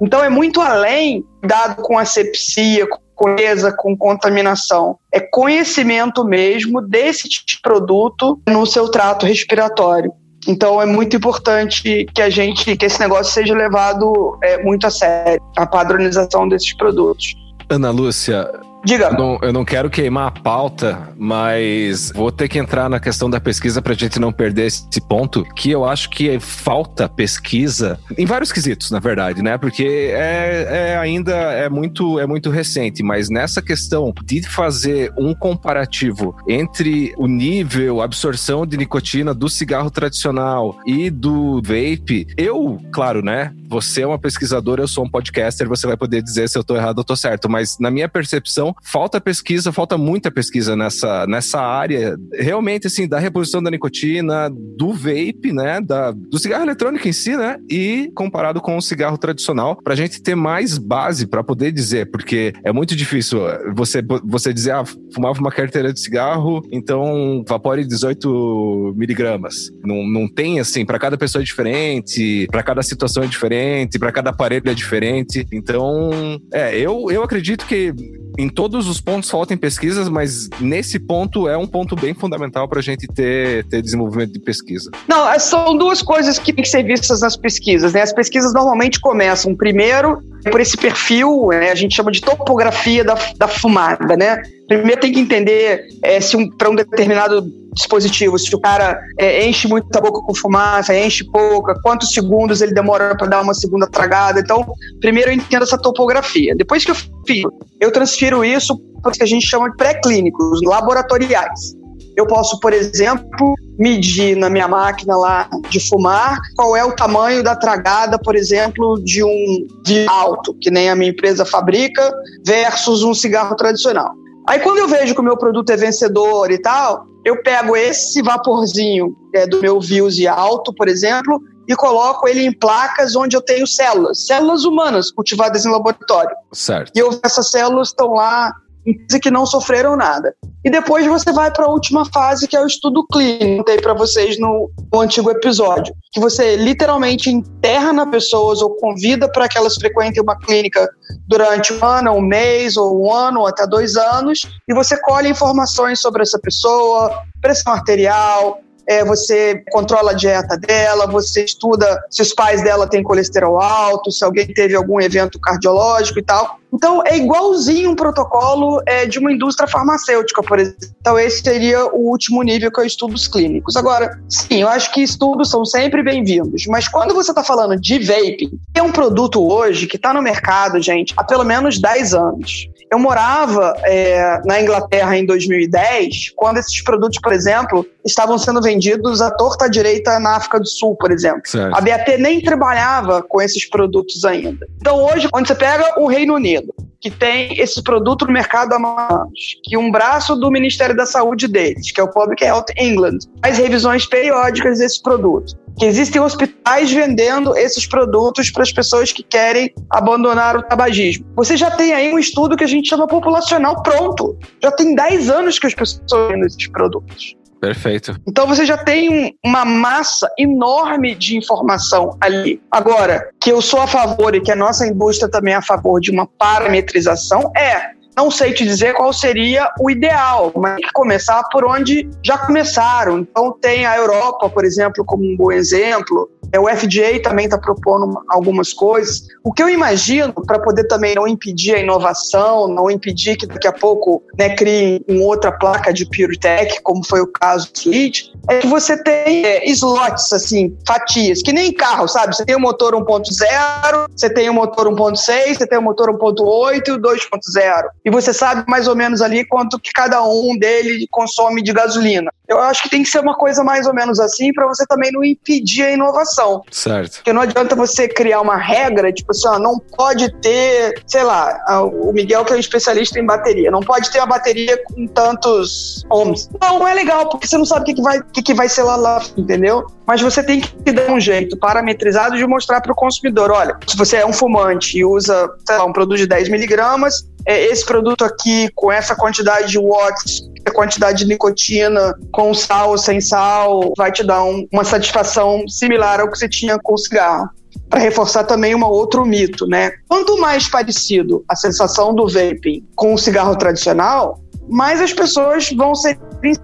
Então 0.00 0.24
é 0.24 0.28
muito 0.28 0.60
além 0.60 1.24
dado 1.44 1.82
com 1.82 1.98
asepsia, 1.98 2.86
com 2.86 2.98
coisa, 3.18 3.72
com 3.72 3.96
contaminação. 3.96 4.96
É 5.12 5.18
conhecimento 5.18 6.24
mesmo 6.24 6.80
desse 6.80 7.28
tipo 7.28 7.46
de 7.46 7.60
produto 7.60 8.40
no 8.48 8.64
seu 8.64 8.88
trato 8.88 9.26
respiratório. 9.26 10.12
Então 10.46 10.80
é 10.80 10.86
muito 10.86 11.16
importante 11.16 12.06
que 12.14 12.22
a 12.22 12.30
gente, 12.30 12.76
que 12.76 12.86
esse 12.86 13.00
negócio 13.00 13.32
seja 13.32 13.54
levado 13.54 14.38
é, 14.42 14.62
muito 14.62 14.86
a 14.86 14.90
sério, 14.90 15.42
a 15.56 15.66
padronização 15.66 16.48
desses 16.48 16.74
produtos. 16.76 17.34
Ana 17.68 17.90
Lúcia, 17.90 18.48
Diga. 18.84 19.06
Eu 19.06 19.12
não, 19.12 19.38
eu 19.42 19.52
não, 19.52 19.64
quero 19.64 19.90
queimar 19.90 20.28
a 20.28 20.30
pauta, 20.30 21.08
mas 21.16 22.12
vou 22.14 22.30
ter 22.30 22.48
que 22.48 22.58
entrar 22.58 22.88
na 22.88 23.00
questão 23.00 23.28
da 23.28 23.40
pesquisa 23.40 23.82
para 23.82 23.92
a 23.92 23.96
gente 23.96 24.18
não 24.18 24.32
perder 24.32 24.66
esse 24.66 25.00
ponto, 25.00 25.44
que 25.54 25.70
eu 25.70 25.84
acho 25.84 26.08
que 26.10 26.38
falta 26.38 27.08
pesquisa 27.08 27.98
em 28.16 28.24
vários 28.24 28.52
quesitos, 28.52 28.90
na 28.90 28.98
verdade, 28.98 29.42
né? 29.42 29.58
Porque 29.58 30.12
é, 30.12 30.92
é 30.92 30.96
ainda 30.96 31.32
é 31.32 31.68
muito, 31.68 32.18
é 32.18 32.26
muito 32.26 32.50
recente, 32.50 33.02
mas 33.02 33.28
nessa 33.28 33.60
questão 33.60 34.12
de 34.24 34.42
fazer 34.42 35.12
um 35.18 35.34
comparativo 35.34 36.36
entre 36.48 37.12
o 37.16 37.26
nível, 37.26 38.00
absorção 38.00 38.66
de 38.66 38.76
nicotina 38.76 39.34
do 39.34 39.48
cigarro 39.48 39.90
tradicional 39.90 40.78
e 40.86 41.10
do 41.10 41.60
vape, 41.62 42.26
eu, 42.36 42.80
claro, 42.92 43.22
né? 43.22 43.52
Você 43.68 44.00
é 44.02 44.06
uma 44.06 44.18
pesquisadora, 44.18 44.82
eu 44.82 44.88
sou 44.88 45.04
um 45.04 45.10
podcaster, 45.10 45.68
você 45.68 45.86
vai 45.86 45.96
poder 45.96 46.22
dizer 46.22 46.48
se 46.48 46.56
eu 46.56 46.64
tô 46.64 46.74
errado 46.74 46.98
ou 46.98 47.04
tô 47.04 47.14
certo, 47.14 47.50
mas 47.50 47.78
na 47.78 47.90
minha 47.90 48.08
percepção, 48.08 48.67
falta 48.82 49.20
pesquisa, 49.20 49.72
falta 49.72 49.98
muita 49.98 50.30
pesquisa 50.30 50.76
nessa, 50.76 51.26
nessa 51.26 51.60
área, 51.60 52.16
realmente, 52.32 52.86
assim, 52.86 53.06
da 53.06 53.18
reposição 53.18 53.62
da 53.62 53.70
nicotina, 53.70 54.50
do 54.76 54.92
vape, 54.92 55.52
né, 55.52 55.80
da, 55.80 56.12
do 56.12 56.38
cigarro 56.38 56.64
eletrônico 56.64 57.08
em 57.08 57.12
si, 57.12 57.36
né, 57.36 57.56
e 57.70 58.10
comparado 58.14 58.60
com 58.60 58.76
o 58.76 58.82
cigarro 58.82 59.18
tradicional, 59.18 59.76
pra 59.82 59.94
gente 59.94 60.22
ter 60.22 60.34
mais 60.34 60.78
base 60.78 61.26
para 61.26 61.42
poder 61.42 61.72
dizer, 61.72 62.10
porque 62.10 62.52
é 62.64 62.72
muito 62.72 62.94
difícil 62.94 63.40
você, 63.74 64.02
você 64.24 64.52
dizer, 64.52 64.72
ah, 64.72 64.84
fumava 65.12 65.38
uma 65.40 65.50
carteira 65.50 65.92
de 65.92 66.00
cigarro, 66.00 66.62
então 66.72 67.44
vapore 67.48 67.84
18 67.84 68.94
miligramas. 68.96 69.70
Não, 69.84 70.06
não 70.06 70.28
tem, 70.28 70.60
assim, 70.60 70.84
para 70.84 70.98
cada 70.98 71.16
pessoa 71.16 71.42
é 71.42 71.44
diferente, 71.44 72.46
para 72.50 72.62
cada 72.62 72.82
situação 72.82 73.22
é 73.22 73.26
diferente, 73.26 73.48
diferente, 73.48 73.98
para 73.98 74.12
cada 74.12 74.30
aparelho 74.30 74.68
é 74.68 74.74
diferente. 74.74 75.46
Então, 75.52 76.10
é, 76.52 76.76
eu, 76.78 77.10
eu 77.10 77.22
acredito 77.22 77.66
que 77.66 77.92
em 78.38 78.48
todos 78.58 78.88
os 78.88 79.00
pontos 79.00 79.30
faltam 79.30 79.56
pesquisas, 79.56 80.08
mas 80.08 80.50
nesse 80.58 80.98
ponto 80.98 81.48
é 81.48 81.56
um 81.56 81.64
ponto 81.64 81.94
bem 81.94 82.12
fundamental 82.12 82.66
para 82.66 82.80
a 82.80 82.82
gente 82.82 83.06
ter, 83.06 83.64
ter 83.66 83.80
desenvolvimento 83.80 84.32
de 84.32 84.40
pesquisa. 84.40 84.90
Não, 85.06 85.30
é, 85.30 85.38
são 85.38 85.78
duas 85.78 86.02
coisas 86.02 86.40
que 86.40 86.52
têm 86.52 86.64
que 86.64 86.68
ser 86.68 86.82
vistas 86.82 87.20
nas 87.20 87.36
pesquisas. 87.36 87.92
Né? 87.92 88.02
As 88.02 88.12
pesquisas 88.12 88.52
normalmente 88.52 88.98
começam 88.98 89.54
primeiro 89.54 90.20
por 90.50 90.60
esse 90.60 90.76
perfil, 90.76 91.48
né? 91.50 91.70
a 91.70 91.74
gente 91.74 91.94
chama 91.94 92.10
de 92.10 92.20
topografia 92.20 93.04
da, 93.04 93.14
da 93.36 93.48
fumada, 93.48 94.16
né? 94.16 94.42
Primeiro 94.66 95.00
tem 95.00 95.12
que 95.12 95.20
entender 95.20 95.86
é, 96.02 96.20
se 96.20 96.36
um, 96.36 96.48
para 96.50 96.68
um 96.68 96.74
determinado 96.74 97.42
dispositivo, 97.72 98.38
se 98.38 98.54
o 98.54 98.60
cara 98.60 99.00
é, 99.18 99.46
enche 99.46 99.66
muito 99.68 99.86
a 99.96 100.00
boca 100.00 100.20
com 100.20 100.34
fumaça, 100.34 100.94
enche 100.94 101.24
pouca, 101.24 101.74
quantos 101.82 102.10
segundos 102.10 102.60
ele 102.60 102.74
demora 102.74 103.16
para 103.16 103.26
dar 103.26 103.40
uma 103.40 103.54
segunda 103.54 103.86
tragada. 103.86 104.40
Então, 104.40 104.66
primeiro 105.00 105.30
eu 105.30 105.34
entendo 105.34 105.62
essa 105.62 105.78
topografia. 105.78 106.54
Depois 106.56 106.84
que 106.84 106.90
eu 106.90 106.96
fiz, 107.26 107.44
eu 107.80 107.92
transfiro 107.92 108.44
isso 108.44 108.76
para 109.00 109.10
o 109.10 109.12
que 109.12 109.22
a 109.22 109.26
gente 109.26 109.46
chama 109.46 109.70
de 109.70 109.76
pré-clínicos, 109.76 110.60
laboratoriais. 110.64 111.77
Eu 112.18 112.26
posso, 112.26 112.58
por 112.58 112.72
exemplo, 112.72 113.54
medir 113.78 114.36
na 114.36 114.50
minha 114.50 114.66
máquina 114.66 115.16
lá 115.16 115.48
de 115.70 115.78
fumar 115.88 116.36
qual 116.56 116.76
é 116.76 116.84
o 116.84 116.90
tamanho 116.90 117.44
da 117.44 117.54
tragada, 117.54 118.18
por 118.18 118.34
exemplo, 118.34 119.00
de 119.04 119.22
um 119.22 119.68
de 119.84 120.04
alto, 120.08 120.52
que 120.60 120.68
nem 120.68 120.90
a 120.90 120.96
minha 120.96 121.12
empresa 121.12 121.44
fabrica, 121.44 122.12
versus 122.44 123.04
um 123.04 123.14
cigarro 123.14 123.54
tradicional. 123.54 124.10
Aí 124.48 124.58
quando 124.58 124.78
eu 124.78 124.88
vejo 124.88 125.14
que 125.14 125.20
o 125.20 125.22
meu 125.22 125.36
produto 125.36 125.70
é 125.70 125.76
vencedor 125.76 126.50
e 126.50 126.58
tal, 126.58 127.06
eu 127.24 127.40
pego 127.40 127.76
esse 127.76 128.20
vaporzinho 128.20 129.16
é, 129.32 129.46
do 129.46 129.60
meu 129.60 129.80
Views 129.80 130.16
alto, 130.26 130.74
por 130.74 130.88
exemplo, 130.88 131.40
e 131.68 131.76
coloco 131.76 132.26
ele 132.26 132.42
em 132.42 132.52
placas 132.52 133.14
onde 133.14 133.36
eu 133.36 133.40
tenho 133.40 133.64
células, 133.64 134.26
células 134.26 134.64
humanas 134.64 135.12
cultivadas 135.12 135.64
em 135.64 135.70
laboratório. 135.70 136.34
Certo. 136.52 136.90
E 136.96 136.98
eu, 136.98 137.16
essas 137.22 137.48
células 137.52 137.88
estão 137.88 138.14
lá 138.14 138.52
em 138.88 139.20
que 139.20 139.30
não 139.30 139.44
sofreram 139.44 139.96
nada. 139.96 140.34
E 140.64 140.70
depois 140.70 141.06
você 141.06 141.32
vai 141.32 141.50
para 141.50 141.66
a 141.66 141.70
última 141.70 142.04
fase, 142.06 142.48
que 142.48 142.56
é 142.56 142.60
o 142.60 142.66
estudo 142.66 143.06
clínico. 143.06 143.58
Contei 143.58 143.80
para 143.80 143.94
vocês 143.94 144.38
no, 144.38 144.70
no, 144.92 145.00
antigo 145.00 145.30
episódio, 145.30 145.94
que 146.12 146.20
você 146.20 146.56
literalmente 146.56 147.30
interna 147.30 148.10
pessoas 148.10 148.60
ou 148.60 148.74
convida 148.76 149.30
para 149.30 149.48
que 149.48 149.56
elas 149.56 149.74
frequentem 149.74 150.22
uma 150.22 150.38
clínica 150.38 150.88
durante 151.26 151.72
um 151.72 151.84
ano, 151.84 152.12
um 152.12 152.20
mês, 152.20 152.76
ou 152.76 153.04
um 153.04 153.12
ano, 153.12 153.40
ou 153.40 153.46
até 153.46 153.66
dois 153.66 153.96
anos, 153.96 154.40
e 154.68 154.74
você 154.74 155.00
colhe 155.02 155.28
informações 155.28 156.00
sobre 156.00 156.22
essa 156.22 156.38
pessoa, 156.38 157.22
pressão 157.40 157.72
arterial, 157.72 158.60
é, 158.88 159.04
você 159.04 159.62
controla 159.70 160.12
a 160.12 160.14
dieta 160.14 160.56
dela, 160.56 161.06
você 161.06 161.44
estuda 161.44 162.02
se 162.10 162.22
os 162.22 162.32
pais 162.32 162.62
dela 162.62 162.88
têm 162.88 163.02
colesterol 163.02 163.60
alto, 163.60 164.10
se 164.10 164.24
alguém 164.24 164.46
teve 164.46 164.74
algum 164.74 164.98
evento 164.98 165.38
cardiológico 165.38 166.18
e 166.18 166.22
tal. 166.22 166.58
Então, 166.72 167.02
é 167.06 167.16
igualzinho 167.16 167.90
um 167.90 167.94
protocolo 167.94 168.80
é, 168.86 169.06
de 169.06 169.18
uma 169.18 169.32
indústria 169.32 169.68
farmacêutica, 169.68 170.42
por 170.42 170.58
exemplo. 170.58 170.88
Então, 171.00 171.18
esse 171.18 171.42
seria 171.42 171.86
o 171.86 172.10
último 172.10 172.42
nível 172.42 172.70
que 172.70 172.80
é 172.80 172.86
estudos 172.86 173.26
clínicos. 173.26 173.76
Agora, 173.76 174.18
sim, 174.28 174.62
eu 174.62 174.68
acho 174.68 174.92
que 174.92 175.02
estudos 175.02 175.50
são 175.50 175.64
sempre 175.64 176.02
bem-vindos, 176.02 176.66
mas 176.66 176.88
quando 176.88 177.14
você 177.14 177.30
está 177.30 177.42
falando 177.42 177.78
de 177.78 177.98
vaping, 177.98 178.58
é 178.74 178.82
um 178.82 178.92
produto 178.92 179.46
hoje 179.46 179.86
que 179.86 179.96
está 179.96 180.14
no 180.14 180.22
mercado, 180.22 180.80
gente, 180.80 181.14
há 181.16 181.24
pelo 181.24 181.44
menos 181.44 181.80
10 181.80 182.14
anos. 182.14 182.68
Eu 182.90 182.98
morava 182.98 183.74
é, 183.84 184.40
na 184.46 184.60
Inglaterra 184.60 185.16
em 185.16 185.26
2010, 185.26 186.32
quando 186.34 186.58
esses 186.58 186.82
produtos, 186.82 187.18
por 187.20 187.32
exemplo, 187.32 187.86
estavam 188.08 188.38
sendo 188.38 188.60
vendidos 188.60 189.20
à 189.20 189.30
torta 189.30 189.68
direita 189.68 190.18
na 190.18 190.36
África 190.36 190.58
do 190.58 190.66
Sul, 190.66 190.96
por 190.96 191.10
exemplo. 191.10 191.42
Certo. 191.44 191.76
A 191.76 191.80
BAT 191.80 192.18
nem 192.18 192.40
trabalhava 192.40 193.22
com 193.22 193.40
esses 193.40 193.68
produtos 193.68 194.24
ainda. 194.24 194.66
Então, 194.80 195.04
hoje, 195.04 195.28
quando 195.28 195.46
você 195.46 195.54
pega 195.54 196.00
o 196.00 196.06
Reino 196.06 196.34
Unido, 196.34 196.74
que 197.00 197.10
tem 197.10 197.58
esse 197.60 197.82
produto 197.82 198.26
no 198.26 198.32
mercado 198.32 198.74
há 198.74 199.12
anos, 199.12 199.60
que 199.62 199.76
um 199.76 199.90
braço 199.90 200.34
do 200.34 200.50
Ministério 200.50 200.96
da 200.96 201.06
Saúde 201.06 201.46
deles, 201.46 201.92
que 201.92 202.00
é 202.00 202.04
o 202.04 202.10
Public 202.10 202.42
Health 202.44 202.66
England, 202.76 203.18
faz 203.42 203.58
revisões 203.58 204.06
periódicas 204.06 204.78
desse 204.78 205.00
produto 205.02 205.56
que 205.78 205.84
existem 205.84 206.20
hospitais 206.20 206.92
vendendo 206.92 207.56
esses 207.56 207.86
produtos 207.86 208.50
para 208.50 208.64
as 208.64 208.72
pessoas 208.72 209.12
que 209.12 209.22
querem 209.22 209.72
abandonar 209.88 210.56
o 210.56 210.62
tabagismo. 210.62 211.24
Você 211.36 211.56
já 211.56 211.70
tem 211.70 211.92
aí 211.92 212.12
um 212.12 212.18
estudo 212.18 212.56
que 212.56 212.64
a 212.64 212.68
gente 212.68 212.88
chama 212.88 213.06
populacional 213.06 213.80
pronto. 213.82 214.36
Já 214.60 214.72
tem 214.72 214.94
10 214.94 215.30
anos 215.30 215.58
que 215.58 215.68
as 215.68 215.74
pessoas 215.74 216.28
vendem 216.28 216.46
esses 216.46 216.66
produtos. 216.68 217.36
Perfeito. 217.60 218.16
Então 218.26 218.46
você 218.46 218.64
já 218.64 218.76
tem 218.76 219.36
uma 219.44 219.64
massa 219.64 220.30
enorme 220.38 221.14
de 221.14 221.36
informação 221.36 222.16
ali. 222.20 222.60
Agora, 222.70 223.30
que 223.40 223.50
eu 223.50 223.60
sou 223.60 223.80
a 223.80 223.86
favor 223.86 224.34
e 224.34 224.40
que 224.40 224.52
a 224.52 224.56
nossa 224.56 224.86
indústria 224.86 225.30
também 225.30 225.54
é 225.54 225.56
a 225.56 225.62
favor 225.62 226.00
de 226.00 226.10
uma 226.10 226.26
parametrização, 226.26 227.50
é 227.56 227.97
não 228.18 228.32
sei 228.32 228.52
te 228.52 228.64
dizer 228.64 228.94
qual 228.94 229.12
seria 229.12 229.70
o 229.78 229.88
ideal, 229.88 230.50
mas 230.56 230.74
tem 230.74 230.86
que 230.86 230.92
começar 230.92 231.40
por 231.52 231.64
onde 231.64 232.10
já 232.20 232.36
começaram. 232.36 233.20
Então, 233.20 233.56
tem 233.60 233.86
a 233.86 233.96
Europa, 233.96 234.50
por 234.50 234.64
exemplo, 234.64 235.04
como 235.04 235.22
um 235.22 235.36
bom 235.36 235.52
exemplo. 235.52 236.28
É, 236.50 236.58
o 236.58 236.66
FDA 236.66 237.22
também 237.22 237.44
está 237.44 237.58
propondo 237.58 238.20
algumas 238.28 238.72
coisas. 238.72 239.22
O 239.44 239.52
que 239.52 239.62
eu 239.62 239.68
imagino, 239.68 240.32
para 240.32 240.58
poder 240.58 240.84
também 240.84 241.14
não 241.14 241.28
impedir 241.28 241.76
a 241.76 241.78
inovação, 241.78 242.66
não 242.66 242.90
impedir 242.90 243.36
que 243.36 243.46
daqui 243.46 243.68
a 243.68 243.72
pouco 243.72 244.22
né, 244.36 244.56
crie 244.56 245.04
uma 245.06 245.24
outra 245.24 245.52
placa 245.52 245.92
de 245.92 246.04
PureTech, 246.06 246.80
como 246.82 247.06
foi 247.06 247.20
o 247.20 247.26
caso 247.26 247.70
do 247.70 247.78
Switch, 247.78 248.30
é 248.48 248.58
que 248.58 248.66
você 248.66 249.00
tem 249.02 249.44
é, 249.44 249.70
slots, 249.70 250.32
assim, 250.32 250.76
fatias, 250.86 251.42
que 251.42 251.52
nem 251.52 251.72
carro, 251.72 252.08
sabe? 252.08 252.34
Você 252.34 252.44
tem 252.44 252.56
o 252.56 252.60
motor 252.60 252.94
1.0, 252.94 254.06
você 254.16 254.30
tem 254.30 254.48
o 254.48 254.54
motor 254.54 254.88
1.6, 254.88 255.54
você 255.54 255.66
tem 255.66 255.78
o 255.78 255.82
motor 255.82 256.08
1.8 256.18 256.88
e 256.88 256.90
o 256.92 256.98
2.0 256.98 257.88
e 258.08 258.10
você 258.10 258.32
sabe 258.32 258.64
mais 258.66 258.88
ou 258.88 258.96
menos 258.96 259.20
ali 259.20 259.44
quanto 259.44 259.78
que 259.78 259.92
cada 259.92 260.22
um 260.24 260.56
dele 260.58 261.06
consome 261.10 261.62
de 261.62 261.74
gasolina. 261.74 262.32
Eu 262.48 262.58
acho 262.58 262.82
que 262.82 262.88
tem 262.88 263.02
que 263.02 263.08
ser 263.10 263.20
uma 263.20 263.34
coisa 263.34 263.62
mais 263.62 263.86
ou 263.86 263.92
menos 263.92 264.18
assim 264.18 264.50
para 264.50 264.66
você 264.66 264.86
também 264.86 265.12
não 265.12 265.22
impedir 265.22 265.82
a 265.82 265.90
inovação. 265.90 266.62
Certo. 266.70 267.16
Porque 267.16 267.34
não 267.34 267.42
adianta 267.42 267.76
você 267.76 268.08
criar 268.08 268.40
uma 268.40 268.56
regra, 268.56 269.12
tipo 269.12 269.32
assim, 269.32 269.46
ó, 269.46 269.58
não 269.58 269.78
pode 269.78 270.32
ter, 270.40 271.02
sei 271.06 271.22
lá, 271.22 271.84
o 271.84 272.10
Miguel 272.10 272.46
que 272.46 272.54
é 272.54 272.56
um 272.56 272.58
especialista 272.58 273.20
em 273.20 273.26
bateria, 273.26 273.70
não 273.70 273.80
pode 273.80 274.10
ter 274.10 274.20
uma 274.20 274.26
bateria 274.26 274.82
com 274.84 275.06
tantos 275.06 276.02
ohms. 276.10 276.48
Não, 276.58 276.78
não 276.78 276.88
é 276.88 276.94
legal, 276.94 277.28
porque 277.28 277.46
você 277.46 277.58
não 277.58 277.66
sabe 277.66 277.82
o 277.82 277.84
que, 277.84 277.94
que, 277.94 278.02
vai, 278.02 278.22
que, 278.32 278.42
que 278.42 278.54
vai 278.54 278.70
ser 278.70 278.84
lá, 278.84 278.96
lá, 278.96 279.22
entendeu? 279.36 279.86
Mas 280.06 280.22
você 280.22 280.42
tem 280.42 280.62
que 280.62 280.92
dar 280.92 281.12
um 281.12 281.20
jeito 281.20 281.58
parametrizado 281.58 282.38
de 282.38 282.46
mostrar 282.46 282.80
para 282.80 282.92
o 282.92 282.94
consumidor, 282.94 283.50
olha, 283.50 283.76
se 283.86 283.94
você 283.98 284.16
é 284.16 284.26
um 284.26 284.32
fumante 284.32 284.96
e 284.96 285.04
usa, 285.04 285.50
sei 285.66 285.76
lá, 285.76 285.84
um 285.84 285.92
produto 285.92 286.16
de 286.16 286.26
10 286.26 286.48
miligramas, 286.48 287.28
é, 287.46 287.66
esse 287.66 287.84
produto 287.84 288.24
aqui, 288.24 288.68
com 288.74 288.90
essa 288.90 289.14
quantidade 289.14 289.68
de 289.68 289.78
watts, 289.78 290.48
a 290.66 290.70
quantidade 290.70 291.18
de 291.18 291.26
nicotina, 291.26 292.14
com 292.32 292.52
sal 292.52 292.90
ou 292.90 292.98
sem 292.98 293.20
sal, 293.20 293.92
vai 293.96 294.12
te 294.12 294.22
dar 294.22 294.44
um, 294.44 294.66
uma 294.72 294.84
satisfação 294.84 295.66
similar 295.68 296.20
ao 296.20 296.30
que 296.30 296.38
você 296.38 296.48
tinha 296.48 296.78
com 296.78 296.94
o 296.94 296.98
cigarro. 296.98 297.48
Para 297.88 298.00
reforçar 298.00 298.44
também 298.44 298.74
um 298.74 298.84
outro 298.84 299.24
mito, 299.24 299.66
né? 299.66 299.92
Quanto 300.08 300.38
mais 300.38 300.68
parecido 300.68 301.42
a 301.48 301.56
sensação 301.56 302.14
do 302.14 302.28
vaping 302.28 302.86
com 302.94 303.14
o 303.14 303.18
cigarro 303.18 303.56
tradicional, 303.56 304.38
mais 304.68 305.00
as 305.00 305.12
pessoas 305.12 305.70
vão 305.72 305.94
ser 305.94 306.18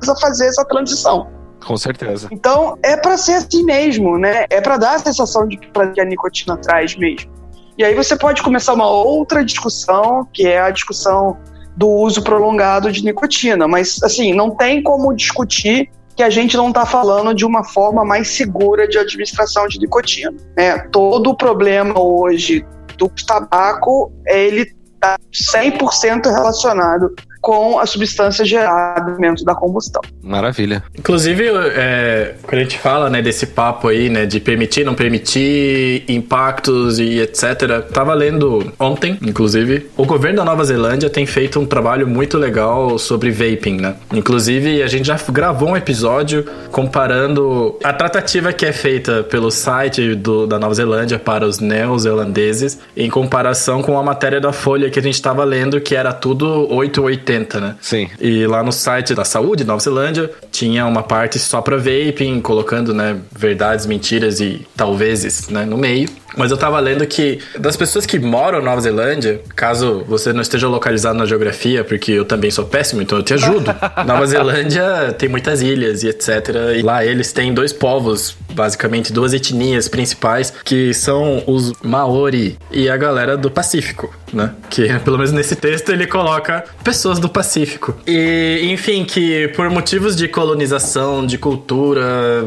a 0.06 0.20
fazer 0.20 0.46
essa 0.46 0.64
transição. 0.66 1.26
Com 1.66 1.76
certeza. 1.78 2.28
Então, 2.30 2.76
é 2.82 2.94
para 2.94 3.16
ser 3.16 3.32
assim 3.32 3.64
mesmo, 3.64 4.18
né? 4.18 4.44
É 4.50 4.60
para 4.60 4.76
dar 4.76 4.96
a 4.96 4.98
sensação 4.98 5.48
de 5.48 5.56
que 5.56 6.00
a 6.00 6.04
nicotina 6.04 6.58
traz 6.58 6.94
mesmo. 6.94 7.32
E 7.76 7.84
aí 7.84 7.94
você 7.94 8.16
pode 8.16 8.42
começar 8.42 8.72
uma 8.72 8.88
outra 8.88 9.44
discussão, 9.44 10.26
que 10.32 10.46
é 10.46 10.60
a 10.60 10.70
discussão 10.70 11.36
do 11.76 11.88
uso 11.88 12.22
prolongado 12.22 12.90
de 12.92 13.04
nicotina. 13.04 13.66
Mas, 13.66 14.00
assim, 14.02 14.32
não 14.32 14.50
tem 14.50 14.82
como 14.82 15.14
discutir 15.14 15.90
que 16.16 16.22
a 16.22 16.30
gente 16.30 16.56
não 16.56 16.68
está 16.68 16.86
falando 16.86 17.34
de 17.34 17.44
uma 17.44 17.64
forma 17.64 18.04
mais 18.04 18.28
segura 18.28 18.86
de 18.86 18.96
administração 18.96 19.66
de 19.66 19.80
nicotina. 19.80 20.32
Né? 20.56 20.78
Todo 20.92 21.30
o 21.30 21.36
problema 21.36 22.00
hoje 22.00 22.64
do 22.96 23.08
tabaco, 23.26 24.12
ele 24.26 24.72
está 24.94 25.18
100% 25.32 26.26
relacionado 26.26 27.12
com 27.44 27.78
a 27.78 27.84
substância 27.84 28.42
gerada 28.42 29.12
dentro 29.18 29.44
da 29.44 29.54
combustão. 29.54 30.00
Maravilha. 30.22 30.82
Inclusive, 30.98 31.50
é, 31.76 32.36
quando 32.42 32.54
a 32.58 32.62
gente 32.62 32.78
fala 32.78 33.10
né, 33.10 33.20
desse 33.20 33.48
papo 33.48 33.88
aí, 33.88 34.08
né, 34.08 34.24
de 34.24 34.40
permitir, 34.40 34.82
não 34.82 34.94
permitir, 34.94 36.04
impactos 36.08 36.98
e 36.98 37.20
etc. 37.20 37.82
Tava 37.92 38.14
lendo 38.14 38.72
ontem, 38.80 39.18
inclusive, 39.20 39.90
o 39.94 40.06
governo 40.06 40.38
da 40.38 40.44
Nova 40.46 40.64
Zelândia 40.64 41.10
tem 41.10 41.26
feito 41.26 41.60
um 41.60 41.66
trabalho 41.66 42.08
muito 42.08 42.38
legal 42.38 42.98
sobre 42.98 43.30
vaping, 43.30 43.76
né? 43.76 43.94
Inclusive, 44.14 44.82
a 44.82 44.86
gente 44.86 45.06
já 45.06 45.18
gravou 45.30 45.68
um 45.68 45.76
episódio 45.76 46.46
comparando 46.72 47.78
a 47.84 47.92
tratativa 47.92 48.54
que 48.54 48.64
é 48.64 48.72
feita 48.72 49.22
pelo 49.22 49.50
site 49.50 50.14
do, 50.14 50.46
da 50.46 50.58
Nova 50.58 50.72
Zelândia 50.72 51.18
para 51.18 51.46
os 51.46 51.58
neozelandeses 51.58 52.78
em 52.96 53.10
comparação 53.10 53.82
com 53.82 53.98
a 53.98 54.02
matéria 54.02 54.40
da 54.40 54.52
Folha 54.52 54.88
que 54.88 54.98
a 54.98 55.02
gente 55.02 55.14
estava 55.14 55.44
lendo, 55.44 55.78
que 55.78 55.94
era 55.94 56.10
tudo 56.10 56.72
880 56.72 57.33
80, 57.34 57.60
né? 57.60 57.76
Sim. 57.80 58.08
E 58.20 58.46
lá 58.46 58.62
no 58.62 58.72
site 58.72 59.14
da 59.14 59.24
saúde, 59.24 59.64
Nova 59.64 59.80
Zelândia, 59.80 60.30
tinha 60.50 60.86
uma 60.86 61.02
parte 61.02 61.38
só 61.38 61.60
pra 61.60 61.76
vaping, 61.76 62.40
colocando, 62.40 62.94
né, 62.94 63.18
verdades, 63.36 63.86
mentiras 63.86 64.40
e 64.40 64.66
talvezes, 64.76 65.48
né, 65.48 65.64
no 65.64 65.76
meio. 65.76 66.08
Mas 66.36 66.50
eu 66.50 66.56
tava 66.56 66.78
lendo 66.80 67.06
que 67.06 67.38
das 67.58 67.76
pessoas 67.76 68.06
que 68.06 68.18
moram 68.18 68.60
na 68.60 68.74
Nova 68.74 68.80
Zelândia, 68.80 69.40
caso 69.54 70.04
você 70.08 70.32
não 70.32 70.42
esteja 70.42 70.66
localizado 70.66 71.16
na 71.16 71.26
geografia, 71.26 71.84
porque 71.84 72.12
eu 72.12 72.24
também 72.24 72.50
sou 72.50 72.64
péssimo, 72.64 73.00
então 73.00 73.18
eu 73.18 73.24
te 73.24 73.34
ajudo. 73.34 73.74
Nova 74.04 74.26
Zelândia 74.26 75.14
tem 75.16 75.28
muitas 75.28 75.62
ilhas 75.62 76.02
e 76.02 76.08
etc. 76.08 76.28
E 76.76 76.82
lá 76.82 77.04
eles 77.04 77.32
têm 77.32 77.54
dois 77.54 77.72
povos, 77.72 78.36
basicamente 78.52 79.12
duas 79.12 79.32
etnias 79.32 79.88
principais, 79.88 80.52
que 80.64 80.92
são 80.92 81.42
os 81.46 81.72
Maori 81.82 82.58
e 82.70 82.88
a 82.88 82.96
galera 82.96 83.36
do 83.36 83.50
Pacífico, 83.50 84.12
né? 84.32 84.50
Que 84.68 84.92
pelo 85.04 85.16
menos 85.16 85.32
nesse 85.32 85.54
texto 85.54 85.90
ele 85.90 86.06
coloca 86.06 86.64
pessoas 86.82 87.18
do 87.18 87.28
Pacífico. 87.28 87.94
E 88.06 88.60
enfim, 88.70 89.04
que 89.04 89.48
por 89.48 89.70
motivos 89.70 90.16
de 90.16 90.26
colonização, 90.26 91.24
de 91.24 91.38
cultura 91.38 92.02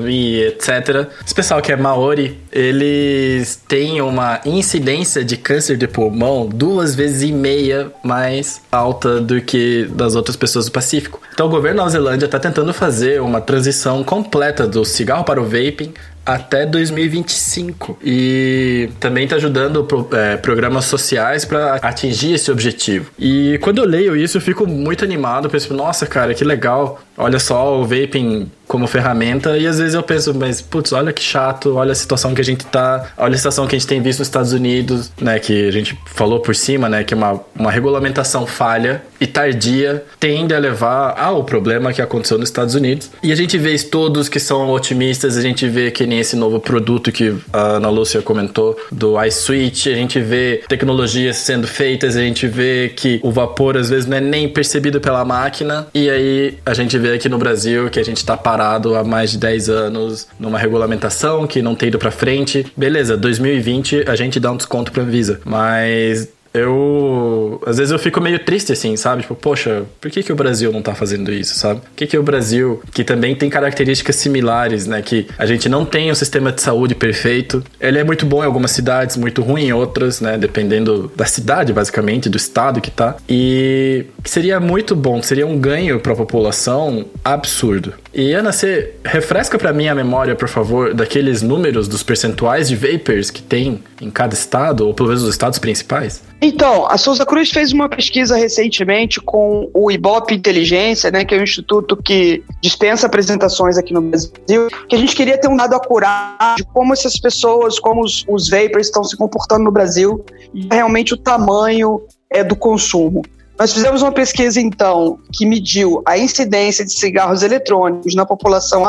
e 0.08 0.42
etc, 0.42 1.08
esse 1.26 1.34
pessoal 1.34 1.62
que 1.62 1.72
é 1.72 1.76
Maori, 1.78 2.38
eles 2.52 3.62
têm 3.68 3.77
tem 3.78 4.02
uma 4.02 4.42
incidência 4.44 5.24
de 5.24 5.38
câncer 5.38 5.78
de 5.78 5.88
pulmão 5.88 6.50
duas 6.52 6.96
vezes 6.96 7.30
e 7.30 7.32
meia 7.32 7.92
mais 8.02 8.60
alta 8.72 9.22
do 9.22 9.40
que 9.40 9.88
das 9.92 10.16
outras 10.16 10.36
pessoas 10.36 10.66
do 10.66 10.72
Pacífico. 10.72 11.22
Então 11.32 11.46
o 11.46 11.50
governo 11.50 11.78
da 11.78 11.84
Nova 11.84 11.92
Zelândia 11.92 12.26
está 12.26 12.40
tentando 12.40 12.74
fazer 12.74 13.22
uma 13.22 13.40
transição 13.40 14.04
completa 14.04 14.66
do 14.66 14.84
cigarro 14.84 15.24
para 15.24 15.40
o 15.40 15.44
vaping 15.44 15.94
até 16.28 16.66
2025 16.66 18.00
e 18.04 18.90
também 19.00 19.24
está 19.24 19.38
ajudando 19.38 19.86
pro, 19.86 20.08
é, 20.12 20.36
programas 20.36 20.84
sociais 20.84 21.46
para 21.46 21.76
atingir 21.76 22.34
esse 22.34 22.52
objetivo. 22.52 23.10
E 23.18 23.58
quando 23.62 23.78
eu 23.78 23.86
leio 23.86 24.14
isso, 24.14 24.36
eu 24.36 24.42
fico 24.42 24.68
muito 24.68 25.06
animado, 25.06 25.50
penso, 25.50 25.74
nossa, 25.74 26.06
cara, 26.06 26.34
que 26.34 26.44
legal. 26.44 27.02
Olha 27.18 27.40
só 27.40 27.80
o 27.80 27.84
vaping 27.84 28.52
como 28.68 28.86
ferramenta 28.86 29.58
e 29.58 29.66
às 29.66 29.80
vezes 29.80 29.94
eu 29.94 30.04
penso, 30.04 30.36
mas 30.36 30.62
putz, 30.62 30.92
olha 30.92 31.14
que 31.14 31.24
chato, 31.24 31.76
olha 31.76 31.94
a 31.94 31.96
situação 31.96 32.36
que 32.36 32.42
a 32.42 32.44
gente 32.44 32.66
tá, 32.66 33.12
olha 33.18 33.34
a 33.34 33.38
situação 33.38 33.66
que 33.66 33.76
a 33.76 33.80
gente 33.80 33.88
tem 33.88 34.02
visto 34.02 34.20
nos 34.20 34.28
Estados 34.28 34.52
Unidos, 34.52 35.12
né, 35.20 35.40
que 35.40 35.68
a 35.68 35.72
gente 35.72 35.98
falou 36.06 36.42
por 36.42 36.54
cima, 36.54 36.90
né, 36.90 37.04
que 37.04 37.16
uma, 37.16 37.40
uma 37.56 37.72
regulamentação 37.72 38.46
falha 38.46 39.02
e 39.20 39.28
tardia 39.28 40.04
tende 40.20 40.54
a 40.54 40.60
levar 40.60 41.16
ao 41.18 41.44
problema 41.44 41.94
que 41.94 42.02
aconteceu 42.02 42.38
nos 42.38 42.50
Estados 42.50 42.76
Unidos. 42.76 43.10
E 43.22 43.32
a 43.32 43.36
gente 43.36 43.58
vê 43.58 43.78
todos 43.78 44.30
que 44.30 44.40
são 44.40 44.70
otimistas, 44.70 45.38
a 45.38 45.42
gente 45.42 45.68
vê 45.68 45.92
que 45.92 46.06
nem 46.06 46.20
esse 46.20 46.36
novo 46.36 46.60
produto 46.60 47.12
que 47.12 47.36
a 47.54 47.78
Ana 47.78 47.90
Lúcia 47.90 48.22
comentou 48.22 48.78
do 48.92 49.22
iSwitch, 49.24 49.88
a 49.88 49.96
gente 49.96 50.20
vê 50.20 50.64
tecnologias 50.68 51.38
sendo 51.38 51.68
feitas, 51.68 52.16
a 52.16 52.22
gente 52.22 52.48
vê 52.48 52.92
que 52.96 53.20
o 53.24 53.32
vapor 53.32 53.78
às 53.78 53.90
vezes 53.90 54.06
não 54.06 54.18
é 54.18 54.22
nem 54.22 54.48
percebido 54.50 55.00
pela 55.00 55.24
máquina 55.24 55.88
e 55.94 56.10
aí 56.10 56.58
a 56.66 56.74
gente 56.74 56.98
vê 56.98 57.14
aqui 57.14 57.30
no 57.30 57.38
Brasil 57.38 57.90
que 57.90 58.00
a 58.00 58.04
gente 58.04 58.26
tá 58.26 58.36
parado 58.36 58.96
há 58.96 59.04
mais 59.04 59.32
de 59.32 59.38
10 59.38 59.70
anos 59.70 60.28
numa 60.40 60.58
regulamentação 60.58 61.46
que 61.46 61.62
não 61.62 61.76
tem 61.76 61.90
ido 61.90 62.00
para 62.00 62.12
frente. 62.12 62.66
Beleza, 62.76 63.16
2020 63.18 64.06
a 64.08 64.16
gente 64.16 64.40
dá 64.40 64.52
um 64.52 64.58
desconto 64.58 64.92
pra 64.92 65.04
Anvisa, 65.04 65.40
mas 65.46 66.30
eu. 66.58 67.62
Às 67.66 67.78
vezes 67.78 67.92
eu 67.92 68.00
fico 68.00 68.20
meio 68.22 68.40
triste, 68.40 68.72
assim, 68.72 68.96
sabe? 68.96 69.22
Tipo, 69.22 69.36
poxa, 69.36 69.84
por 70.02 70.10
que, 70.12 70.24
que 70.24 70.32
o 70.32 70.36
Brasil 70.36 70.72
não 70.72 70.82
tá 70.82 70.94
fazendo 70.94 71.32
isso, 71.32 71.56
sabe? 71.56 71.82
Por 71.82 71.92
que, 71.96 72.08
que 72.08 72.18
o 72.18 72.24
Brasil, 72.24 72.82
que 72.94 73.04
também 73.04 73.36
tem 73.36 73.50
características 73.50 74.16
similares, 74.16 74.88
né? 74.88 75.02
Que 75.02 75.28
a 75.38 75.46
gente 75.46 75.70
não 75.70 75.86
tem 75.86 76.12
um 76.12 76.16
sistema 76.16 76.52
de 76.52 76.62
saúde 76.62 76.96
perfeito. 76.96 77.64
Ele 77.80 78.00
é 78.00 78.04
muito 78.04 78.26
bom 78.26 78.44
em 78.44 78.46
algumas 78.46 78.72
cidades, 78.72 79.18
muito 79.18 79.42
ruim 79.42 79.68
em 79.68 79.74
outras, 79.74 80.22
né? 80.22 80.38
Dependendo 80.38 81.12
da 81.16 81.26
cidade, 81.26 81.74
basicamente, 81.74 82.30
do 82.30 82.38
estado 82.38 82.82
que 82.82 82.92
tá. 82.92 83.16
E 83.30 84.06
seria 84.24 84.60
muito 84.60 84.96
bom, 84.96 85.22
seria 85.22 85.48
um 85.48 85.58
ganho 85.58 86.00
para 86.00 86.14
a 86.14 86.16
população 86.16 87.06
absurdo. 87.24 87.94
E 88.18 88.34
Ana, 88.34 88.52
você 88.52 88.96
refresca 89.06 89.60
para 89.60 89.72
mim 89.72 89.88
a 89.88 89.94
memória, 89.94 90.36
por 90.36 90.50
favor, 90.50 90.92
daqueles 90.92 91.44
números 91.44 91.88
dos 91.88 92.02
percentuais 92.02 92.68
de 92.68 92.76
vapers 92.76 93.30
que 93.30 93.44
tem 93.44 93.84
em 94.02 94.10
cada 94.10 94.34
estado, 94.34 94.88
ou 94.88 94.94
pelo 94.96 95.10
menos 95.10 95.22
os 95.22 95.30
estados 95.30 95.60
principais? 95.60 96.24
Então, 96.42 96.88
a 96.90 96.98
Souza 96.98 97.24
Cruz 97.28 97.52
fez 97.52 97.72
uma 97.72 97.88
pesquisa 97.88 98.36
recentemente 98.36 99.22
com 99.22 99.70
o 99.72 99.92
Ibope 99.92 100.34
Inteligência, 100.34 101.12
né, 101.12 101.24
que 101.24 101.36
é 101.36 101.38
um 101.38 101.44
instituto 101.44 101.96
que 101.96 102.44
dispensa 102.60 103.06
apresentações 103.06 103.78
aqui 103.78 103.94
no 103.94 104.02
Brasil, 104.02 104.68
que 104.90 104.96
a 104.96 104.98
gente 104.98 105.16
queria 105.16 105.38
ter 105.38 105.48
um 105.48 105.56
dado 105.56 105.76
acurado 105.76 106.56
de 106.56 106.64
como 106.64 106.94
essas 106.94 107.20
pessoas, 107.20 107.78
como 107.78 108.04
os, 108.04 108.26
os 108.28 108.50
vapers 108.50 108.88
estão 108.88 109.04
se 109.04 109.16
comportando 109.16 109.64
no 109.64 109.72
Brasil 109.72 110.26
e 110.56 110.68
realmente 110.72 111.14
o 111.14 111.18
tamanho 111.18 112.02
é, 112.32 112.44
do 112.44 112.56
consumo. 112.56 113.22
Nós 113.60 113.74
fizemos 113.74 114.02
uma 114.02 114.12
pesquisa, 114.12 114.62
então, 114.62 115.18
que 115.34 115.46
mediu 115.46 116.02
a 116.06 116.18
incidência 116.18 116.86
de 116.86 116.94
cigarros 116.94 117.42
eletrônicos 117.42 118.14
na 118.14 118.26
população 118.26 118.84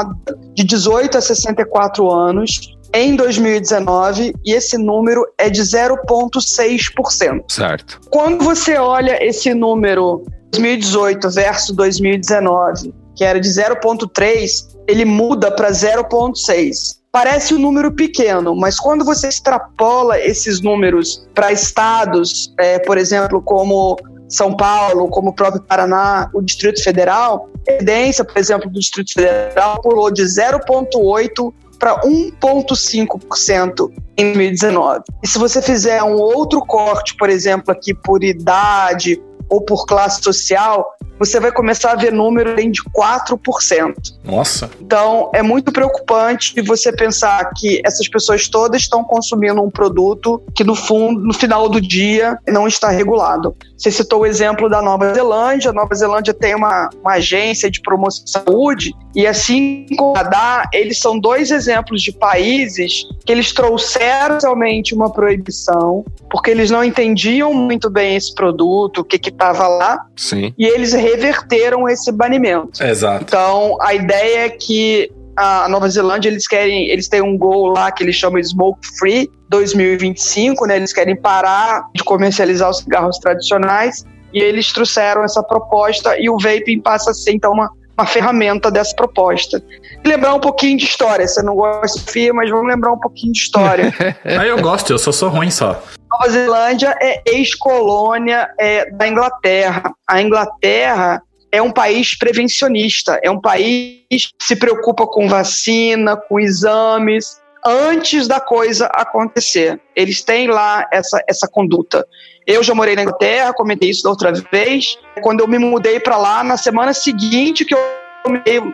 de 0.54 0.64
18 0.64 1.16
a 1.16 1.20
64 1.20 2.10
anos 2.10 2.76
em 2.92 3.16
2019 3.16 4.34
e 4.44 4.52
esse 4.52 4.76
número 4.76 5.26
é 5.38 5.48
de 5.48 5.62
0,6%. 5.62 7.44
Certo. 7.50 8.00
Quando 8.10 8.44
você 8.44 8.76
olha 8.76 9.18
esse 9.24 9.54
número 9.54 10.22
2018 10.52 11.30
versus 11.30 11.74
2019, 11.74 12.94
que 13.16 13.24
era 13.24 13.40
de 13.40 13.48
0,3, 13.48 14.68
ele 14.86 15.04
muda 15.04 15.50
para 15.50 15.70
0,6 15.70 16.98
parece 17.10 17.54
um 17.54 17.58
número 17.58 17.90
pequeno, 17.92 18.54
mas 18.54 18.78
quando 18.78 19.04
você 19.04 19.28
extrapola 19.28 20.20
esses 20.20 20.60
números 20.60 21.26
para 21.34 21.50
estados, 21.50 22.54
é, 22.58 22.78
por 22.78 22.98
exemplo, 22.98 23.42
como 23.42 23.96
São 24.28 24.54
Paulo, 24.56 25.08
como 25.08 25.30
o 25.30 25.32
próprio 25.32 25.62
Paraná, 25.62 26.30
o 26.34 26.42
Distrito 26.42 26.82
Federal, 26.82 27.48
a 27.66 27.72
tendência, 27.72 28.24
por 28.24 28.36
exemplo, 28.38 28.68
do 28.70 28.78
Distrito 28.78 29.12
Federal 29.14 29.80
pulou 29.80 30.10
de 30.10 30.22
0,8 30.22 31.52
para 31.78 32.00
1,5% 32.02 33.90
em 34.16 34.32
2019. 34.32 35.00
E 35.22 35.28
se 35.28 35.38
você 35.38 35.62
fizer 35.62 36.02
um 36.02 36.16
outro 36.16 36.60
corte, 36.60 37.16
por 37.16 37.30
exemplo, 37.30 37.72
aqui 37.72 37.94
por 37.94 38.24
idade 38.24 39.22
ou 39.48 39.60
por 39.60 39.86
classe 39.86 40.22
social, 40.22 40.94
você 41.18 41.40
vai 41.40 41.50
começar 41.50 41.92
a 41.92 41.96
ver 41.96 42.12
número 42.12 42.54
de 42.54 42.82
4%. 42.96 43.94
Nossa. 44.24 44.70
Então, 44.80 45.30
é 45.34 45.42
muito 45.42 45.72
preocupante 45.72 46.60
você 46.62 46.92
pensar 46.92 47.50
que 47.56 47.82
essas 47.84 48.08
pessoas 48.08 48.48
todas 48.48 48.82
estão 48.82 49.02
consumindo 49.02 49.60
um 49.60 49.70
produto 49.70 50.40
que, 50.54 50.62
no 50.62 50.74
fundo, 50.74 51.20
no 51.20 51.34
final 51.34 51.68
do 51.68 51.80
dia, 51.80 52.38
não 52.46 52.68
está 52.68 52.88
regulado. 52.88 53.56
Você 53.76 53.90
citou 53.90 54.20
o 54.20 54.26
exemplo 54.26 54.68
da 54.68 54.82
Nova 54.82 55.14
Zelândia. 55.14 55.70
A 55.70 55.72
Nova 55.72 55.94
Zelândia 55.94 56.34
tem 56.34 56.54
uma, 56.54 56.90
uma 57.00 57.14
agência 57.14 57.70
de 57.70 57.80
promoção 57.80 58.24
de 58.24 58.30
saúde, 58.30 58.94
e 59.14 59.26
assim 59.26 59.86
como 59.96 60.10
o 60.10 60.14
Canadá, 60.14 60.68
eles 60.72 60.98
são 60.98 61.18
dois 61.18 61.50
exemplos 61.50 62.02
de 62.02 62.12
países 62.12 63.04
que 63.24 63.32
eles 63.32 63.52
trouxeram 63.52 64.38
realmente 64.40 64.94
uma 64.94 65.10
proibição, 65.10 66.04
porque 66.30 66.50
eles 66.50 66.70
não 66.70 66.84
entendiam 66.84 67.52
muito 67.54 67.88
bem 67.88 68.16
esse 68.16 68.34
produto, 68.34 68.98
o 68.98 69.04
que 69.04 69.18
estava 69.38 69.68
lá, 69.68 70.04
Sim. 70.16 70.52
e 70.58 70.66
eles 70.66 70.92
reverteram 70.92 71.88
esse 71.88 72.10
banimento. 72.10 72.82
Exato. 72.82 73.24
Então, 73.28 73.78
a 73.80 73.94
ideia 73.94 74.46
é 74.46 74.48
que 74.48 75.10
a 75.36 75.68
Nova 75.68 75.88
Zelândia 75.88 76.28
eles 76.28 76.48
querem, 76.48 76.88
eles 76.88 77.06
têm 77.06 77.22
um 77.22 77.38
gol 77.38 77.68
lá 77.68 77.92
que 77.92 78.02
eles 78.02 78.16
chamam 78.16 78.40
de 78.40 78.48
Smoke 78.48 78.80
Free 78.98 79.30
2025, 79.48 80.66
né? 80.66 80.76
Eles 80.76 80.92
querem 80.92 81.14
parar 81.14 81.84
de 81.94 82.02
comercializar 82.02 82.68
os 82.68 82.78
cigarros 82.78 83.18
tradicionais 83.18 84.04
e 84.34 84.40
eles 84.40 84.72
trouxeram 84.72 85.22
essa 85.22 85.42
proposta 85.42 86.18
e 86.18 86.28
o 86.28 86.36
vaping 86.36 86.80
passa 86.80 87.12
a 87.12 87.14
ser 87.14 87.32
então 87.32 87.52
uma, 87.52 87.70
uma 87.96 88.06
ferramenta 88.06 88.68
dessa 88.68 88.94
proposta. 88.96 89.62
Lembrar 90.04 90.34
um 90.34 90.40
pouquinho 90.40 90.76
de 90.76 90.84
história, 90.84 91.26
você 91.26 91.40
não 91.40 91.54
gosta 91.54 92.00
de 92.00 92.10
FIA, 92.10 92.34
mas 92.34 92.50
vamos 92.50 92.66
lembrar 92.66 92.92
um 92.92 92.98
pouquinho 92.98 93.32
de 93.32 93.38
história. 93.38 93.94
ah, 94.24 94.44
eu 94.44 94.60
gosto, 94.60 94.92
eu 94.92 94.98
só 94.98 95.12
sou 95.12 95.28
ruim 95.28 95.52
só. 95.52 95.80
Nova 96.10 96.28
Zelândia 96.30 96.96
é 97.00 97.22
ex-colônia 97.26 98.50
é, 98.58 98.90
da 98.90 99.06
Inglaterra. 99.06 99.92
A 100.06 100.22
Inglaterra 100.22 101.22
é 101.52 101.60
um 101.60 101.70
país 101.70 102.16
prevencionista, 102.16 103.20
é 103.22 103.30
um 103.30 103.40
país 103.40 104.00
que 104.08 104.44
se 104.44 104.56
preocupa 104.56 105.06
com 105.06 105.28
vacina, 105.28 106.16
com 106.16 106.40
exames, 106.40 107.40
antes 107.64 108.26
da 108.26 108.40
coisa 108.40 108.86
acontecer. 108.86 109.80
Eles 109.94 110.22
têm 110.22 110.48
lá 110.48 110.86
essa, 110.92 111.22
essa 111.28 111.46
conduta. 111.46 112.06
Eu 112.46 112.62
já 112.62 112.74
morei 112.74 112.96
na 112.96 113.02
Inglaterra, 113.02 113.52
comentei 113.52 113.90
isso 113.90 114.02
da 114.02 114.10
outra 114.10 114.32
vez. 114.50 114.98
Quando 115.22 115.40
eu 115.40 115.48
me 115.48 115.58
mudei 115.58 116.00
para 116.00 116.16
lá, 116.16 116.42
na 116.42 116.56
semana 116.56 116.94
seguinte 116.94 117.64
que 117.64 117.74
eu 117.74 118.07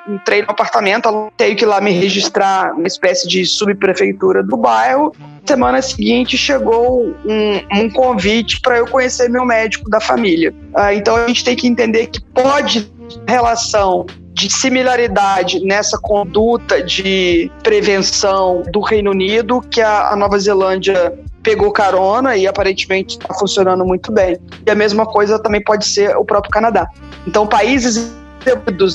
entrei 0.09 0.43
no 0.43 0.51
apartamento, 0.51 1.31
tenho 1.37 1.57
que 1.57 1.65
ir 1.65 1.67
lá 1.67 1.81
me 1.81 1.93
registrar 1.93 2.73
uma 2.75 2.87
espécie 2.87 3.29
de 3.29 3.45
subprefeitura 3.45 4.43
do 4.43 4.57
bairro. 4.57 5.13
Semana 5.45 5.83
seguinte 5.83 6.37
chegou 6.37 7.15
um, 7.25 7.81
um 7.81 7.91
convite 7.91 8.61
para 8.61 8.79
eu 8.79 8.87
conhecer 8.87 9.29
meu 9.29 9.45
médico 9.45 9.89
da 9.91 10.01
família. 10.01 10.55
Ah, 10.75 10.95
então 10.95 11.17
a 11.17 11.27
gente 11.27 11.45
tem 11.45 11.55
que 11.55 11.67
entender 11.67 12.07
que 12.07 12.21
pode 12.21 12.91
relação 13.29 14.07
de 14.33 14.51
similaridade 14.51 15.61
nessa 15.61 15.97
conduta 15.97 16.83
de 16.83 17.51
prevenção 17.63 18.63
do 18.73 18.81
Reino 18.81 19.13
Unido 19.13 19.61
que 19.61 19.81
a, 19.81 20.09
a 20.09 20.17
Nova 20.17 20.39
Zelândia 20.39 21.17
pegou 21.43 21.71
carona 21.71 22.37
e 22.37 22.47
aparentemente 22.47 23.17
está 23.17 23.33
funcionando 23.35 23.85
muito 23.85 24.11
bem. 24.11 24.39
E 24.67 24.71
a 24.71 24.75
mesma 24.75 25.07
coisa 25.07 25.39
também 25.39 25.63
pode 25.63 25.85
ser 25.85 26.17
o 26.17 26.25
próprio 26.25 26.51
Canadá. 26.51 26.89
Então, 27.27 27.47
países 27.47 28.13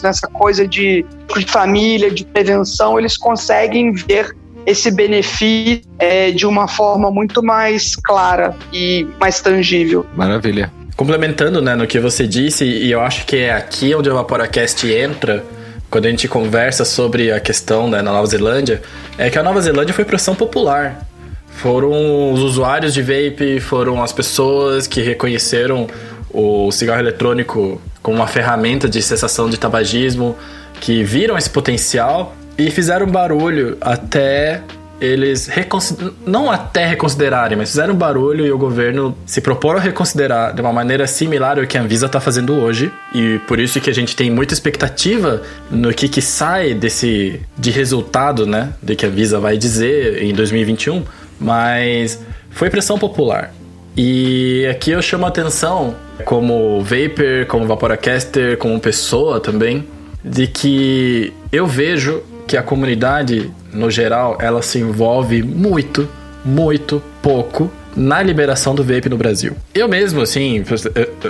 nessa 0.04 0.28
coisa 0.28 0.68
de, 0.68 1.06
de 1.36 1.46
família, 1.46 2.12
de 2.12 2.26
prevenção, 2.26 3.00
eles 3.00 3.18
conseguem 3.18 3.94
ver 3.94 4.36
esse 4.66 4.92
benefício 4.92 5.82
é, 5.98 6.32
de 6.32 6.46
uma 6.46 6.68
forma 6.68 7.10
muito 7.10 7.42
mais 7.44 7.96
clara 7.96 8.56
e 8.72 9.08
mais 9.20 9.42
tangível. 9.42 10.06
Maravilha. 10.16 10.72
Complementando 10.96 11.62
né, 11.62 11.76
no 11.76 11.88
que 11.88 12.00
você 12.00 12.28
disse, 12.28 12.66
e 12.66 12.92
eu 12.92 13.02
acho 13.02 13.26
que 13.26 13.38
é 13.38 13.54
aqui 13.54 13.96
onde 13.96 14.10
o 14.10 14.14
Vaporacast 14.14 14.86
entra, 14.92 15.44
quando 15.90 16.06
a 16.06 16.10
gente 16.10 16.28
conversa 16.28 16.86
sobre 16.86 17.32
a 17.32 17.40
questão 17.40 17.90
né, 17.90 18.02
na 18.02 18.12
Nova 18.12 18.28
Zelândia, 18.28 18.82
é 19.18 19.30
que 19.30 19.40
a 19.40 19.44
Nova 19.44 19.62
Zelândia 19.62 19.94
foi 19.94 20.06
pressão 20.06 20.36
popular. 20.36 21.08
Foram 21.50 22.32
os 22.32 22.42
usuários 22.42 22.94
de 22.94 23.02
vape, 23.02 23.60
foram 23.60 24.04
as 24.04 24.14
pessoas 24.14 24.88
que 24.88 25.02
reconheceram 25.02 25.88
o 26.32 26.72
cigarro 26.72 27.00
eletrônico 27.00 27.82
como 28.02 28.18
uma 28.18 28.28
ferramenta 28.28 28.88
de 28.88 29.02
cessação 29.02 29.50
de 29.50 29.58
tabagismo, 29.58 30.36
que 30.80 31.04
viram 31.04 31.38
esse 31.38 31.50
potencial 31.50 32.36
e 32.58 32.70
fizeram 32.72 33.08
barulho 33.08 33.78
até 33.82 34.62
eles 35.02 35.50
não 36.26 36.52
até 36.52 36.86
reconsiderarem, 36.86 37.58
mas 37.58 37.70
fizeram 37.70 37.96
barulho 37.96 38.46
e 38.46 38.52
o 38.52 38.58
governo 38.58 39.18
se 39.26 39.40
propôs 39.40 39.78
a 39.78 39.80
reconsiderar 39.80 40.54
de 40.54 40.62
uma 40.62 40.74
maneira 40.74 41.08
similar 41.08 41.58
ao 41.58 41.66
que 41.66 41.78
a 41.78 41.82
Anvisa 41.82 42.06
está 42.06 42.20
fazendo 42.20 42.54
hoje. 42.56 42.92
E 43.16 43.40
por 43.48 43.60
isso 43.60 43.80
que 43.80 43.90
a 43.90 43.94
gente 43.94 44.16
tem 44.16 44.30
muita 44.30 44.54
expectativa 44.54 45.42
no 45.72 45.94
que, 45.94 46.10
que 46.10 46.22
sai 46.22 46.74
desse 46.74 47.40
de 47.58 47.72
resultado, 47.72 48.46
né, 48.46 48.74
de 48.84 48.96
que 48.96 49.06
a 49.06 49.10
Anvisa 49.10 49.40
vai 49.40 49.58
dizer 49.58 50.22
em 50.22 50.34
2021. 50.34 51.04
Mas 51.40 52.20
foi 52.52 52.70
pressão 52.70 53.00
popular. 53.00 53.54
E 53.96 54.68
aqui 54.70 54.92
eu 54.92 55.02
chamo 55.02 55.26
a 55.26 55.30
atenção, 55.30 55.96
como 56.26 56.82
Vapor, 56.82 57.46
como 57.48 57.66
Vaporacaster, 57.66 58.58
como 58.58 58.80
pessoa 58.80 59.40
também, 59.40 59.86
de 60.24 60.48
que 60.48 61.34
eu 61.52 61.66
vejo 61.66 62.22
que 62.48 62.58
a 62.58 62.64
comunidade, 62.64 63.52
no 63.72 63.92
geral, 63.92 64.38
ela 64.42 64.62
se 64.62 64.80
envolve 64.80 65.44
muito, 65.44 66.08
muito 66.44 67.02
pouco 67.22 67.72
na 67.96 68.22
liberação 68.22 68.74
do 68.74 68.84
vape 68.84 69.10
no 69.10 69.18
Brasil. 69.18 69.56
Eu 69.74 69.88
mesmo, 69.88 70.22
assim, 70.22 70.64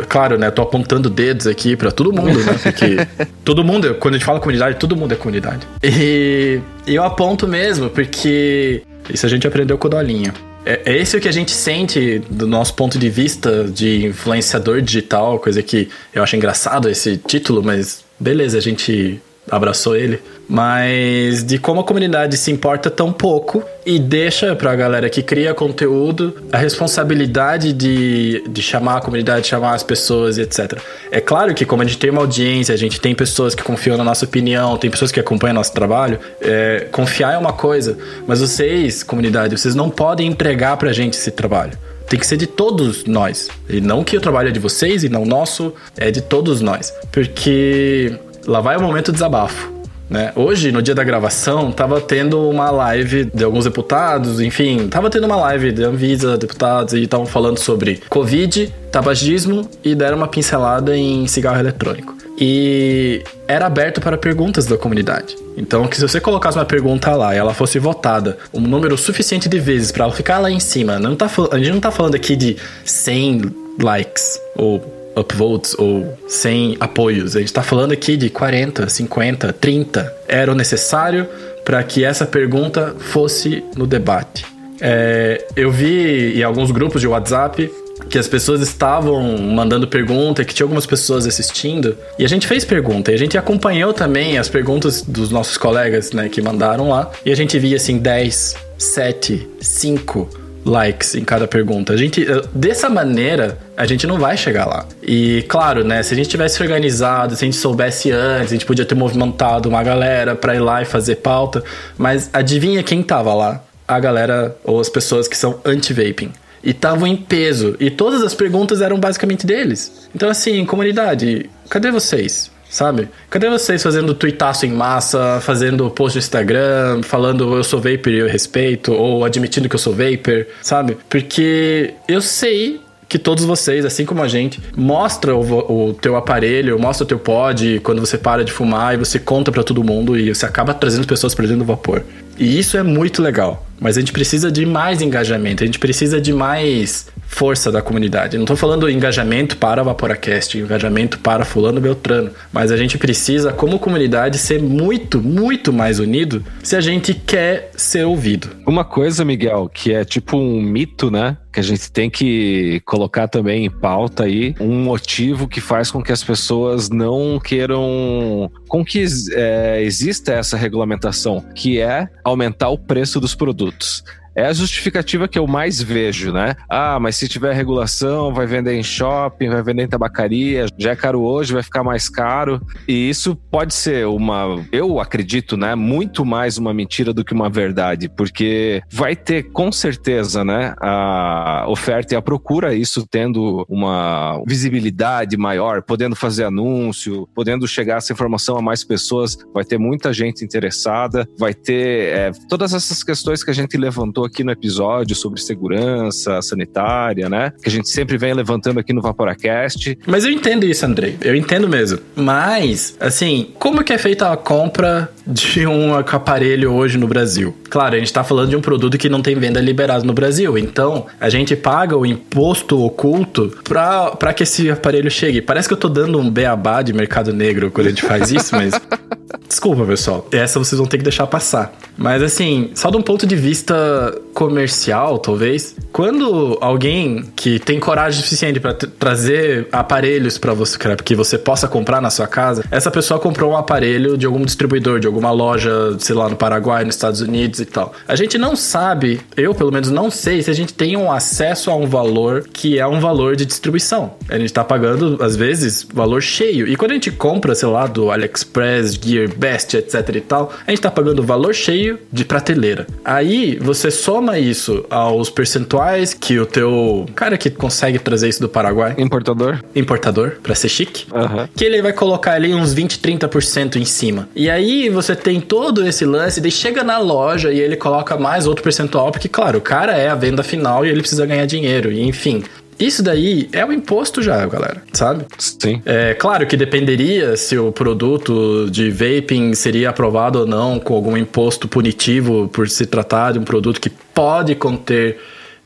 claro, 0.08 0.38
né, 0.38 0.52
tô 0.52 0.62
apontando 0.62 1.10
dedos 1.10 1.48
aqui 1.48 1.76
para 1.76 1.92
todo 1.92 2.12
mundo, 2.14 2.40
né, 2.40 2.56
porque 2.62 2.98
todo 3.44 3.64
mundo, 3.64 3.96
quando 3.96 4.16
a 4.16 4.18
gente 4.18 4.26
fala 4.26 4.40
comunidade, 4.40 4.78
todo 4.78 4.96
mundo 4.96 5.14
é 5.14 5.16
comunidade. 5.16 5.68
E 5.84 6.62
eu 6.86 7.04
aponto 7.04 7.48
mesmo, 7.48 7.90
porque 7.90 8.84
isso 9.12 9.26
a 9.26 9.30
gente 9.30 9.48
aprendeu 9.48 9.78
com 9.78 9.88
o 9.88 9.90
Dolinho. 9.90 10.34
É, 10.66 10.94
é 10.94 10.98
esse 10.98 11.16
o 11.16 11.22
que 11.22 11.28
a 11.28 11.32
gente 11.32 11.52
sente 11.52 12.20
do 12.30 12.48
nosso 12.48 12.74
ponto 12.74 13.00
de 13.00 13.10
vista 13.10 13.64
de 13.66 14.06
influenciador 14.06 14.82
digital, 14.82 15.40
coisa 15.40 15.64
que 15.64 15.90
eu 16.14 16.22
acho 16.22 16.36
engraçado 16.36 16.90
esse 16.90 17.18
título, 17.18 17.64
mas 17.64 18.04
beleza, 18.20 18.58
a 18.58 18.62
gente 18.62 19.22
abraçou 19.50 19.96
ele 19.96 20.20
mas 20.50 21.44
de 21.44 21.60
como 21.60 21.82
a 21.82 21.84
comunidade 21.84 22.36
se 22.36 22.52
importa 22.52 22.90
tão 22.90 23.14
pouco 23.14 23.64
e 23.86 24.00
deixa 24.00 24.56
pra 24.56 24.76
galera 24.76 25.08
que 25.08 25.22
cria 25.22 25.54
conteúdo 25.54 26.36
a 26.52 26.58
responsabilidade 26.58 27.72
de, 27.72 28.44
de 28.50 28.62
chamar 28.62 28.98
a 28.98 29.02
comunidade, 29.02 29.46
chamar 29.46 29.76
as 29.76 29.84
pessoas 29.84 30.40
e 30.40 30.42
etc. 30.42 30.80
É 31.12 31.22
claro 31.22 31.54
que, 31.54 31.66
como 31.66 31.84
a 31.84 31.86
gente 31.86 32.00
tem 32.00 32.10
uma 32.10 32.22
audiência, 32.22 32.74
a 32.74 32.78
gente 32.78 33.00
tem 33.00 33.14
pessoas 33.14 33.54
que 33.54 33.62
confiam 33.62 33.96
na 33.96 34.04
nossa 34.04 34.26
opinião, 34.26 34.76
tem 34.76 34.90
pessoas 34.90 35.12
que 35.12 35.20
acompanham 35.20 35.54
nosso 35.54 35.72
trabalho, 35.72 36.20
é, 36.42 36.88
confiar 36.92 37.36
é 37.36 37.38
uma 37.38 37.54
coisa, 37.54 37.96
mas 38.26 38.42
vocês, 38.42 39.04
comunidade, 39.04 39.56
vocês 39.56 39.76
não 39.76 39.88
podem 39.88 40.28
entregar 40.28 40.76
pra 40.78 40.92
gente 40.92 41.14
esse 41.14 41.30
trabalho 41.30 41.78
tem 42.10 42.20
que 42.20 42.26
ser 42.26 42.38
de 42.38 42.48
todos 42.48 43.06
nós. 43.06 43.50
E 43.70 43.80
não 43.80 44.04
que 44.04 44.18
o 44.18 44.20
trabalho 44.20 44.50
é 44.50 44.52
de 44.52 44.60
vocês 44.60 45.04
e 45.04 45.10
não 45.10 45.26
nosso, 45.26 45.72
é 45.96 46.10
de 46.10 46.22
todos 46.22 46.60
nós. 46.60 46.92
Porque 47.12 48.18
lá 48.50 48.60
vai 48.60 48.76
o 48.76 48.82
momento 48.82 49.12
desabafo. 49.12 49.72
Né? 50.10 50.32
Hoje, 50.36 50.72
no 50.72 50.82
dia 50.82 50.96
da 50.96 51.04
gravação, 51.04 51.72
tava 51.72 52.02
tendo 52.02 52.50
uma 52.50 52.72
live 52.72 53.26
de 53.32 53.44
alguns 53.44 53.66
deputados, 53.66 54.42
enfim, 54.42 54.88
tava 54.88 55.08
tendo 55.08 55.26
uma 55.28 55.36
live 55.36 55.72
de 55.72 55.84
Anvisa, 55.84 56.36
deputados, 56.36 56.96
e 56.96 57.04
estavam 57.04 57.28
falando 57.28 57.60
sobre 57.60 58.02
Covid, 58.10 58.74
tabagismo 58.92 59.70
e 59.84 59.94
deram 59.94 60.18
uma 60.18 60.28
pincelada 60.28 60.98
em 60.98 61.28
cigarro 61.28 61.60
eletrônico. 61.60 62.18
E 62.42 63.22
era 63.48 63.68
aberto 63.68 64.02
para 64.02 64.18
perguntas 64.18 64.66
da 64.66 64.78
comunidade. 64.78 65.36
Então, 65.56 65.86
que 65.88 65.98
se 65.98 66.02
você 66.02 66.20
colocasse 66.20 66.58
uma 66.58 66.66
pergunta 66.66 67.14
lá 67.16 67.36
e 67.36 67.38
ela 67.38 67.54
fosse 67.54 67.78
votada 67.78 68.38
um 68.52 68.62
número 68.62 68.98
suficiente 68.98 69.48
de 69.48 69.60
vezes 69.60 69.92
para 69.92 70.06
ela 70.06 70.14
ficar 70.14 70.40
lá 70.40 70.50
em 70.50 70.60
cima, 70.60 70.98
não 70.98 71.16
tá, 71.16 71.30
a 71.52 71.58
gente 71.58 71.70
não 71.70 71.82
tá 71.82 71.92
falando 71.92 72.16
aqui 72.16 72.36
de 72.36 72.58
100 72.84 73.42
likes 73.80 74.40
ou 74.56 74.99
upvotes 75.20 75.76
ou 75.78 76.18
100 76.28 76.78
apoios. 76.80 77.36
A 77.36 77.40
gente 77.40 77.48
está 77.48 77.64
falando 77.64 77.92
aqui 77.92 78.18
de 78.18 78.30
40, 78.30 78.88
50, 78.88 79.54
30. 79.54 80.18
Era 80.28 80.52
o 80.52 80.56
necessário 80.56 81.28
para 81.64 81.84
que 81.84 82.04
essa 82.04 82.26
pergunta 82.26 82.96
fosse 83.00 83.64
no 83.76 83.86
debate. 83.86 84.46
É, 84.82 85.46
eu 85.56 85.72
vi 85.72 86.40
em 86.40 86.44
alguns 86.44 86.72
grupos 86.72 87.02
de 87.02 87.08
WhatsApp 87.08 87.70
que 88.10 88.18
as 88.18 88.28
pessoas 88.28 88.62
estavam 88.62 89.38
mandando 89.38 89.88
pergunta, 89.88 90.44
que 90.44 90.54
tinha 90.54 90.66
algumas 90.66 90.86
pessoas 90.86 91.28
assistindo, 91.28 91.98
e 92.18 92.26
a 92.26 92.28
gente 92.30 92.48
fez 92.48 92.66
pergunta, 92.66 93.12
e 93.12 93.16
a 93.16 93.18
gente 93.18 93.38
acompanhou 93.38 93.94
também 93.94 94.38
as 94.38 94.50
perguntas 94.50 95.02
dos 95.02 95.30
nossos 95.30 95.58
colegas, 95.58 96.12
né, 96.12 96.30
que 96.30 96.42
mandaram 96.42 96.90
lá, 96.90 97.12
e 97.26 97.32
a 97.32 97.36
gente 97.36 97.60
via 97.60 97.76
assim 97.76 97.98
10, 97.98 98.56
7, 98.78 99.48
5, 99.60 100.30
likes 100.66 101.16
em 101.16 101.24
cada 101.24 101.48
pergunta. 101.48 101.94
A 101.94 101.98
gente, 101.98 102.30
eh, 102.30 102.42
dessa 102.54 102.90
maneira, 102.90 103.58
a 103.76 103.86
gente 103.86 104.06
não 104.06 104.18
vai 104.18 104.38
chegar 104.38 104.66
lá. 104.66 104.86
E 105.02 105.44
claro, 105.48 105.84
né, 105.84 106.04
se 106.04 106.14
a 106.14 106.18
gente 106.18 106.30
tivesse 106.30 106.62
organizado, 106.62 107.36
se 107.36 107.44
a 107.44 107.48
gente 107.48 107.58
soubesse 107.58 108.12
antes, 108.12 108.52
a 108.52 108.56
gente 108.56 108.66
podia 108.66 108.86
ter 108.86 108.96
movimentado 108.96 109.70
uma 109.70 109.84
galera 109.84 110.36
para 110.36 110.56
ir 110.56 110.60
lá 110.60 110.82
e 110.82 110.86
fazer 110.86 111.16
pauta, 111.18 111.64
mas 111.98 112.30
adivinha 112.34 112.84
quem 112.84 113.02
tava 113.02 113.34
lá? 113.34 113.64
A 113.88 114.00
galera 114.00 114.56
ou 114.64 114.80
as 114.80 114.90
pessoas 114.90 115.28
que 115.28 115.38
são 115.38 115.60
anti-vaping. 115.66 116.32
E 116.64 116.72
estavam 116.72 117.08
em 117.08 117.16
peso. 117.16 117.76
E 117.80 117.90
todas 117.90 118.22
as 118.22 118.34
perguntas 118.34 118.82
eram 118.82 119.00
basicamente 119.00 119.46
deles. 119.48 120.10
Então, 120.14 120.30
assim, 120.30 120.66
comunidade, 120.66 121.50
cadê 121.70 121.90
vocês? 121.90 122.52
Sabe? 122.70 123.10
Cadê 123.30 123.50
vocês 123.50 123.82
fazendo 123.82 124.14
tuitaço 124.14 124.66
em 124.66 124.72
massa, 124.72 125.40
fazendo 125.42 125.90
post 125.90 126.18
no 126.18 126.20
Instagram, 126.20 127.02
falando 127.04 127.56
eu 127.56 127.64
sou 127.64 127.80
vapor 127.80 128.14
e 128.14 128.20
eu 128.20 128.28
respeito, 128.28 128.94
ou 128.94 129.26
admitindo 129.26 129.68
que 129.68 129.76
eu 129.76 129.80
sou 129.80 129.94
vapor, 129.94 130.46
sabe? 130.62 130.98
Porque 131.10 131.94
eu 132.08 132.22
sei 132.22 132.80
que 133.10 133.18
todos 133.18 133.44
vocês, 133.44 133.84
assim 133.86 134.06
como 134.06 134.22
a 134.22 134.28
gente, 134.28 134.62
mostra 134.78 135.36
o, 135.36 135.88
o 135.90 135.94
teu 135.96 136.16
aparelho, 136.16 136.78
mostra 136.80 137.04
o 137.04 137.08
teu 137.08 137.18
pod 137.18 137.80
quando 137.84 138.00
você 138.00 138.20
para 138.20 138.46
de 138.46 138.52
fumar 138.52 138.94
e 138.94 138.98
você 138.98 139.18
conta 139.18 139.52
para 139.52 139.64
todo 139.64 139.84
mundo 139.84 140.16
e 140.16 140.34
você 140.34 140.46
acaba 140.46 140.76
trazendo 140.76 141.08
pessoas 141.08 141.34
para 141.34 141.46
dentro 141.46 141.60
do 141.60 141.66
vapor. 141.66 142.04
E 142.38 142.60
isso 142.60 142.78
é 142.78 142.84
muito 142.84 143.22
legal. 143.22 143.66
Mas 143.80 143.98
a 143.98 144.00
gente 144.00 144.12
precisa 144.12 144.52
de 144.52 144.64
mais 144.64 145.02
engajamento, 145.02 145.64
a 145.64 145.66
gente 145.66 145.80
precisa 145.80 146.22
de 146.22 146.32
mais 146.32 147.08
força 147.30 147.72
da 147.72 147.82
comunidade. 147.82 148.38
Não 148.38 148.44
estou 148.44 148.58
falando 148.58 148.90
engajamento 148.90 149.56
para 149.56 149.84
Vaporacast, 149.84 150.58
engajamento 150.58 151.20
para 151.20 151.46
Fulano 151.46 151.80
Beltrano, 151.80 152.32
mas 152.52 152.72
a 152.72 152.76
gente 152.76 152.98
precisa, 152.98 153.54
como 153.54 153.80
comunidade, 153.80 154.38
ser 154.38 154.62
muito, 154.62 155.22
muito 155.22 155.72
mais 155.72 156.00
unido 156.00 156.44
se 156.62 156.76
a 156.76 156.82
gente 156.82 157.14
quer 157.14 157.70
ser 157.78 158.04
ouvido. 158.04 158.50
Uma 158.66 158.84
coisa, 158.84 159.24
Miguel, 159.24 159.70
que 159.72 159.94
é 159.94 160.04
tipo 160.04 160.36
um 160.36 160.62
mito, 160.62 161.10
né? 161.10 161.38
Que 161.54 161.60
a 161.60 161.64
gente 161.64 161.92
tem 161.92 162.10
que 162.10 162.82
colocar 162.84 163.28
também 163.28 163.66
em 163.66 163.70
pauta 163.70 164.24
aí, 164.24 164.54
um 164.60 164.84
motivo 164.84 165.48
que 165.48 165.62
faz 165.62 165.90
com 165.90 166.04
que 166.04 166.12
as 166.12 166.24
pessoas 166.24 166.90
não 166.90 167.40
queiram. 167.40 168.52
com 168.68 168.84
que 168.84 169.06
é, 169.34 169.82
exista 169.84 170.34
essa 170.34 170.58
regulamentação, 170.58 171.46
que 171.56 171.80
é 171.80 172.10
aumentar 172.24 172.70
o 172.70 172.78
preço 172.78 173.20
dos 173.20 173.34
produtos. 173.36 174.04
É 174.40 174.46
a 174.46 174.54
justificativa 174.54 175.28
que 175.28 175.38
eu 175.38 175.46
mais 175.46 175.82
vejo, 175.82 176.32
né? 176.32 176.56
Ah, 176.70 176.98
mas 176.98 177.18
se 177.18 177.28
tiver 177.28 177.54
regulação, 177.54 178.34
vai 178.34 178.48
vender 178.48 178.74
em 178.74 178.84
shopping, 178.84 179.50
vai 179.50 179.62
vender 179.62 179.84
em 179.84 179.88
tabacaria, 179.88 180.66
já 180.78 180.92
é 180.92 180.96
caro 180.96 181.22
hoje, 181.22 181.52
vai 181.52 181.62
ficar 181.62 181.84
mais 181.84 182.08
caro. 182.08 182.62
E 182.88 183.10
isso 183.10 183.36
pode 183.36 183.74
ser 183.74 184.08
uma, 184.08 184.66
eu 184.72 185.00
acredito, 185.00 185.58
né, 185.58 185.76
muito 185.76 186.26
mais 186.26 186.58
uma 186.58 186.74
mentira 186.74 187.14
do 187.14 187.26
que 187.26 187.34
uma 187.34 187.50
verdade, 187.50 188.08
porque 188.08 188.82
vai 188.90 189.14
ter 189.14 189.52
com 189.52 189.72
certeza, 189.74 190.46
né, 190.46 190.74
a 190.80 191.66
oferta 191.68 192.14
e 192.14 192.18
a 192.18 192.22
procura, 192.22 192.74
isso 192.74 193.06
tendo 193.06 193.66
uma 193.68 194.42
visibilidade 194.48 195.36
maior, 195.36 195.82
podendo 195.82 196.16
fazer 196.16 196.46
anúncio, 196.46 197.28
podendo 197.36 197.68
chegar 197.68 197.98
essa 197.98 198.14
informação 198.14 198.58
a 198.58 198.62
mais 198.62 198.86
pessoas, 198.86 199.38
vai 199.54 199.66
ter 199.66 199.78
muita 199.78 200.14
gente 200.14 200.46
interessada, 200.46 201.28
vai 201.38 201.54
ter 201.54 202.16
é, 202.16 202.32
todas 202.48 202.74
essas 202.74 203.04
questões 203.04 203.44
que 203.44 203.52
a 203.52 203.54
gente 203.54 203.76
levantou 203.76 204.29
aqui 204.30 204.44
no 204.44 204.52
episódio 204.52 205.16
sobre 205.16 205.42
segurança 205.42 206.42
sanitária, 206.42 207.28
né, 207.30 207.52
que 207.62 207.68
a 207.68 207.72
gente 207.72 207.90
sempre 207.90 208.18
vem 208.18 208.34
levantando 208.34 208.80
aqui 208.80 208.94
no 208.94 209.02
Vaporacast. 209.02 209.98
Mas 210.06 210.24
eu 210.24 210.32
entendo 210.32 210.66
isso, 210.66 210.86
Andrei, 210.86 211.18
eu 211.22 211.36
entendo 211.36 211.68
mesmo. 211.68 212.00
Mas, 212.16 212.96
assim, 213.00 213.50
como 213.60 213.84
que 213.84 213.92
é 213.92 213.98
feita 213.98 214.32
a 214.32 214.38
compra 214.38 215.12
de 215.26 215.66
um 215.68 215.96
aparelho 215.96 216.72
hoje 216.74 216.98
no 216.98 217.08
Brasil? 217.08 217.56
Claro, 217.70 217.96
a 217.96 218.00
gente 218.00 218.14
tá 218.14 218.24
falando 218.24 218.50
de 218.50 218.56
um 218.56 218.62
produto 218.62 218.98
que 218.98 219.10
não 219.10 219.22
tem 219.22 219.36
venda 219.36 219.60
liberada 219.60 220.04
no 220.04 220.14
Brasil, 220.14 220.58
então 220.58 221.08
a 221.20 221.30
gente 221.30 221.56
paga 221.56 221.98
o 221.98 222.06
imposto 222.06 222.84
oculto 222.84 223.58
pra, 223.64 224.12
pra 224.12 224.34
que 224.34 224.44
esse 224.44 224.70
aparelho 224.70 225.10
chegue. 225.10 225.42
Parece 225.42 225.68
que 225.68 225.74
eu 225.74 225.78
tô 225.78 225.90
dando 225.90 226.20
um 226.20 226.30
beabá 226.30 226.82
de 226.82 226.94
mercado 226.94 227.34
negro 227.34 227.72
quando 227.72 227.88
a 227.88 227.90
gente 227.90 228.04
faz 228.04 228.32
isso, 228.32 228.56
mas. 228.56 228.74
Desculpa, 229.48 229.84
pessoal. 229.86 230.28
Essa 230.32 230.60
vocês 230.60 230.78
vão 230.78 230.88
ter 230.88 230.98
que 230.98 231.04
deixar 231.04 231.26
passar. 231.26 231.74
Mas 231.98 232.22
assim, 232.22 232.72
só 232.76 232.90
de 232.90 232.98
um 232.98 233.02
ponto 233.02 233.26
de 233.26 233.36
vista 233.36 234.09
comercial, 234.34 235.20
talvez, 235.20 235.76
quando 235.92 236.58
alguém 236.62 237.26
que 237.36 237.60
tem 237.60 237.80
coragem 237.80 238.22
suficiente 238.22 238.60
para 238.60 238.74
trazer 238.74 239.68
aparelhos 239.72 240.38
para 240.38 240.54
você 240.54 240.78
que 241.04 241.16
você 241.16 241.38
possa 241.38 241.68
comprar 241.68 242.02
na 242.02 242.10
sua 242.10 242.28
casa, 242.28 242.64
essa 242.72 242.90
pessoa 242.90 243.20
comprou 243.20 243.52
um 243.52 243.58
aparelho 243.58 244.18
de 244.18 244.26
algum 244.26 244.44
distribuidor, 244.46 245.00
de 245.00 245.08
alguma 245.08 245.32
loja, 245.32 245.98
sei 246.00 246.16
lá, 246.16 246.30
no 246.30 246.36
Paraguai, 246.36 246.84
nos 246.84 246.96
Estados 246.96 247.22
Unidos 247.22 247.60
e 247.60 247.66
tal. 247.66 247.94
A 248.08 248.16
gente 248.16 248.38
não 248.38 248.56
sabe, 248.56 249.20
eu 249.36 249.54
pelo 249.54 249.72
menos 249.72 249.90
não 249.92 250.10
sei 250.10 250.42
se 250.42 250.50
a 250.50 250.54
gente 250.54 250.74
tem 250.74 250.96
um 250.96 251.12
acesso 251.12 251.70
a 251.70 251.76
um 251.76 251.88
valor 251.88 252.48
que 252.52 252.80
é 252.80 252.88
um 252.88 253.00
valor 253.00 253.36
de 253.36 253.46
distribuição. 253.46 254.14
A 254.30 254.38
gente 254.38 254.54
tá 254.54 254.64
pagando 254.64 255.18
às 255.22 255.36
vezes 255.36 255.86
valor 255.94 256.22
cheio. 256.22 256.68
E 256.68 256.76
quando 256.76 256.92
a 256.92 256.94
gente 256.94 257.12
compra, 257.12 257.56
sei 257.56 257.68
lá, 257.68 257.88
do 257.88 258.12
AliExpress, 258.12 259.00
Gear 259.02 259.30
Best, 259.36 259.76
etc 259.76 260.16
e 260.16 260.22
tal, 260.22 260.54
a 260.66 260.72
gente 260.72 260.82
tá 260.82 260.92
pagando 260.92 261.24
valor 261.24 261.54
cheio 261.54 262.00
de 262.12 262.24
prateleira. 262.24 262.88
Aí 263.04 263.58
você 263.60 263.92
soma 264.00 264.40
isso 264.40 264.86
aos 264.90 265.30
percentuais 265.30 266.14
que 266.14 266.40
o 266.40 266.46
teu 266.46 267.06
cara 267.16 267.38
que 267.38 267.50
consegue 267.50 268.00
trazer 268.00 268.30
isso 268.30 268.42
do 268.42 268.50
Paraguai, 268.50 268.96
Importador. 268.98 269.60
importador, 269.76 270.38
pra 270.42 270.56
ser 270.56 270.70
chique, 270.70 271.06
Aham. 271.14 271.48
que 271.56 271.64
ele 271.66 271.82
vai 271.82 271.94
colocar 271.94 272.34
ali 272.34 272.54
uns 272.54 272.74
20, 272.74 273.00
30% 273.00 273.76
em 273.76 273.86
cima. 273.86 274.30
E 274.36 274.50
aí 274.50 274.90
você 274.90 275.16
tem 275.16 275.40
todo 275.42 275.86
esse 275.88 276.06
lance, 276.06 276.40
daí 276.42 276.52
chega 276.52 276.84
na 276.84 276.98
loja 276.98 277.52
e 277.52 277.60
ele 277.60 277.76
coloca 277.76 278.18
mais 278.18 278.48
outro 278.48 278.64
percentual, 278.64 279.12
porque, 279.12 279.28
claro, 279.28 279.58
o 279.60 279.62
cara 279.62 279.94
é 279.98 280.08
a 280.10 280.16
venda 280.16 280.44
final 280.44 280.86
e 280.86 280.90
ele 280.90 281.02
precisa 281.02 281.26
ganhar 281.26 281.46
dinheiro, 281.46 281.92
e 281.92 282.02
enfim. 282.02 282.44
Isso 282.80 283.04
daí 283.04 283.50
é 283.52 283.66
o 283.66 283.74
imposto 283.74 284.22
já, 284.22 284.46
galera, 284.46 284.82
sabe? 284.94 285.26
Sim. 285.38 285.82
É 285.86 286.14
claro 286.14 286.48
que 286.48 286.56
dependeria 286.56 287.36
se 287.36 287.58
o 287.58 287.74
produto 287.74 288.70
de 288.72 288.90
vaping 288.90 289.54
seria 289.54 289.90
aprovado 289.90 290.40
ou 290.40 290.46
não 290.48 290.80
com 290.80 290.96
algum 290.96 291.18
imposto 291.18 291.68
punitivo 291.68 292.48
por 292.48 292.70
se 292.70 292.86
tratar 292.86 293.34
de 293.34 293.40
um 293.40 293.44
produto 293.44 293.82
que 293.82 293.90
pode 293.90 294.56
conter 294.56 295.20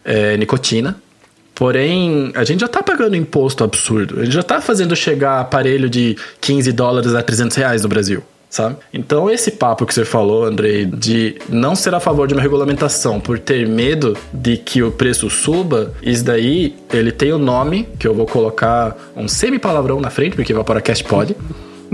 é, 0.04 0.36
nicotina. 0.38 0.96
Porém, 1.54 2.32
a 2.36 2.44
gente 2.44 2.62
já 2.62 2.68
tá 2.68 2.82
pagando 2.82 3.16
imposto 3.16 3.64
absurdo. 3.64 4.20
A 4.20 4.26
gente 4.26 4.34
já 4.34 4.42
tá 4.42 4.60
fazendo 4.60 4.96
chegar 4.96 5.40
aparelho 5.40 5.88
de 5.88 6.18
15 6.42 6.72
dólares 6.72 7.14
a 7.14 7.22
300 7.22 7.56
reais 7.56 7.84
no 7.84 7.90
Brasil. 7.90 8.24
Sabe? 8.54 8.76
Então, 8.94 9.32
esse 9.32 9.50
papo 9.50 9.84
que 9.84 9.92
você 9.92 10.06
falou, 10.06 10.46
Andrei, 10.46 10.86
de 10.86 11.38
não 11.50 11.76
ser 11.76 11.96
a 11.96 12.00
favor 12.00 12.28
de 12.28 12.36
uma 12.36 12.42
regulamentação 12.44 13.20
por 13.20 13.40
ter 13.40 13.68
medo 13.68 14.16
de 14.32 14.58
que 14.58 14.84
o 14.84 14.92
preço 14.92 15.28
suba, 15.28 15.92
isso 16.04 16.24
daí, 16.24 16.76
ele 16.94 17.12
tem 17.12 17.34
o 17.34 17.40
nome, 17.40 17.90
que 17.98 18.08
eu 18.08 18.14
vou 18.14 18.28
colocar 18.28 18.96
um 19.16 19.28
semi-palavrão 19.28 20.00
na 20.00 20.12
frente, 20.12 20.36
porque 20.36 20.54
Vaporacast 20.54 21.04
pode. 21.04 21.36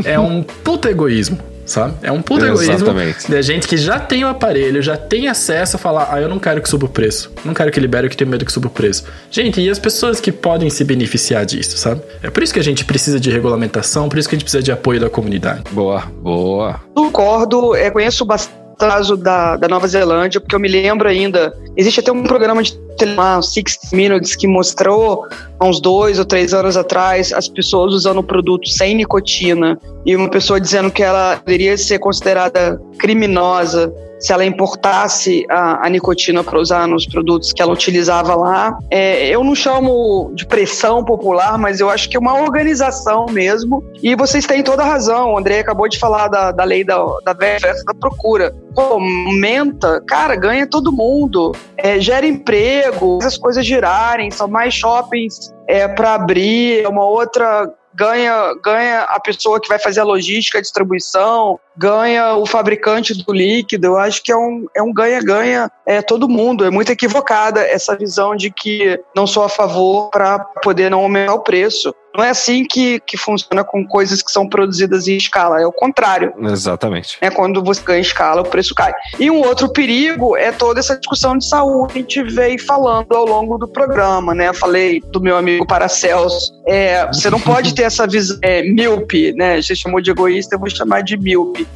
É 0.06 0.18
um 0.18 0.44
puta 0.44 0.90
egoísmo, 0.90 1.38
sabe? 1.70 1.94
É 2.02 2.12
um 2.12 2.22
puta 2.22 2.48
egoísmo 2.48 2.88
da 3.30 3.42
gente 3.42 3.68
que 3.68 3.78
já 3.78 4.00
tem 4.00 4.26
o 4.26 4.28
aparelho, 4.28 4.82
já 4.82 4.98
tem 4.98 5.28
acesso 5.28 5.76
a 5.76 5.80
falar, 5.80 6.10
ah, 6.12 6.20
eu 6.20 6.28
não 6.28 6.40
quero 6.40 6.62
que 6.62 6.68
suba 6.68 6.86
o 6.86 6.90
preço. 6.90 7.32
Não 7.46 7.54
quero 7.54 7.72
que 7.72 7.80
libere, 7.80 8.08
eu 8.08 8.10
que 8.10 8.18
tenho 8.18 8.30
medo 8.30 8.46
que 8.46 8.52
suba 8.52 8.68
o 8.68 8.72
preço. 8.72 9.06
Gente, 9.30 9.62
e 9.62 9.70
as 9.70 9.80
pessoas 9.80 10.20
que 10.20 10.32
podem 10.32 10.70
se 10.70 10.84
beneficiar 10.84 11.46
disso, 11.46 11.78
sabe? 11.78 12.02
É 12.24 12.30
por 12.30 12.44
isso 12.44 12.54
que 12.54 12.60
a 12.60 12.64
gente 12.64 12.84
precisa 12.84 13.20
de 13.20 13.30
regulamentação, 13.30 14.10
por 14.10 14.18
isso 14.18 14.28
que 14.28 14.36
a 14.36 14.38
gente 14.38 14.46
precisa 14.46 14.64
de 14.64 14.72
apoio 14.72 15.00
da 15.00 15.10
comunidade. 15.10 15.64
Boa, 15.72 16.02
boa. 16.22 16.80
Concordo, 16.96 17.76
é, 17.76 17.92
conheço 17.92 18.26
bastante 18.26 18.60
o 18.74 18.78
caso 18.78 19.18
da, 19.18 19.58
da 19.58 19.68
Nova 19.68 19.88
Zelândia, 19.88 20.40
porque 20.40 20.56
eu 20.56 20.60
me 20.60 20.68
lembro 20.68 21.08
ainda. 21.08 21.54
Existe 21.76 22.00
até 22.00 22.12
um 22.12 22.24
programa 22.24 22.64
de 22.64 22.80
televisão, 23.00 23.42
60 23.42 23.96
Minutes, 23.96 24.36
que 24.36 24.48
mostrou 24.48 25.26
há 25.60 25.66
uns 25.66 25.82
dois 25.82 26.20
ou 26.20 26.26
três 26.26 26.54
anos 26.54 26.78
atrás 26.78 27.34
as 27.34 27.48
pessoas 27.48 27.94
usando 27.94 28.20
o 28.20 28.24
produto 28.24 28.68
sem 28.70 28.96
nicotina 28.96 29.80
e 30.06 30.16
uma 30.16 30.30
pessoa 30.30 30.60
dizendo 30.60 30.92
que 30.92 31.02
ela 31.02 31.36
deveria 31.36 31.78
ser 31.78 32.00
considerada 32.00 32.80
criminosa 33.00 33.92
se 34.20 34.34
ela 34.34 34.44
importasse 34.44 35.46
a, 35.50 35.86
a 35.86 35.90
nicotina 35.90 36.44
para 36.44 36.60
usar 36.60 36.88
nos 36.88 37.06
produtos 37.06 37.54
que 37.54 37.62
ela 37.62 37.72
utilizava 37.72 38.36
lá. 38.36 38.78
É, 38.92 39.30
eu 39.30 39.44
não 39.44 39.56
chamo 39.56 40.32
de 40.36 40.46
pressão 40.46 41.04
popular, 41.04 41.58
mas 41.58 41.80
eu 41.80 41.90
acho 41.90 42.10
que 42.10 42.18
é 42.18 42.20
uma 42.20 42.42
organização 42.42 43.28
mesmo. 43.28 43.84
E 44.04 44.16
vocês 44.16 44.46
têm 44.46 44.62
toda 44.62 44.84
a 44.84 44.86
razão. 44.86 45.34
O 45.34 45.38
André 45.38 45.60
acabou 45.60 45.88
de 45.88 45.98
falar 45.98 46.28
da, 46.28 46.52
da 46.52 46.64
lei 46.66 46.84
da, 46.84 46.98
da 47.24 47.34
da 47.34 47.94
procura. 47.98 48.54
Aumenta, 48.80 50.02
cara, 50.08 50.36
ganha 50.36 50.68
todo 50.68 50.92
mundo. 50.92 51.52
É, 51.78 52.00
gera 52.00 52.26
emprego, 52.26 53.20
as 53.22 53.38
coisas 53.38 53.66
girarem, 53.66 54.32
são 54.32 54.48
mais 54.48 54.74
shoppings 54.74 55.54
é, 55.68 55.88
para 55.88 56.16
abrir, 56.16 56.84
é 56.84 56.88
uma 56.88 57.06
outra 57.06 57.72
ganha, 57.94 58.54
ganha 58.64 59.02
a 59.02 59.20
pessoa 59.20 59.60
que 59.60 59.68
vai 59.68 59.78
fazer 59.78 60.00
a 60.00 60.06
logística, 60.06 60.58
a 60.58 60.62
distribuição, 60.62 61.60
ganha 61.76 62.36
o 62.36 62.46
fabricante 62.46 63.14
do 63.14 63.34
líquido. 63.34 63.88
Eu 63.88 63.98
acho 63.98 64.24
que 64.24 64.32
é 64.32 64.38
um 64.38 64.66
é 64.76 64.82
um 64.82 64.94
ganha-ganha 64.94 65.70
é 65.86 66.02
todo 66.02 66.30
mundo. 66.30 66.66
É 66.66 66.70
muito 66.70 66.92
equivocada 66.92 67.62
essa 67.62 67.98
visão 67.98 68.36
de 68.36 68.50
que 68.50 69.00
não 69.16 69.28
sou 69.28 69.44
a 69.44 69.50
favor 69.50 70.10
para 70.10 70.40
poder 70.40 70.90
não 70.90 71.02
aumentar 71.02 71.34
o 71.34 71.40
preço. 71.40 71.94
Não 72.16 72.24
é 72.24 72.30
assim 72.30 72.66
que, 72.66 73.00
que 73.02 73.18
funciona 73.18 73.64
com 73.64 73.86
coisas 73.86 74.22
que 74.22 74.32
são 74.32 74.48
produzidas 74.48 75.08
em 75.08 75.16
escala, 75.16 75.62
é 75.62 75.66
o 75.66 75.72
contrário. 75.72 76.34
Exatamente. 76.42 77.18
É 77.22 77.30
quando 77.30 77.64
você 77.64 77.82
ganha 77.82 78.02
escala, 78.02 78.42
o 78.42 78.46
preço 78.46 78.74
cai. 78.74 78.94
E 79.20 79.30
um 79.30 79.46
outro 79.46 79.70
perigo 79.70 80.36
é 80.36 80.52
toda 80.52 80.80
essa 80.80 80.98
discussão 80.98 81.38
de 81.38 81.48
saúde 81.48 81.94
que 81.94 82.00
a 82.00 82.02
gente 82.02 82.24
veio 82.34 82.60
falando 82.66 83.12
ao 83.14 83.26
longo 83.26 83.58
do 83.58 83.68
programa, 83.68 84.34
né? 84.34 84.50
Eu 84.50 84.54
falei 84.54 85.02
do 85.12 85.22
meu 85.22 85.38
amigo 85.38 85.66
Paracelso. 85.66 86.54
É, 86.68 87.06
você 87.08 87.30
não 87.30 87.40
pode 87.40 87.74
ter 87.74 87.84
essa 87.84 88.08
visão 88.08 88.38
é, 88.42 88.64
míope, 88.64 89.34
né? 89.34 89.62
Você 89.62 89.76
chamou 89.76 90.02
de 90.02 90.12
egoísta, 90.12 90.56
eu 90.56 90.60
vou 90.60 90.70
chamar 90.70 91.02
de 91.02 91.18
míope. 91.18 91.68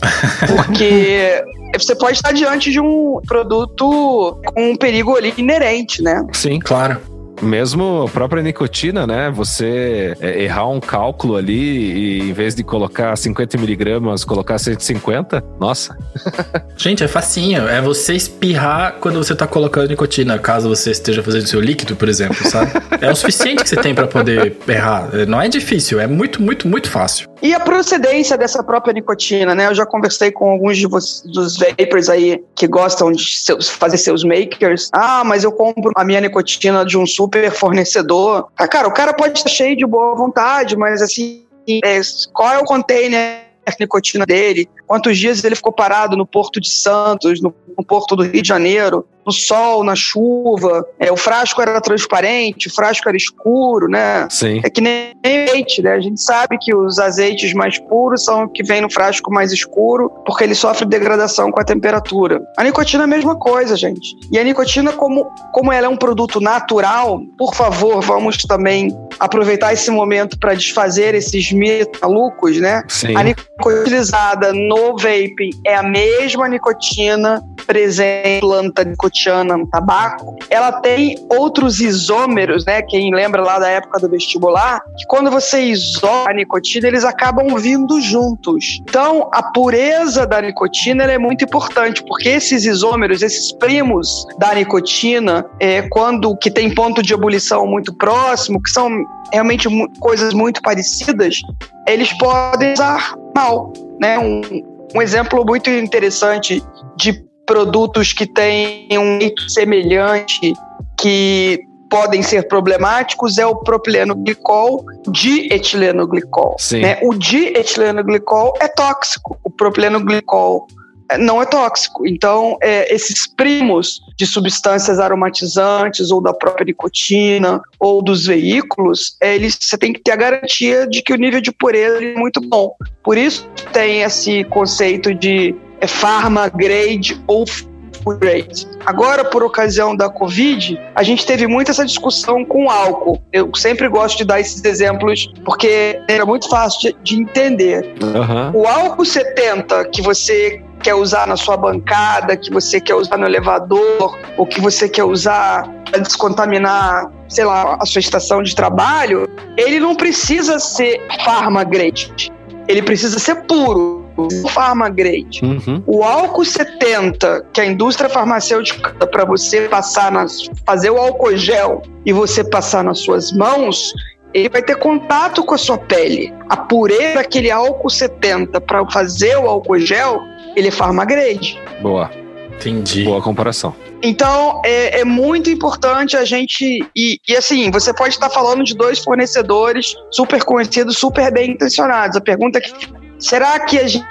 Porque 0.56 1.44
você 1.78 1.96
pode 1.96 2.18
estar 2.18 2.32
diante 2.32 2.72
de 2.72 2.80
um 2.80 3.20
produto 3.28 4.40
com 4.54 4.72
um 4.72 4.76
perigo 4.76 5.16
ali 5.16 5.34
inerente, 5.38 6.02
né? 6.02 6.26
Sim. 6.34 6.60
Claro. 6.60 7.14
Mesmo 7.44 8.04
a 8.04 8.10
própria 8.10 8.42
nicotina, 8.42 9.06
né? 9.06 9.32
Você 9.32 10.16
é, 10.20 10.44
errar 10.44 10.68
um 10.70 10.80
cálculo 10.80 11.36
ali 11.36 11.54
e 11.54 12.30
em 12.30 12.34
vez 12.34 12.56
de 12.56 12.64
colocar 12.64 13.16
50 13.16 13.58
miligramas, 13.58 14.24
colocar 14.24 14.58
150, 14.58 15.44
nossa. 15.60 15.98
Gente, 16.78 17.04
é 17.04 17.08
facinho. 17.08 17.68
É 17.68 17.82
você 17.82 18.14
espirrar 18.14 18.96
quando 19.00 19.24
você 19.24 19.36
tá 19.36 19.46
colocando 19.46 19.90
nicotina, 19.90 20.40
caso 20.40 20.70
você 20.70 20.92
esteja 20.92 21.22
fazendo 21.22 21.48
seu 21.48 21.60
líquido, 21.60 21.96
por 21.96 22.10
exemplo, 22.10 22.48
sabe? 22.50 22.72
É 23.02 23.12
o 23.12 23.16
suficiente 23.16 23.64
que 23.64 23.70
você 23.70 23.76
tem 23.76 23.94
para 23.94 24.08
poder 24.08 24.58
errar. 24.68 25.10
Não 25.28 25.42
é 25.42 25.48
difícil, 25.48 26.00
é 26.00 26.08
muito, 26.08 26.42
muito, 26.42 26.68
muito 26.68 26.90
fácil. 26.90 27.28
E 27.42 27.54
a 27.54 27.60
procedência 27.60 28.38
dessa 28.38 28.64
própria 28.64 28.94
nicotina, 28.94 29.54
né? 29.54 29.68
Eu 29.68 29.76
já 29.76 29.86
conversei 29.86 30.32
com 30.32 30.50
alguns 30.50 30.78
de 30.78 30.88
vocês, 30.88 31.24
dos 31.30 31.58
vapers 31.58 32.08
aí 32.08 32.42
que 32.56 32.66
gostam 32.68 33.12
de 33.12 33.38
seus, 33.38 33.68
fazer 33.68 33.98
seus 33.98 34.24
makers. 34.24 34.90
Ah, 34.94 35.24
mas 35.26 35.44
eu 35.44 35.52
compro 35.52 35.92
a 35.94 36.06
minha 36.06 36.22
nicotina 36.22 36.86
de 36.86 36.98
um 36.98 37.06
super 37.06 37.33
fornecedor. 37.52 38.48
Ah, 38.58 38.68
cara, 38.68 38.88
o 38.88 38.94
cara 38.94 39.14
pode 39.14 39.38
estar 39.38 39.50
cheio 39.50 39.76
de 39.76 39.86
boa 39.86 40.16
vontade, 40.16 40.76
mas 40.76 41.02
assim, 41.02 41.46
é, 41.84 42.00
qual 42.34 42.54
é 42.54 42.60
o 42.60 42.66
container 42.66 43.44
nicotina 43.80 44.26
dele, 44.26 44.70
quantos 44.94 45.18
dias 45.18 45.44
ele 45.44 45.56
ficou 45.56 45.74
parado 45.74 46.16
no 46.16 46.24
Porto 46.24 46.62
de 46.62 46.70
Santos, 46.70 47.42
no, 47.42 47.52
no 47.76 47.84
Porto 47.84 48.16
do 48.16 48.22
Rio 48.22 48.44
de 48.44 48.48
Janeiro, 48.48 49.04
no 49.26 49.32
sol, 49.32 49.84
na 49.84 49.96
chuva. 49.96 50.86
É, 51.00 51.12
o 51.12 51.18
frasco 51.18 51.60
era 51.62 51.82
transparente, 51.82 52.68
o 52.68 52.72
frasco 52.72 53.10
era 53.10 53.18
escuro, 53.18 53.88
né? 53.88 54.28
Sim. 54.30 54.62
É 54.64 54.70
que 54.70 54.82
nem 54.82 55.16
leite, 55.24 55.82
né? 55.82 55.94
A 55.94 56.00
gente 56.00 56.22
sabe 56.22 56.60
que 56.60 56.76
os 56.76 57.00
azeites 57.00 57.54
mais 57.54 57.80
puros 57.80 58.24
são 58.24 58.48
que 58.48 58.62
vêm 58.62 58.82
no 58.82 58.92
frasco 58.92 59.34
mais 59.34 59.52
escuro, 59.52 60.12
porque 60.28 60.44
ele 60.44 60.54
sofre 60.54 60.86
degradação 60.86 61.52
com 61.52 61.60
a 61.60 61.64
temperatura. 61.64 62.40
A 62.56 62.64
nicotina 62.64 63.04
é 63.04 63.06
a 63.06 63.08
mesma 63.08 63.36
coisa, 63.36 63.76
gente. 63.76 64.16
E 64.32 64.38
a 64.38 64.44
nicotina, 64.44 64.92
como, 64.92 65.26
como 65.52 65.72
ela 65.72 65.88
é 65.88 65.90
um 65.90 65.98
produto 65.98 66.40
natural, 66.40 67.20
por 67.36 67.56
favor, 67.56 68.00
vamos 68.02 68.38
também 68.38 68.96
aproveitar 69.20 69.74
esse 69.74 69.90
momento 69.90 70.38
para 70.38 70.54
desfazer 70.54 71.16
esses 71.16 71.52
mitos 71.52 72.00
malucos, 72.00 72.60
né? 72.60 72.84
Sim. 72.88 73.16
A 73.16 73.24
nicotina 73.24 73.54
utilizada 73.82 74.54
no 74.54 74.83
vaping 74.92 75.52
é 75.66 75.76
a 75.76 75.84
mesma 75.84 76.48
nicotina 76.48 77.42
presente 77.66 78.40
planta 78.40 78.84
nicotiana 78.84 79.58
no 79.58 79.68
tabaco. 79.68 80.36
Ela 80.50 80.72
tem 80.82 81.16
outros 81.30 81.80
isômeros, 81.80 82.66
né? 82.66 82.82
Quem 82.82 83.14
lembra 83.14 83.42
lá 83.42 83.60
da 83.60 83.70
época 83.70 84.00
do 84.00 84.10
vestibular, 84.10 84.82
que 84.98 85.06
quando 85.08 85.32
você 85.32 85.62
isola 85.62 86.30
a 86.30 86.34
nicotina, 86.34 86.88
eles 86.88 87.04
acabam 87.04 87.56
vindo 87.58 88.00
juntos. 88.02 88.82
Então, 88.82 89.30
a 89.34 89.44
pureza 89.44 90.26
da 90.26 90.42
nicotina 90.42 91.04
é 91.04 91.18
muito 91.18 91.46
importante, 91.46 92.04
porque 92.04 92.30
esses 92.30 92.66
isômeros, 92.66 93.22
esses 93.22 93.52
primos 93.54 94.26
da 94.38 94.54
nicotina, 94.54 95.46
é, 95.60 95.84
quando 95.90 96.36
que 96.38 96.52
tem 96.52 96.74
ponto 96.74 97.02
de 97.02 97.14
ebulição 97.14 97.66
muito 97.66 97.94
próximo, 97.94 98.62
que 98.62 98.70
são 98.70 98.90
realmente 99.32 99.68
coisas 100.00 100.34
muito 100.34 100.62
parecidas, 100.62 101.40
eles 101.88 102.12
podem 102.18 102.74
usar 102.74 103.16
mal. 103.36 103.74
Né? 104.00 104.20
Um, 104.20 104.73
um 104.96 105.02
exemplo 105.02 105.44
muito 105.46 105.70
interessante 105.70 106.64
de 106.96 107.24
produtos 107.46 108.14
que 108.14 108.26
têm 108.26 108.88
um 108.98 109.20
jeito 109.20 109.50
semelhante, 109.50 110.54
que 111.00 111.60
podem 111.90 112.24
ser 112.24 112.48
problemáticos, 112.48 113.38
é 113.38 113.46
o 113.46 113.56
propileno 113.56 114.16
glicol, 114.16 114.84
dietileno 115.08 116.08
glicol. 116.08 116.56
Sim. 116.58 116.80
Né? 116.80 117.00
O 117.04 117.14
dietileno 117.14 118.04
glicol 118.04 118.54
é 118.60 118.68
tóxico, 118.68 119.38
o 119.44 119.50
propileno 119.50 120.00
glicol 120.00 120.68
eh, 120.70 120.83
não 121.20 121.42
é 121.42 121.46
tóxico. 121.46 122.08
Então, 122.08 122.58
é, 122.62 122.94
esses 122.94 123.28
primos 123.28 124.02
de 124.18 124.26
substâncias 124.26 125.00
aromatizantes 125.00 126.12
ou 126.12 126.22
da 126.22 126.34
própria 126.34 126.66
nicotina 126.66 127.62
ou 127.80 128.02
dos 128.02 128.26
veículos, 128.26 129.18
eh, 129.22 129.36
eles, 129.36 129.58
você 129.60 129.78
tem 129.78 129.92
que 129.92 130.00
ter 130.00 130.12
a 130.12 130.16
garantia 130.16 130.88
de 130.88 131.02
que 131.02 131.14
o 131.14 131.18
nível 131.18 131.42
de 131.42 131.52
pureza 131.52 132.04
é 132.04 132.14
muito 132.16 132.40
bom. 132.42 132.76
Por 133.04 133.18
isso 133.18 133.48
tem 133.72 134.02
esse 134.02 134.44
conceito 134.46 135.14
de 135.14 135.56
é, 135.82 135.88
pharma 135.88 136.48
grade 136.50 137.22
ou 137.28 137.46
food 137.46 137.74
grade. 138.20 138.68
Agora, 138.86 139.24
por 139.24 139.44
ocasião 139.44 139.96
da 139.96 140.10
Covid, 140.10 140.80
a 140.94 141.04
gente 141.04 141.26
teve 141.26 141.48
muito 141.48 141.72
essa 141.72 141.86
discussão 141.86 142.44
com 142.44 142.66
o 142.66 142.70
álcool. 142.70 143.22
Eu 143.32 143.50
sempre 143.56 143.88
gosto 143.88 144.18
de 144.18 144.26
dar 144.26 144.40
esses 144.42 144.64
exemplos 144.66 145.32
porque 145.46 146.00
era 146.10 146.26
muito 146.26 146.50
fácil 146.50 146.82
de, 146.82 146.98
de 147.04 147.22
entender. 147.22 147.96
Aham. 148.02 148.52
O 148.54 148.68
álcool 148.68 149.06
70 149.06 149.86
que 149.86 150.02
você 150.02 150.62
quer 150.84 150.94
usar 150.94 151.26
na 151.26 151.38
sua 151.38 151.56
bancada, 151.56 152.36
que 152.36 152.52
você 152.52 152.82
quer 152.82 152.96
usar 152.96 153.18
no 153.18 153.26
elevador, 153.26 154.20
ou 154.38 154.46
que 154.46 154.60
você 154.60 154.90
quer 154.90 155.06
usar 155.06 155.68
para 155.90 156.00
descontaminar, 156.00 157.10
sei 157.30 157.46
lá, 157.46 157.78
a 157.80 157.86
sua 157.86 158.00
estação 158.00 158.44
de 158.44 158.54
trabalho, 158.54 159.28
ele 159.58 159.80
não 159.80 159.96
precisa 159.96 160.60
ser 160.60 161.02
pharma 161.24 161.64
grade. 161.64 162.32
Ele 162.68 162.82
precisa 162.82 163.20
ser 163.20 163.36
puro, 163.44 164.04
pharma 164.50 164.90
grade. 164.90 165.42
Uhum. 165.44 165.84
O 165.86 166.04
álcool 166.04 166.46
70 166.46 167.46
que 167.54 167.62
a 167.62 167.66
indústria 167.66 168.10
farmacêutica 168.10 169.08
para 169.08 169.26
você 169.26 169.68
passar 169.68 170.12
nas 170.12 170.50
fazer 170.66 170.90
o 170.90 170.98
álcool 170.98 171.36
gel 171.36 171.82
e 172.06 172.14
você 172.14 172.44
passar 172.44 172.84
nas 172.84 173.00
suas 173.00 173.32
mãos, 173.32 173.94
ele 174.34 174.50
vai 174.50 174.64
ter 174.64 174.76
contato 174.78 175.44
com 175.44 175.54
a 175.54 175.58
sua 175.58 175.78
pele. 175.78 176.34
A 176.50 176.58
pureza 176.58 177.16
daquele 177.16 177.52
álcool 177.52 177.90
70 177.90 178.60
para 178.62 178.90
fazer 178.90 179.38
o 179.38 179.48
álcool 179.48 179.80
gel, 179.80 180.22
ele 180.56 180.68
é 180.68 180.72
pharmagrade. 180.72 181.60
Boa. 181.82 182.10
Entendi. 182.56 183.04
Boa 183.04 183.22
comparação. 183.22 183.76
Então 184.02 184.62
é, 184.66 185.02
é 185.02 185.06
muito 185.06 185.50
importante 185.50 186.18
a 186.18 186.26
gente 186.26 186.86
e, 186.96 187.20
e 187.28 187.36
assim 187.36 187.72
você 187.72 187.94
pode 187.94 188.14
estar 188.14 188.30
falando 188.30 188.64
de 188.64 188.76
dois 188.76 189.00
fornecedores 189.00 189.96
super 190.12 190.44
conhecidos, 190.44 190.98
super 190.98 191.32
bem 191.32 191.52
intencionados. 191.52 192.18
A 192.18 192.22
pergunta 192.22 192.60
é 192.60 192.62
que 192.62 192.74
será 193.18 193.60
que 193.60 193.80
a 193.80 193.88
gente 193.88 194.06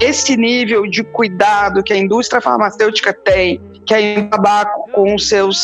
esse 0.00 0.36
nível 0.36 0.88
de 0.88 1.04
cuidado 1.04 1.84
que 1.84 1.92
a 1.92 1.96
indústria 1.96 2.40
farmacêutica 2.40 3.12
tem, 3.12 3.60
que 3.86 3.94
a 3.94 4.28
tabaco 4.28 4.90
com 4.92 5.16
seus 5.16 5.56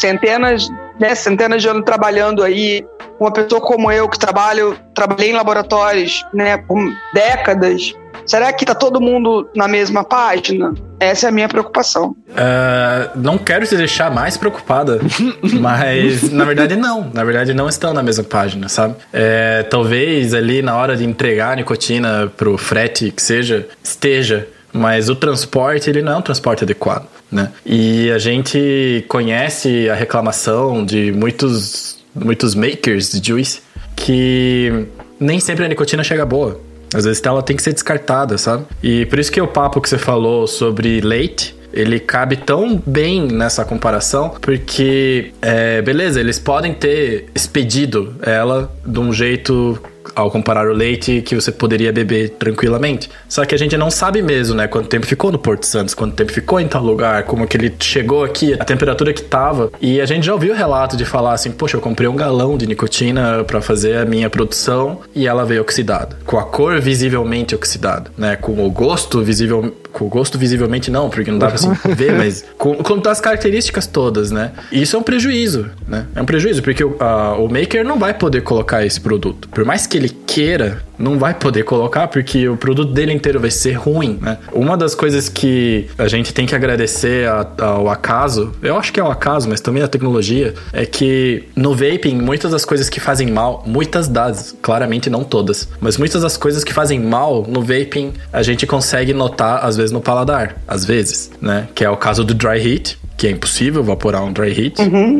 centenas, 0.00 0.68
né, 1.00 1.14
centenas 1.14 1.62
de 1.62 1.68
anos 1.68 1.84
trabalhando 1.84 2.42
aí, 2.42 2.84
uma 3.18 3.32
pessoa 3.32 3.60
como 3.60 3.90
eu 3.90 4.06
que 4.08 4.18
trabalho, 4.18 4.78
trabalhei 4.94 5.30
em 5.30 5.34
laboratórios, 5.34 6.24
né, 6.34 6.58
por 6.58 6.78
décadas, 7.14 7.94
será 8.28 8.52
que 8.52 8.62
está 8.62 8.74
todo 8.74 9.00
mundo 9.00 9.48
na 9.56 9.66
mesma 9.66 10.04
página? 10.04 10.74
Essa 11.00 11.26
é 11.26 11.28
a 11.28 11.32
minha 11.32 11.48
preocupação. 11.48 12.14
Ah, 12.36 13.10
não 13.16 13.38
quero 13.38 13.66
te 13.66 13.76
deixar 13.76 14.10
mais 14.10 14.36
preocupada, 14.36 15.00
mas 15.58 16.30
na 16.30 16.44
verdade 16.44 16.76
não. 16.76 17.10
Na 17.12 17.24
verdade 17.24 17.54
não 17.54 17.68
estão 17.68 17.94
na 17.94 18.02
mesma 18.02 18.24
página, 18.24 18.68
sabe? 18.68 18.96
É, 19.12 19.62
talvez 19.64 20.34
ali 20.34 20.60
na 20.60 20.76
hora 20.76 20.96
de 20.96 21.04
entregar 21.04 21.52
a 21.52 21.56
nicotina 21.56 22.30
pro 22.36 22.58
frete 22.58 23.10
que 23.10 23.22
seja, 23.22 23.66
esteja, 23.82 24.46
mas 24.72 25.08
o 25.08 25.16
transporte 25.16 25.88
ele 25.88 26.02
não 26.02 26.12
é 26.12 26.16
um 26.16 26.22
transporte 26.22 26.64
adequado, 26.64 27.06
né? 27.32 27.50
E 27.64 28.10
a 28.10 28.18
gente 28.18 29.04
conhece 29.08 29.88
a 29.88 29.94
reclamação 29.94 30.84
de 30.84 31.12
muitos 31.12 31.96
muitos 32.14 32.54
makers 32.54 33.12
de 33.12 33.26
juice 33.26 33.60
que 33.94 34.86
nem 35.20 35.40
sempre 35.40 35.64
a 35.64 35.68
nicotina 35.68 36.04
chega 36.04 36.24
boa. 36.26 36.60
Às 36.94 37.04
vezes 37.04 37.22
ela 37.24 37.42
tem 37.42 37.56
que 37.56 37.62
ser 37.62 37.72
descartada, 37.72 38.38
sabe? 38.38 38.64
E 38.82 39.06
por 39.06 39.18
isso 39.18 39.30
que 39.30 39.40
o 39.40 39.46
papo 39.46 39.80
que 39.80 39.88
você 39.88 39.98
falou 39.98 40.46
sobre 40.46 41.00
leite, 41.00 41.56
ele 41.72 42.00
cabe 42.00 42.36
tão 42.36 42.82
bem 42.86 43.26
nessa 43.26 43.64
comparação, 43.64 44.30
porque, 44.40 45.32
é, 45.42 45.82
beleza, 45.82 46.18
eles 46.18 46.38
podem 46.38 46.72
ter 46.72 47.26
expedido 47.34 48.14
ela 48.22 48.72
de 48.84 48.98
um 48.98 49.12
jeito 49.12 49.78
ao 50.18 50.30
comparar 50.32 50.68
o 50.68 50.72
leite 50.72 51.22
que 51.22 51.36
você 51.36 51.52
poderia 51.52 51.92
beber 51.92 52.30
tranquilamente. 52.30 53.08
Só 53.28 53.44
que 53.44 53.54
a 53.54 53.58
gente 53.58 53.76
não 53.76 53.88
sabe 53.88 54.20
mesmo, 54.20 54.56
né? 54.56 54.66
Quanto 54.66 54.88
tempo 54.88 55.06
ficou 55.06 55.30
no 55.30 55.38
Porto 55.38 55.64
Santos, 55.64 55.94
quanto 55.94 56.16
tempo 56.16 56.32
ficou 56.32 56.58
em 56.58 56.66
tal 56.66 56.82
lugar, 56.82 57.22
como 57.22 57.46
que 57.46 57.56
ele 57.56 57.72
chegou 57.78 58.24
aqui, 58.24 58.54
a 58.54 58.64
temperatura 58.64 59.12
que 59.12 59.22
tava. 59.22 59.70
E 59.80 60.00
a 60.00 60.06
gente 60.06 60.26
já 60.26 60.32
ouviu 60.32 60.54
relato 60.54 60.96
de 60.96 61.04
falar 61.04 61.34
assim: 61.34 61.52
poxa, 61.52 61.76
eu 61.76 61.80
comprei 61.80 62.08
um 62.08 62.16
galão 62.16 62.58
de 62.58 62.66
nicotina 62.66 63.44
para 63.44 63.60
fazer 63.60 63.98
a 63.98 64.04
minha 64.04 64.28
produção 64.28 65.00
e 65.14 65.28
ela 65.28 65.44
veio 65.44 65.62
oxidada, 65.62 66.18
com 66.26 66.36
a 66.36 66.42
cor 66.42 66.80
visivelmente 66.80 67.54
oxidada, 67.54 68.10
né? 68.18 68.34
Com 68.34 68.66
o 68.66 68.70
gosto 68.70 69.22
visível, 69.22 69.72
com 69.92 70.04
o 70.04 70.08
gosto 70.08 70.38
visivelmente 70.38 70.90
não, 70.90 71.08
porque 71.10 71.30
não 71.30 71.38
dá 71.38 71.46
pra 71.46 71.54
assim 71.56 71.70
ver, 71.94 72.12
mas 72.12 72.44
com, 72.56 72.74
com 72.76 73.08
as 73.08 73.20
características 73.20 73.86
todas, 73.86 74.30
né? 74.30 74.52
Isso 74.70 74.96
é 74.96 74.98
um 74.98 75.02
prejuízo, 75.02 75.66
né? 75.86 76.06
É 76.14 76.22
um 76.22 76.24
prejuízo 76.24 76.62
porque 76.62 76.84
o, 76.84 76.96
a- 77.00 77.34
o 77.36 77.48
maker 77.48 77.84
não 77.84 77.98
vai 77.98 78.14
poder 78.14 78.42
colocar 78.42 78.84
esse 78.84 79.00
produto, 79.00 79.48
por 79.48 79.64
mais 79.64 79.86
que 79.86 79.96
ele 79.96 80.08
queira, 80.08 80.82
não 80.98 81.18
vai 81.18 81.32
poder 81.32 81.62
colocar 81.64 82.08
porque 82.08 82.48
o 82.48 82.56
produto 82.56 82.92
dele 82.92 83.12
inteiro 83.12 83.38
vai 83.40 83.50
ser 83.50 83.72
ruim, 83.72 84.18
né? 84.20 84.38
Uma 84.52 84.76
das 84.76 84.94
coisas 84.94 85.28
que 85.28 85.86
a 85.96 86.06
gente 86.08 86.34
tem 86.34 86.44
que 86.46 86.54
agradecer 86.54 87.28
a- 87.28 87.46
ao 87.58 87.88
acaso, 87.88 88.52
eu 88.62 88.76
acho 88.76 88.92
que 88.92 89.00
é 89.00 89.02
o 89.02 89.10
acaso, 89.10 89.48
mas 89.48 89.60
também 89.60 89.82
a 89.82 89.88
tecnologia, 89.88 90.54
é 90.72 90.84
que 90.84 91.44
no 91.56 91.74
vaping, 91.74 92.16
muitas 92.20 92.50
das 92.52 92.64
coisas 92.64 92.88
que 92.90 93.00
fazem 93.00 93.28
mal, 93.30 93.62
muitas 93.66 94.06
das, 94.08 94.54
claramente 94.60 95.08
não 95.08 95.24
todas, 95.24 95.68
mas 95.80 95.96
muitas 95.96 96.22
das 96.22 96.36
coisas 96.36 96.62
que 96.64 96.72
fazem 96.72 97.00
mal 97.00 97.44
no 97.48 97.62
vaping, 97.62 98.12
a 98.32 98.42
gente 98.42 98.66
consegue 98.66 99.12
notar 99.14 99.64
às 99.64 99.76
vezes 99.78 99.92
no 99.92 100.00
paladar, 100.00 100.56
às 100.68 100.84
vezes, 100.84 101.30
né? 101.40 101.68
Que 101.74 101.84
é 101.84 101.90
o 101.90 101.96
caso 101.96 102.22
do 102.22 102.34
dry 102.34 102.58
heat, 102.58 102.98
que 103.16 103.26
é 103.26 103.30
impossível 103.30 103.82
evaporar 103.82 104.22
um 104.22 104.32
dry 104.32 104.50
heat. 104.50 104.74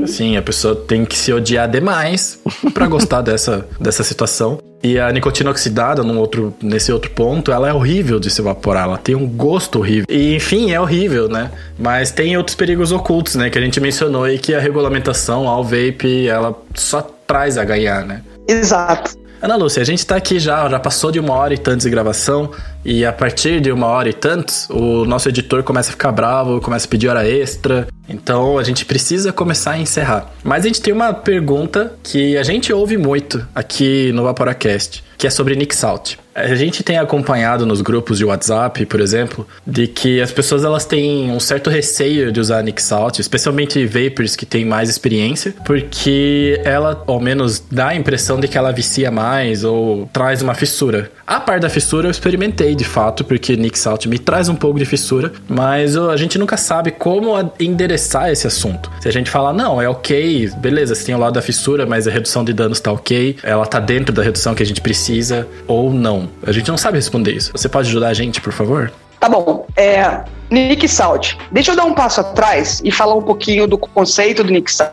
Assim, 0.05 0.37
a 0.37 0.43
pessoa 0.43 0.77
tem 0.77 1.05
que 1.05 1.17
se 1.17 1.33
odiar 1.33 1.69
demais 1.69 2.39
pra 2.75 2.87
gostar 2.89 3.23
dessa, 3.23 3.67
dessa 3.81 4.05
situação. 4.05 4.61
E 4.81 4.99
a 4.99 5.11
nicotina 5.11 5.51
oxidada, 5.51 6.05
num 6.05 6.19
outro, 6.19 6.55
nesse 6.63 6.93
outro 6.93 7.11
ponto, 7.11 7.51
ela 7.51 7.69
é 7.69 7.75
horrível 7.75 8.21
de 8.21 8.31
se 8.31 8.41
evaporar. 8.41 8.85
Ela 8.85 8.99
tem 8.99 9.17
um 9.17 9.27
gosto 9.27 9.81
horrível. 9.81 10.07
E, 10.09 10.37
enfim, 10.37 10.71
é 10.71 10.81
horrível, 10.81 11.29
né? 11.29 11.51
Mas 11.77 12.13
tem 12.13 12.37
outros 12.37 12.55
perigos 12.55 12.93
ocultos, 12.93 13.35
né? 13.35 13.51
Que 13.51 13.59
a 13.59 13.61
gente 13.61 13.81
mencionou 13.81 14.29
e 14.29 14.39
que 14.39 14.55
a 14.55 14.61
regulamentação 14.61 15.49
ao 15.49 15.65
vape, 15.65 16.29
ela 16.29 16.57
só 16.75 17.03
traz 17.27 17.59
a 17.59 17.65
ganhar, 17.65 18.07
né? 18.07 18.23
Exato. 18.47 19.18
Ana 19.41 19.55
Lúcia, 19.55 19.81
a 19.81 19.85
gente 19.85 20.05
tá 20.05 20.17
aqui 20.17 20.41
já, 20.41 20.69
já 20.69 20.81
passou 20.81 21.13
de 21.13 21.21
uma 21.21 21.33
hora 21.35 21.55
e 21.55 21.59
tantos 21.59 21.85
de 21.85 21.91
gravação, 21.91 22.51
e 22.85 23.05
a 23.05 23.13
partir 23.13 23.61
de 23.61 23.71
uma 23.71 23.87
hora 23.87 24.09
e 24.09 24.13
tantos, 24.13 24.69
o 24.69 25.05
nosso 25.05 25.29
editor 25.29 25.63
começa 25.63 25.91
a 25.91 25.93
ficar 25.93 26.11
bravo, 26.11 26.61
começa 26.61 26.87
a 26.87 26.89
pedir 26.89 27.07
hora 27.09 27.29
extra, 27.29 27.87
então 28.09 28.59
a 28.59 28.65
gente 28.65 28.85
precisa 28.85 29.33
começar 29.33 29.73
a 29.73 29.79
encerrar. 29.79 30.29
Mas 30.43 30.65
a 30.65 30.67
gente 30.67 30.81
tem 30.81 30.93
uma 30.93 31.13
pergunta 31.13 31.93
que 32.03 32.37
a 32.37 32.43
gente 32.43 32.73
ouve 32.73 32.97
muito 32.97 33.47
aqui 33.55 34.11
no 34.13 34.25
Vaporacast, 34.25 35.05
que 35.17 35.27
é 35.27 35.31
sobre 35.31 35.55
Nick 35.55 35.75
Salt. 35.75 36.17
A 36.39 36.55
gente 36.55 36.85
tem 36.85 36.99
acompanhado 36.99 37.67
nos 37.67 37.81
grupos 37.81 38.19
de 38.19 38.25
WhatsApp, 38.25 38.87
por 38.87 39.01
exemplo, 39.01 39.47
de 39.67 39.89
que 39.89 40.21
as 40.21 40.31
pessoas 40.31 40.65
elas 40.65 40.85
têm 40.85 41.31
um 41.33 41.41
certo 41.41 41.69
receio 41.69 42.31
de 42.31 42.39
usar 42.39 42.63
Nick 42.63 42.81
Salt, 42.81 43.19
especialmente 43.19 43.85
vapers 43.85 44.37
que 44.37 44.47
têm 44.47 44.65
mais 44.65 44.89
experiência, 44.89 45.55
porque 45.65 46.61
ela, 46.65 47.03
ao 47.07 47.21
menos, 47.21 47.63
dá 47.71 47.89
a 47.89 47.95
impressão 47.95 48.39
de 48.39 48.47
que 48.47 48.57
ela 48.57 48.73
vicia 48.73 49.11
mais 49.11 49.65
ou 49.65 50.09
traz 50.13 50.41
uma 50.41 50.55
fissura. 50.55 51.11
A 51.27 51.41
parte 51.41 51.63
da 51.63 51.69
fissura 51.69 52.07
eu 52.07 52.11
experimentei 52.11 52.75
de 52.75 52.85
fato, 52.85 53.25
porque 53.25 53.57
Nick 53.57 53.79
Salt 53.79 54.07
me 54.07 54.19
traz 54.19 54.49
um 54.49 54.55
pouco 54.55 54.79
de 54.79 54.85
fissura, 54.85 55.33
mas 55.49 55.97
a 55.97 56.17
gente 56.17 56.39
nunca 56.39 56.57
sabe 56.57 56.91
como 56.91 57.35
endereçar 57.59 58.31
esse 58.31 58.47
assunto. 58.47 58.91
Se 59.01 59.09
a 59.09 59.13
gente 59.13 59.29
falar, 59.29 59.53
não, 59.53 59.83
é 59.83 59.89
ok, 59.89 60.51
beleza, 60.59 60.95
você 60.95 61.05
tem 61.05 61.15
o 61.15 61.19
lado 61.19 61.35
da 61.35 61.43
fissura, 61.43 61.85
mas 61.85 62.07
a 62.07 62.11
redução 62.11 62.45
de 62.45 62.53
danos 62.53 62.81
tá 62.81 62.93
ok, 62.93 63.37
ela 63.43 63.67
tá 63.67 63.79
dentro 63.79 64.15
da 64.15 64.23
redução 64.23 64.55
que 64.55 64.63
a 64.63 64.67
gente 64.67 64.81
precisa, 64.81 65.47
ou 65.67 65.93
não. 65.93 66.28
A 66.47 66.53
gente 66.53 66.69
não 66.69 66.79
sabe 66.79 66.97
responder 66.97 67.33
isso. 67.33 67.53
Você 67.53 67.69
pode 67.69 67.89
ajudar 67.89 68.09
a 68.09 68.15
gente, 68.15 68.41
por 68.41 68.53
favor? 68.53 68.93
Tá 69.21 69.29
bom. 69.29 69.67
É, 69.77 70.25
Nick 70.51 70.89
Salt. 70.89 71.35
Deixa 71.51 71.73
eu 71.73 71.77
dar 71.77 71.85
um 71.85 71.95
passo 71.95 72.21
atrás 72.21 72.81
e 72.85 72.91
falar 72.91 73.15
um 73.15 73.23
pouquinho 73.23 73.67
do 73.67 73.77
conceito 73.77 74.45
do 74.45 74.53
Nick 74.53 74.73
Salt, 74.73 74.93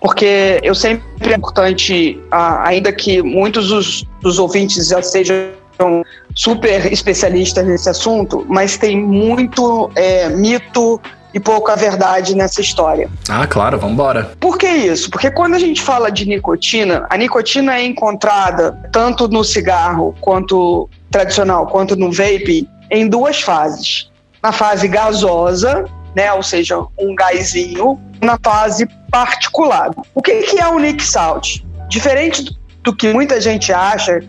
porque 0.00 0.60
eu 0.62 0.74
sempre 0.74 1.32
é 1.32 1.36
importante, 1.36 2.20
ainda 2.30 2.92
que 2.92 3.22
muitos 3.22 3.68
dos, 3.68 4.04
dos 4.20 4.38
ouvintes 4.38 4.88
já 4.88 5.02
sejam 5.02 5.52
super 6.34 6.92
especialistas 6.92 7.66
nesse 7.66 7.88
assunto, 7.88 8.44
mas 8.48 8.76
tem 8.76 9.00
muito 9.00 9.90
é, 9.96 10.28
mito 10.28 11.00
e 11.34 11.40
pouca 11.40 11.74
verdade 11.74 12.36
nessa 12.36 12.60
história. 12.60 13.10
Ah, 13.28 13.46
claro, 13.46 13.76
vamos 13.76 13.94
embora. 13.94 14.30
Por 14.38 14.56
que 14.56 14.68
isso? 14.68 15.10
Porque 15.10 15.30
quando 15.32 15.54
a 15.54 15.58
gente 15.58 15.82
fala 15.82 16.10
de 16.10 16.24
nicotina, 16.24 17.06
a 17.10 17.16
nicotina 17.16 17.74
é 17.74 17.84
encontrada 17.84 18.78
tanto 18.92 19.26
no 19.26 19.42
cigarro 19.42 20.14
quanto 20.20 20.88
tradicional, 21.10 21.66
quanto 21.66 21.96
no 21.96 22.12
vape, 22.12 22.68
em 22.88 23.08
duas 23.08 23.40
fases. 23.40 24.10
Na 24.40 24.52
fase 24.52 24.86
gasosa, 24.86 25.84
né, 26.14 26.32
ou 26.32 26.42
seja, 26.42 26.78
um 26.98 27.14
gásinho, 27.16 28.00
na 28.20 28.38
fase 28.42 28.86
particulada. 29.10 29.96
O 30.14 30.22
que, 30.22 30.42
que 30.42 30.60
é 30.60 30.68
o 30.68 30.78
Nick 30.78 31.02
Salt? 31.02 31.62
Diferente 31.88 32.56
do 32.84 32.94
que 32.94 33.12
muita 33.12 33.40
gente 33.40 33.72
acha, 33.72 34.20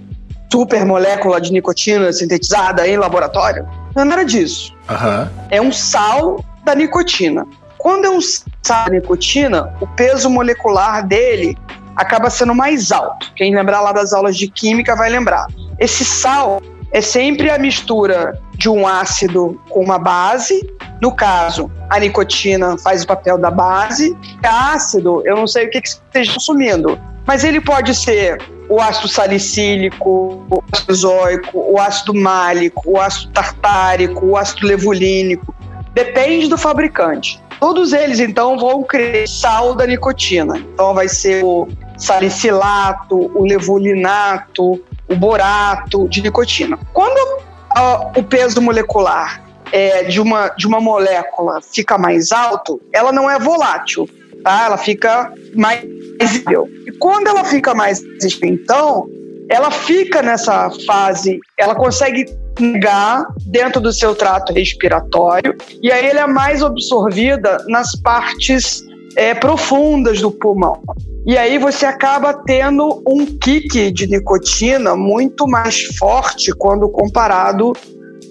super 0.52 0.86
molécula 0.86 1.40
de 1.40 1.52
nicotina 1.52 2.12
sintetizada 2.14 2.88
em 2.88 2.98
laboratório, 2.98 3.68
não 3.96 4.04
é 4.04 4.06
nada 4.06 4.26
disso. 4.26 4.74
Uhum. 4.90 5.30
É 5.52 5.62
um 5.62 5.72
sal 5.72 6.44
da 6.66 6.76
nicotina. 6.76 7.48
Quando 7.78 8.06
é 8.06 8.10
um 8.10 8.20
sal 8.22 8.86
da 8.86 8.92
nicotina, 8.92 9.74
o 9.80 9.88
peso 9.88 10.30
molecular 10.30 11.06
dele 11.06 11.58
acaba 11.96 12.30
sendo 12.30 12.54
mais 12.54 12.92
alto. 12.92 13.32
Quem 13.36 13.56
lembrar 13.56 13.82
lá 13.82 13.92
das 13.92 14.12
aulas 14.12 14.36
de 14.36 14.48
química 14.50 14.96
vai 14.96 15.10
lembrar. 15.10 15.48
Esse 15.80 16.04
sal 16.04 16.62
é 16.92 17.02
sempre 17.02 17.50
a 17.50 17.58
mistura 17.58 18.40
de 18.58 18.70
um 18.70 18.88
ácido 18.88 19.62
com 19.70 19.82
uma 19.82 20.00
base. 20.00 20.68
No 21.02 21.16
caso, 21.16 21.70
a 21.90 22.00
nicotina 22.00 22.78
faz 22.78 23.04
o 23.04 23.08
papel 23.08 23.38
da 23.38 23.52
base. 23.52 24.18
Ácido, 24.44 25.22
eu 25.26 25.36
não 25.36 25.48
sei 25.48 25.68
o 25.68 25.70
que, 25.70 25.82
que 25.82 25.90
você 25.90 26.00
esteja 26.08 26.34
consumindo, 26.34 27.00
mas 27.26 27.44
ele 27.44 27.62
pode 27.62 27.94
ser 27.94 28.38
o 28.68 28.82
ácido 28.82 29.08
salicílico, 29.08 30.44
o 30.50 30.64
ácido 30.72 30.96
zóico, 30.96 31.52
o 31.54 31.80
ácido 31.80 32.14
málico, 32.14 32.92
o 32.92 33.00
ácido 33.00 33.32
tartárico, 33.32 34.26
o 34.26 34.38
ácido 34.38 34.66
levulínico. 34.66 35.55
Depende 35.96 36.50
do 36.50 36.58
fabricante. 36.58 37.42
Todos 37.58 37.94
eles, 37.94 38.20
então, 38.20 38.60
vão 38.60 38.84
criar 38.84 39.26
sal 39.28 39.74
da 39.74 39.88
nicotina. 39.88 40.58
Então, 40.58 40.94
vai 40.94 41.08
ser 41.08 41.44
o 41.44 41.68
salicilato, 41.98 43.32
o 43.34 43.46
levulinato, 43.46 44.84
o 45.08 45.16
borato 45.16 46.08
de 46.10 46.22
nicotina. 46.22 46.78
Quando 46.92 47.18
uh, 47.18 48.20
o 48.20 48.22
peso 48.22 48.62
molecular 48.62 49.42
é, 49.72 50.04
de, 50.04 50.20
uma, 50.20 50.50
de 50.50 50.68
uma 50.68 50.82
molécula 50.82 51.62
fica 51.62 51.98
mais 51.98 52.34
alto, 52.34 52.82
ela 52.92 53.14
não 53.14 53.30
é 53.30 53.40
volátil, 53.40 54.10
tá? 54.44 54.66
Ela 54.66 54.78
fica 54.78 55.32
mais 55.56 55.82
visível. 56.20 56.68
E 56.86 56.92
quando 56.92 57.28
ela 57.28 57.46
fica 57.46 57.74
mais 57.74 58.04
então, 58.44 59.08
ela 59.50 59.72
fica 59.72 60.22
nessa 60.22 60.70
fase, 60.86 61.40
ela 61.58 61.76
consegue 61.76 62.26
negar 62.60 63.26
dentro 63.46 63.82
do 63.82 63.92
seu 63.92 64.16
trato 64.16 64.54
respiratório 64.54 65.56
e 65.82 65.92
aí 65.92 66.08
ela 66.08 66.22
é 66.22 66.28
mais 66.28 66.64
absorvida 66.64 67.58
nas 67.68 67.96
partes 68.02 68.84
é, 69.16 69.34
profundas 69.34 70.22
do 70.22 70.32
pulmão. 70.32 70.82
E 71.26 71.38
aí 71.38 71.58
você 71.58 71.86
acaba 71.86 72.34
tendo 72.34 73.02
um 73.08 73.26
kick 73.26 73.92
de 73.92 74.08
nicotina 74.08 74.96
muito 74.96 75.48
mais 75.48 75.84
forte 75.98 76.52
quando 76.54 76.88
comparado 76.90 77.74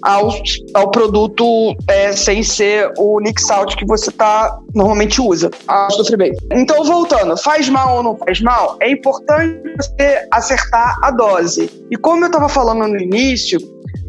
ao, 0.05 0.29
ao 0.75 0.91
produto 0.91 1.75
é, 1.87 2.13
sem 2.13 2.43
ser 2.43 2.91
o 2.97 3.19
Nick 3.19 3.41
Salt 3.41 3.75
que 3.75 3.85
você 3.85 4.11
tá, 4.11 4.57
normalmente 4.73 5.19
usa, 5.19 5.49
a 5.67 5.87
do 5.87 6.05
Freebase. 6.05 6.37
Então, 6.53 6.83
voltando, 6.83 7.35
faz 7.37 7.67
mal 7.67 7.97
ou 7.97 8.03
não 8.03 8.17
faz 8.17 8.39
mal? 8.39 8.77
É 8.81 8.91
importante 8.91 9.59
você 9.77 10.27
acertar 10.31 10.95
a 11.01 11.11
dose. 11.11 11.69
E 11.89 11.97
como 11.97 12.23
eu 12.23 12.27
estava 12.27 12.47
falando 12.47 12.87
no 12.87 12.99
início, 12.99 13.59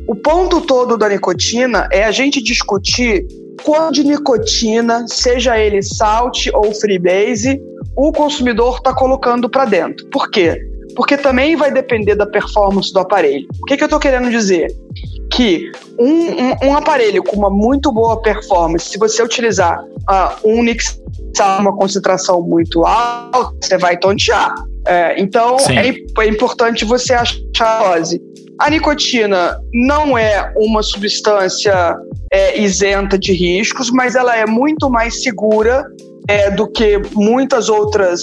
o 0.07 0.15
ponto 0.15 0.61
todo 0.61 0.99
da 0.99 1.09
nicotina 1.09 1.89
é 1.91 2.05
a 2.05 2.13
gente 2.13 2.43
discutir 2.43 3.27
quanto 3.65 3.95
de 3.95 4.05
nicotina, 4.05 5.07
seja 5.09 5.59
ele 5.59 5.83
salt 5.83 6.49
ou 6.53 6.75
freebase, 6.75 7.61
o 7.97 8.13
consumidor 8.13 8.77
está 8.77 8.95
colocando 8.95 9.49
para 9.49 9.65
dentro. 9.65 10.07
Por 10.09 10.31
quê? 10.31 10.61
Porque 10.95 11.17
também 11.17 11.57
vai 11.57 11.73
depender 11.73 12.15
da 12.15 12.27
performance 12.27 12.93
do 12.93 13.01
aparelho. 13.01 13.47
O 13.61 13.65
que, 13.65 13.77
que 13.77 13.83
eu 13.83 13.87
estou 13.87 13.99
querendo 13.99 14.31
dizer? 14.31 14.69
Que 15.37 15.71
um, 15.99 16.09
um, 16.09 16.57
um, 16.71 16.77
aparelho 16.77 17.23
com 17.23 17.37
uma 17.37 17.51
muito 17.51 17.93
boa 17.93 18.21
performance, 18.23 18.89
se 18.89 18.99
você 18.99 19.23
utilizar 19.23 19.79
uh, 19.83 20.49
um 20.49 20.63
Nix 20.63 20.99
uma 21.61 21.77
concentração 21.77 22.41
muito 22.41 22.85
alta, 22.85 23.53
você 23.61 23.77
vai 23.77 23.97
tontear. 23.99 24.55
É, 24.87 25.21
então, 25.21 25.57
é, 25.69 26.23
é, 26.23 26.29
importante 26.29 26.85
você 26.85 27.13
achar 27.13 27.43
a 27.59 27.97
dose. 27.97 28.21
A 28.59 28.71
nicotina 28.71 29.59
não 29.75 30.17
é 30.17 30.53
uma 30.57 30.83
substância 30.83 31.95
é, 32.33 32.59
isenta 32.59 33.19
de 33.19 33.33
riscos, 33.33 33.91
mas 33.91 34.15
ela 34.15 34.35
é 34.37 34.47
muito 34.47 34.89
mais 34.89 35.23
segura 35.23 35.85
é, 36.29 36.51
do 36.51 36.67
que 36.71 36.99
muitas 37.15 37.69
outras 37.69 38.21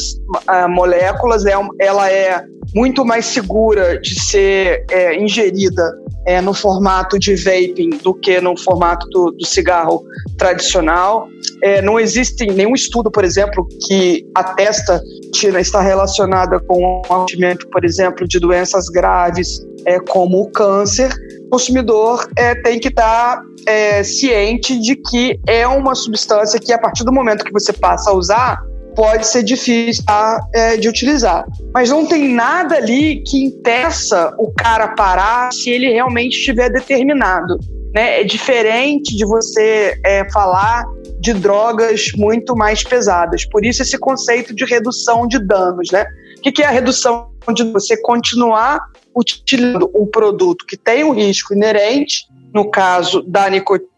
uh, 0.50 0.68
moléculas. 0.70 1.46
É, 1.46 1.54
ela 1.80 2.10
é 2.10 2.44
muito 2.74 3.06
mais 3.06 3.26
segura 3.26 4.00
de 4.00 4.20
ser 4.20 4.86
é, 4.90 5.22
ingerida 5.22 6.03
é, 6.26 6.42
no 6.42 6.54
formato 6.54 7.20
de 7.20 7.36
vaping 7.36 7.92
do 8.02 8.14
que 8.14 8.40
no 8.40 8.58
formato 8.58 9.08
do, 9.10 9.32
do 9.32 9.46
cigarro 9.46 10.04
tradicional. 10.38 11.28
É, 11.62 11.82
não 11.82 12.00
existe 12.00 12.46
nenhum 12.46 12.74
estudo, 12.74 13.12
por 13.12 13.24
exemplo, 13.24 13.68
que 13.88 14.26
atesta 14.36 15.02
que 15.34 15.48
está 15.48 15.82
relacionada 15.82 16.60
com 16.60 17.02
o 17.10 17.24
atingimento, 17.24 17.68
por 17.70 17.84
exemplo, 17.84 18.28
de 18.28 18.40
doenças 18.40 18.86
graves 18.90 19.66
é, 19.86 20.00
como 20.00 20.42
o 20.42 20.52
câncer. 20.52 21.12
O 21.48 21.50
consumidor 21.50 22.28
é, 22.36 22.56
tem 22.56 22.80
que 22.80 22.88
estar 22.88 23.38
tá, 23.38 23.44
é, 23.66 24.04
ciente 24.04 24.80
de 24.80 24.96
que 24.96 25.40
é 25.48 25.68
uma 25.68 25.96
substância 25.96 26.60
que, 26.60 26.72
a 26.74 26.78
partir 26.78 27.04
do 27.04 27.12
momento 27.12 27.44
que 27.44 27.52
você 27.52 27.74
passa 27.74 28.12
a 28.12 28.14
usar, 28.14 28.62
pode 28.96 29.28
ser 29.28 29.44
difícil 29.44 30.04
tá, 30.06 30.40
é, 30.54 30.78
de 30.78 30.88
utilizar. 30.88 31.46
Mas 31.74 31.90
não 31.90 32.06
tem 32.06 32.34
nada 32.34 32.76
ali 32.76 33.24
que 33.24 33.44
impeça 33.44 34.34
o 34.38 34.52
cara 34.52 34.90
parar 34.90 35.52
se 35.52 35.70
ele 35.70 35.92
realmente 35.92 36.38
estiver 36.38 36.70
determinado. 36.70 37.58
Né? 37.94 38.22
É 38.22 38.24
diferente 38.24 39.16
de 39.16 39.26
você 39.26 40.00
é, 40.06 40.30
falar 40.32 40.86
de 41.20 41.34
drogas 41.34 42.12
muito 42.16 42.56
mais 42.56 42.84
pesadas. 42.84 43.46
Por 43.46 43.66
isso 43.66 43.82
esse 43.82 43.98
conceito 43.98 44.54
de 44.54 44.66
redução 44.66 45.28
de 45.28 45.40
danos. 45.40 45.90
Né? 45.92 46.06
O 46.38 46.42
que 46.42 46.62
é 46.62 46.66
a 46.66 46.72
redução 46.72 47.30
de 47.54 47.64
você 47.64 47.96
continuar 48.02 48.80
utilizando 49.16 49.90
um 49.94 50.06
produto 50.06 50.66
que 50.66 50.76
tem 50.76 51.04
um 51.04 51.14
risco 51.14 51.54
inerente, 51.54 52.28
no 52.54 52.70
caso 52.70 53.22
da 53.22 53.50
nicotina, 53.50 53.94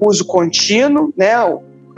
uso 0.00 0.24
contínuo, 0.24 1.12
né? 1.16 1.32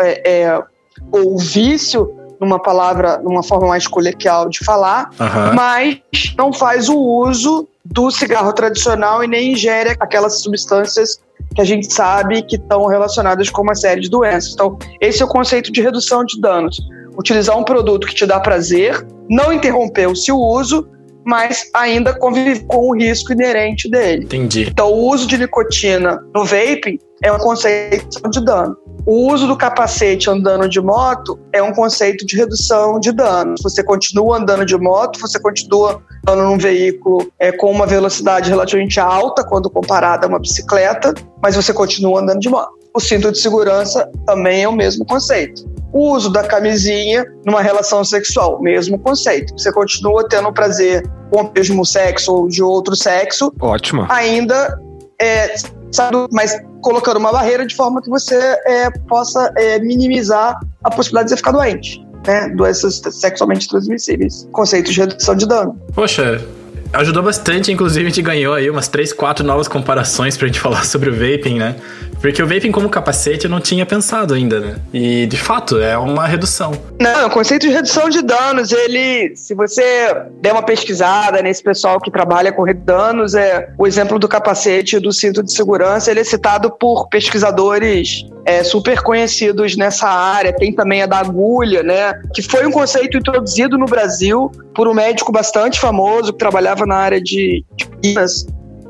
É, 0.00 0.30
é, 0.30 0.62
ou 1.10 1.38
vício, 1.38 2.17
numa 2.40 2.58
palavra, 2.58 3.18
numa 3.18 3.42
forma 3.42 3.68
mais 3.68 3.86
coloquial 3.86 4.48
de 4.48 4.64
falar, 4.64 5.10
uhum. 5.18 5.54
mas 5.54 6.00
não 6.36 6.52
faz 6.52 6.88
o 6.88 6.98
uso 6.98 7.68
do 7.84 8.10
cigarro 8.10 8.52
tradicional 8.52 9.24
e 9.24 9.26
nem 9.26 9.52
ingere 9.52 9.96
aquelas 9.98 10.42
substâncias 10.42 11.20
que 11.54 11.60
a 11.60 11.64
gente 11.64 11.92
sabe 11.92 12.42
que 12.42 12.56
estão 12.56 12.86
relacionadas 12.86 13.48
com 13.50 13.62
uma 13.62 13.74
série 13.74 14.00
de 14.00 14.10
doenças. 14.10 14.52
Então, 14.52 14.78
esse 15.00 15.22
é 15.22 15.24
o 15.24 15.28
conceito 15.28 15.72
de 15.72 15.80
redução 15.80 16.24
de 16.24 16.40
danos. 16.40 16.78
Utilizar 17.16 17.56
um 17.58 17.64
produto 17.64 18.06
que 18.06 18.14
te 18.14 18.26
dá 18.26 18.38
prazer, 18.38 19.04
não 19.28 19.52
interromper 19.52 20.08
o 20.08 20.14
seu 20.14 20.36
uso, 20.36 20.86
mas 21.24 21.68
ainda 21.74 22.16
conviver 22.18 22.64
com 22.66 22.88
o 22.88 22.96
risco 22.96 23.32
inerente 23.32 23.90
dele. 23.90 24.24
Entendi. 24.24 24.68
Então, 24.68 24.92
o 24.92 25.08
uso 25.10 25.26
de 25.26 25.36
nicotina 25.36 26.22
no 26.34 26.44
vape 26.44 27.00
é 27.22 27.32
um 27.32 27.38
conceito 27.38 28.30
de 28.30 28.44
dano. 28.44 28.76
O 29.08 29.32
uso 29.32 29.46
do 29.46 29.56
capacete 29.56 30.28
andando 30.28 30.68
de 30.68 30.82
moto 30.82 31.40
é 31.50 31.62
um 31.62 31.72
conceito 31.72 32.26
de 32.26 32.36
redução 32.36 33.00
de 33.00 33.10
danos. 33.10 33.62
Você 33.62 33.82
continua 33.82 34.36
andando 34.36 34.66
de 34.66 34.76
moto, 34.76 35.18
você 35.18 35.40
continua 35.40 36.02
andando 36.28 36.50
num 36.50 36.58
veículo 36.58 37.32
é, 37.38 37.50
com 37.50 37.70
uma 37.70 37.86
velocidade 37.86 38.50
relativamente 38.50 39.00
alta 39.00 39.42
quando 39.42 39.70
comparada 39.70 40.26
a 40.26 40.28
uma 40.28 40.38
bicicleta, 40.38 41.14
mas 41.42 41.56
você 41.56 41.72
continua 41.72 42.20
andando 42.20 42.40
de 42.40 42.50
moto. 42.50 42.68
O 42.94 43.00
cinto 43.00 43.32
de 43.32 43.38
segurança 43.38 44.06
também 44.26 44.64
é 44.64 44.68
o 44.68 44.72
mesmo 44.72 45.06
conceito. 45.06 45.64
O 45.90 46.12
uso 46.12 46.30
da 46.30 46.44
camisinha 46.44 47.24
numa 47.46 47.62
relação 47.62 48.04
sexual, 48.04 48.60
mesmo 48.60 48.98
conceito. 48.98 49.58
Você 49.58 49.72
continua 49.72 50.28
tendo 50.28 50.52
prazer 50.52 51.02
com 51.32 51.44
o 51.44 51.52
mesmo 51.54 51.82
sexo 51.86 52.34
ou 52.34 52.46
de 52.46 52.62
outro 52.62 52.94
sexo. 52.94 53.54
Ótimo. 53.58 54.04
Ainda 54.10 54.78
é, 55.18 55.54
sabe, 55.92 56.16
mas 56.32 56.56
colocando 56.82 57.18
uma 57.18 57.32
barreira 57.32 57.66
de 57.66 57.74
forma 57.74 58.00
que 58.02 58.08
você 58.08 58.34
é, 58.66 58.90
possa 59.08 59.52
é, 59.56 59.78
minimizar 59.80 60.58
a 60.84 60.90
possibilidade 60.90 61.26
de 61.26 61.30
você 61.30 61.36
ficar 61.36 61.52
doente. 61.52 62.06
Né, 62.26 62.48
doenças 62.50 63.00
sexualmente 63.10 63.68
transmissíveis. 63.68 64.46
Conceito 64.52 64.90
de 64.90 64.98
redução 64.98 65.34
de 65.34 65.46
dano. 65.46 65.80
Poxa, 65.94 66.44
ajudou 66.92 67.22
bastante, 67.22 67.72
inclusive 67.72 68.04
a 68.04 68.08
gente 68.08 68.20
ganhou 68.20 68.54
aí 68.54 68.68
umas 68.68 68.88
3, 68.88 69.12
4 69.12 69.46
novas 69.46 69.68
comparações 69.68 70.36
pra 70.36 70.46
gente 70.46 70.60
falar 70.60 70.84
sobre 70.84 71.10
o 71.10 71.12
vaping, 71.12 71.58
né? 71.58 71.76
Porque 72.20 72.42
o 72.42 72.46
vaping 72.46 72.72
como 72.72 72.88
capacete 72.88 73.44
eu 73.44 73.50
não 73.50 73.60
tinha 73.60 73.86
pensado 73.86 74.34
ainda, 74.34 74.60
né? 74.60 74.76
E 74.92 75.26
de 75.26 75.36
fato 75.36 75.78
é 75.78 75.96
uma 75.96 76.26
redução. 76.26 76.72
Não, 77.00 77.26
o 77.26 77.30
conceito 77.30 77.62
de 77.62 77.72
redução 77.72 78.08
de 78.08 78.22
danos, 78.22 78.72
ele, 78.72 79.34
se 79.36 79.54
você 79.54 80.14
der 80.40 80.52
uma 80.52 80.62
pesquisada 80.62 81.40
nesse 81.42 81.62
pessoal 81.62 82.00
que 82.00 82.10
trabalha 82.10 82.52
com 82.52 82.64
danos, 82.74 83.34
é 83.34 83.70
o 83.78 83.86
exemplo 83.86 84.18
do 84.18 84.28
capacete 84.28 84.98
do 84.98 85.12
cinto 85.12 85.42
de 85.42 85.52
segurança, 85.52 86.10
ele 86.10 86.20
é 86.20 86.24
citado 86.24 86.70
por 86.70 87.08
pesquisadores 87.08 88.26
é, 88.44 88.62
super 88.62 89.02
conhecidos 89.02 89.76
nessa 89.76 90.08
área. 90.08 90.52
Tem 90.52 90.72
também 90.72 91.02
a 91.02 91.06
da 91.06 91.18
agulha, 91.18 91.82
né? 91.82 92.12
Que 92.34 92.42
foi 92.42 92.66
um 92.66 92.70
conceito 92.70 93.16
introduzido 93.16 93.78
no 93.78 93.86
Brasil 93.86 94.50
por 94.74 94.88
um 94.88 94.94
médico 94.94 95.30
bastante 95.30 95.78
famoso 95.78 96.32
que 96.32 96.38
trabalhava 96.38 96.86
na 96.86 96.96
área 96.96 97.20
de, 97.20 97.64
de 98.00 98.14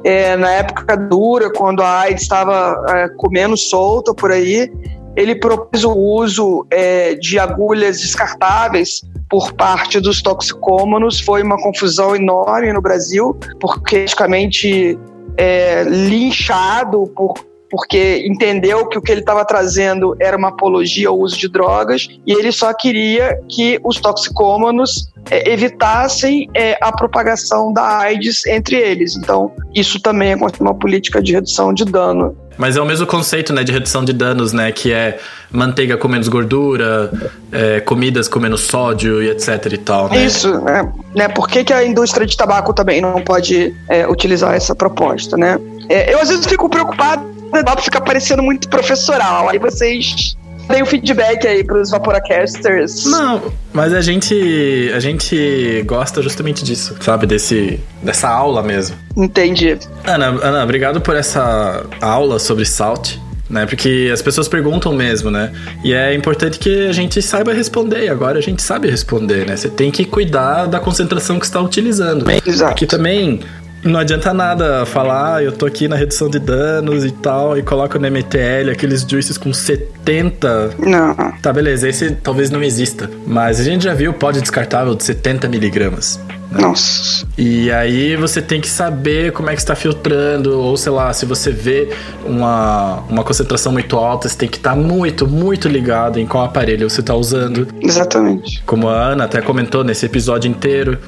é, 0.04 0.36
na 0.36 0.50
época 0.50 0.96
dura, 0.96 1.50
quando 1.52 1.82
a 1.82 2.00
AIDS 2.00 2.22
estava 2.22 2.84
é, 2.88 3.08
comendo 3.16 3.56
solta 3.56 4.14
por 4.14 4.30
aí, 4.30 4.70
ele 5.16 5.34
propôs 5.34 5.84
o 5.84 5.92
uso 5.92 6.64
é, 6.70 7.14
de 7.14 7.38
agulhas 7.38 8.00
descartáveis 8.00 9.02
por 9.28 9.52
parte 9.54 9.98
dos 10.00 10.22
toxicômanos. 10.22 11.20
Foi 11.20 11.42
uma 11.42 11.60
confusão 11.60 12.14
enorme 12.14 12.72
no 12.72 12.80
Brasil, 12.80 13.36
porque 13.60 13.96
praticamente 14.00 14.98
é, 15.36 15.82
linchado 15.84 17.04
por 17.16 17.34
porque 17.70 18.24
entendeu 18.26 18.86
que 18.86 18.98
o 18.98 19.02
que 19.02 19.12
ele 19.12 19.20
estava 19.20 19.44
trazendo 19.44 20.16
era 20.20 20.36
uma 20.36 20.48
apologia 20.48 21.08
ao 21.08 21.18
uso 21.18 21.36
de 21.38 21.48
drogas 21.48 22.08
e 22.26 22.32
ele 22.32 22.52
só 22.52 22.72
queria 22.72 23.38
que 23.48 23.78
os 23.84 24.00
toxicômanos 24.00 25.10
é, 25.30 25.52
evitassem 25.52 26.48
é, 26.54 26.78
a 26.80 26.90
propagação 26.92 27.72
da 27.72 27.98
AIDS 27.98 28.46
entre 28.46 28.76
eles. 28.76 29.16
Então, 29.16 29.52
isso 29.74 30.00
também 30.00 30.32
é 30.32 30.36
uma 30.60 30.74
política 30.74 31.22
de 31.22 31.32
redução 31.32 31.72
de 31.72 31.84
dano. 31.84 32.36
Mas 32.56 32.76
é 32.76 32.80
o 32.80 32.84
mesmo 32.84 33.06
conceito, 33.06 33.52
né, 33.52 33.62
de 33.62 33.70
redução 33.70 34.04
de 34.04 34.12
danos, 34.12 34.52
né, 34.52 34.72
que 34.72 34.92
é 34.92 35.18
manteiga 35.50 35.96
com 35.96 36.08
menos 36.08 36.26
gordura, 36.26 37.10
é, 37.52 37.78
comidas 37.80 38.26
com 38.26 38.40
menos 38.40 38.62
sódio 38.62 39.22
e 39.22 39.30
etc 39.30 39.72
e 39.72 39.78
tal, 39.78 40.08
né? 40.08 40.24
Isso, 40.24 40.60
né, 40.62 40.92
né 41.14 41.28
por 41.28 41.48
que, 41.48 41.62
que 41.62 41.72
a 41.72 41.84
indústria 41.84 42.26
de 42.26 42.36
tabaco 42.36 42.74
também 42.74 43.00
não 43.00 43.22
pode 43.22 43.72
é, 43.88 44.08
utilizar 44.08 44.54
essa 44.54 44.74
proposta, 44.74 45.36
né? 45.36 45.58
É, 45.88 46.12
eu 46.12 46.20
às 46.20 46.28
vezes 46.28 46.46
fico 46.46 46.68
preocupado 46.68 47.27
papo 47.50 47.82
fica 47.82 48.00
parecendo 48.00 48.42
muito 48.42 48.68
professoral. 48.68 49.48
Aí 49.48 49.58
vocês 49.58 50.36
deem 50.68 50.82
o 50.82 50.86
feedback 50.86 51.46
aí 51.46 51.64
pros 51.64 51.90
Vaporacasters. 51.90 53.06
Não, 53.06 53.52
mas 53.72 53.92
a 53.92 54.00
gente 54.00 54.90
a 54.94 55.00
gente 55.00 55.82
gosta 55.86 56.22
justamente 56.22 56.62
disso, 56.62 56.94
sabe? 57.00 57.26
Desse, 57.26 57.80
dessa 58.02 58.28
aula 58.28 58.62
mesmo. 58.62 58.96
Entendi. 59.16 59.78
Ana, 60.04 60.26
Ana, 60.26 60.62
obrigado 60.62 61.00
por 61.00 61.16
essa 61.16 61.84
aula 62.00 62.38
sobre 62.38 62.64
Salt. 62.64 63.16
Né, 63.50 63.64
porque 63.64 64.10
as 64.12 64.20
pessoas 64.20 64.46
perguntam 64.46 64.92
mesmo, 64.92 65.30
né? 65.30 65.50
E 65.82 65.94
é 65.94 66.14
importante 66.14 66.58
que 66.58 66.86
a 66.86 66.92
gente 66.92 67.22
saiba 67.22 67.50
responder. 67.54 68.04
E 68.04 68.08
agora 68.10 68.38
a 68.38 68.42
gente 68.42 68.60
sabe 68.60 68.90
responder, 68.90 69.46
né? 69.46 69.56
Você 69.56 69.70
tem 69.70 69.90
que 69.90 70.04
cuidar 70.04 70.66
da 70.66 70.78
concentração 70.78 71.38
que 71.38 71.46
está 71.46 71.58
utilizando. 71.58 72.26
Exato. 72.46 72.74
Que 72.74 72.84
também 72.84 73.40
não 73.82 74.00
adianta 74.00 74.32
nada 74.32 74.84
falar, 74.86 75.36
ah, 75.36 75.42
eu 75.42 75.52
tô 75.52 75.66
aqui 75.66 75.88
na 75.88 75.96
redução 75.96 76.28
de 76.28 76.38
danos 76.38 77.04
e 77.04 77.10
tal, 77.10 77.56
e 77.56 77.62
coloca 77.62 77.98
no 77.98 78.10
MTL 78.10 78.70
aqueles 78.72 79.02
juices 79.02 79.38
com 79.38 79.52
70. 79.52 80.70
Não. 80.78 81.14
Tá, 81.42 81.52
beleza, 81.52 81.88
esse 81.88 82.10
talvez 82.12 82.50
não 82.50 82.62
exista. 82.62 83.10
Mas 83.26 83.60
a 83.60 83.64
gente 83.64 83.84
já 83.84 83.94
viu 83.94 84.12
pó 84.12 84.30
descartável 84.30 84.94
de 84.94 85.04
70 85.04 85.48
miligramas. 85.48 86.20
Né? 86.50 86.60
Nossa. 86.60 87.26
E 87.36 87.70
aí 87.70 88.16
você 88.16 88.40
tem 88.40 88.60
que 88.60 88.68
saber 88.68 89.32
como 89.32 89.50
é 89.50 89.54
que 89.54 89.60
está 89.60 89.74
filtrando, 89.74 90.58
ou 90.58 90.76
sei 90.76 90.92
lá, 90.92 91.12
se 91.12 91.26
você 91.26 91.50
vê 91.50 91.90
uma, 92.24 93.00
uma 93.08 93.22
concentração 93.22 93.72
muito 93.72 93.96
alta, 93.96 94.28
você 94.28 94.36
tem 94.36 94.48
que 94.48 94.56
estar 94.56 94.70
tá 94.70 94.76
muito, 94.76 95.26
muito 95.26 95.68
ligado 95.68 96.18
em 96.18 96.26
qual 96.26 96.44
aparelho 96.44 96.88
você 96.88 97.00
está 97.00 97.14
usando. 97.14 97.68
Exatamente. 97.80 98.62
Como 98.64 98.88
a 98.88 99.08
Ana 99.08 99.24
até 99.24 99.40
comentou 99.40 99.84
nesse 99.84 100.06
episódio 100.06 100.50
inteiro, 100.50 100.98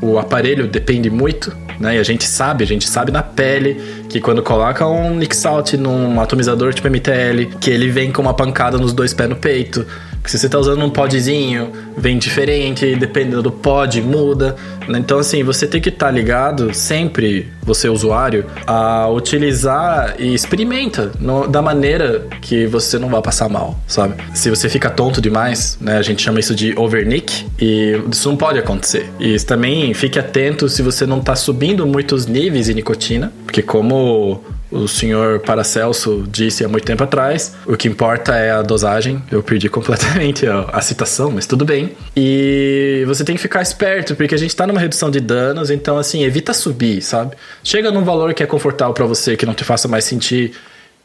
o 0.00 0.18
aparelho 0.18 0.66
depende 0.66 1.10
muito, 1.10 1.54
né? 1.78 1.96
E 1.96 1.98
a 1.98 2.02
gente 2.02 2.24
sabe, 2.24 2.64
a 2.64 2.66
gente 2.66 2.88
sabe 2.88 3.12
na 3.12 3.22
pele 3.22 3.74
que 4.08 4.20
quando 4.20 4.42
coloca 4.42 4.86
um 4.86 5.14
Nixalt 5.14 5.74
num 5.74 6.20
atomizador 6.20 6.72
tipo 6.72 6.88
MTL, 6.88 7.56
que 7.60 7.70
ele 7.70 7.90
vem 7.90 8.12
com 8.12 8.22
uma 8.22 8.34
pancada 8.34 8.78
nos 8.78 8.92
dois 8.92 9.14
pés 9.14 9.28
no 9.28 9.36
peito, 9.36 9.86
se 10.24 10.38
você 10.38 10.46
está 10.46 10.58
usando 10.58 10.84
um 10.84 10.90
podzinho, 10.90 11.72
vem 11.96 12.18
diferente, 12.18 12.94
dependendo 12.96 13.42
do 13.42 13.50
pod, 13.50 14.00
muda. 14.02 14.54
Né? 14.86 14.98
Então, 14.98 15.18
assim, 15.18 15.42
você 15.42 15.66
tem 15.66 15.80
que 15.80 15.88
estar 15.88 16.06
tá 16.06 16.12
ligado 16.12 16.74
sempre, 16.74 17.48
você 17.62 17.88
usuário, 17.88 18.46
a 18.66 19.08
utilizar 19.08 20.14
e 20.18 20.34
experimenta 20.34 21.12
no, 21.18 21.46
da 21.46 21.62
maneira 21.62 22.26
que 22.40 22.66
você 22.66 22.98
não 22.98 23.08
vai 23.08 23.22
passar 23.22 23.48
mal, 23.48 23.78
sabe? 23.86 24.14
Se 24.34 24.50
você 24.50 24.68
fica 24.68 24.90
tonto 24.90 25.20
demais, 25.20 25.78
né? 25.80 25.96
A 25.96 26.02
gente 26.02 26.22
chama 26.22 26.40
isso 26.40 26.54
de 26.54 26.78
overnick 26.78 27.46
e 27.60 28.00
isso 28.10 28.28
não 28.28 28.36
pode 28.36 28.58
acontecer. 28.58 29.10
E 29.18 29.36
também 29.40 29.92
fique 29.94 30.18
atento 30.18 30.68
se 30.68 30.82
você 30.82 31.06
não 31.06 31.18
está 31.18 31.34
subindo 31.34 31.86
muitos 31.86 32.26
níveis 32.26 32.66
de 32.66 32.74
nicotina, 32.74 33.32
porque 33.44 33.62
como 33.62 34.42
o 34.70 34.86
senhor 34.86 35.40
Paracelso 35.40 36.24
disse 36.30 36.64
há 36.64 36.68
muito 36.68 36.84
tempo 36.84 37.02
atrás. 37.02 37.54
O 37.66 37.76
que 37.76 37.88
importa 37.88 38.36
é 38.36 38.52
a 38.52 38.62
dosagem. 38.62 39.22
Eu 39.30 39.42
perdi 39.42 39.68
completamente 39.68 40.46
a, 40.46 40.60
a, 40.72 40.80
citação, 40.80 41.30
mas 41.30 41.46
tudo 41.46 41.64
bem. 41.64 41.92
E 42.16 43.02
você 43.06 43.24
tem 43.24 43.34
que 43.34 43.42
ficar 43.42 43.62
esperto, 43.62 44.14
porque 44.14 44.34
a 44.34 44.38
gente 44.38 44.54
tá 44.54 44.66
numa 44.66 44.80
redução 44.80 45.10
de 45.10 45.20
danos, 45.20 45.70
então 45.70 45.98
assim, 45.98 46.22
evita 46.22 46.54
subir, 46.54 47.02
sabe? 47.02 47.36
Chega 47.64 47.90
num 47.90 48.04
valor 48.04 48.32
que 48.32 48.42
é 48.42 48.46
confortável 48.46 48.94
para 48.94 49.06
você, 49.06 49.36
que 49.36 49.44
não 49.44 49.54
te 49.54 49.64
faça 49.64 49.88
mais 49.88 50.04
sentir, 50.04 50.52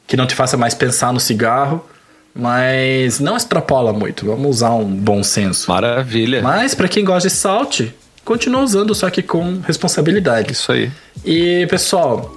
que 0.06 0.16
não 0.16 0.28
te 0.28 0.36
faça 0.36 0.56
mais 0.56 0.74
pensar 0.76 1.12
no 1.12 1.20
cigarro. 1.20 1.84
Mas 2.38 3.22
não 3.22 3.38
extrapola 3.38 3.94
muito, 3.94 4.26
vamos 4.26 4.58
usar 4.58 4.72
um 4.72 4.86
bom 4.86 5.24
senso. 5.24 5.72
Maravilha. 5.72 6.42
Mas 6.42 6.76
para 6.76 6.90
quem 6.90 7.06
gosta 7.06 7.30
de 7.30 7.34
salt, 7.34 7.88
continua 8.26 8.62
usando, 8.62 8.94
só 8.94 9.10
que 9.10 9.24
com 9.24 9.62
responsabilidade. 9.66 10.52
Isso 10.52 10.70
aí. 10.70 10.92
E 11.24 11.66
pessoal, 11.68 12.30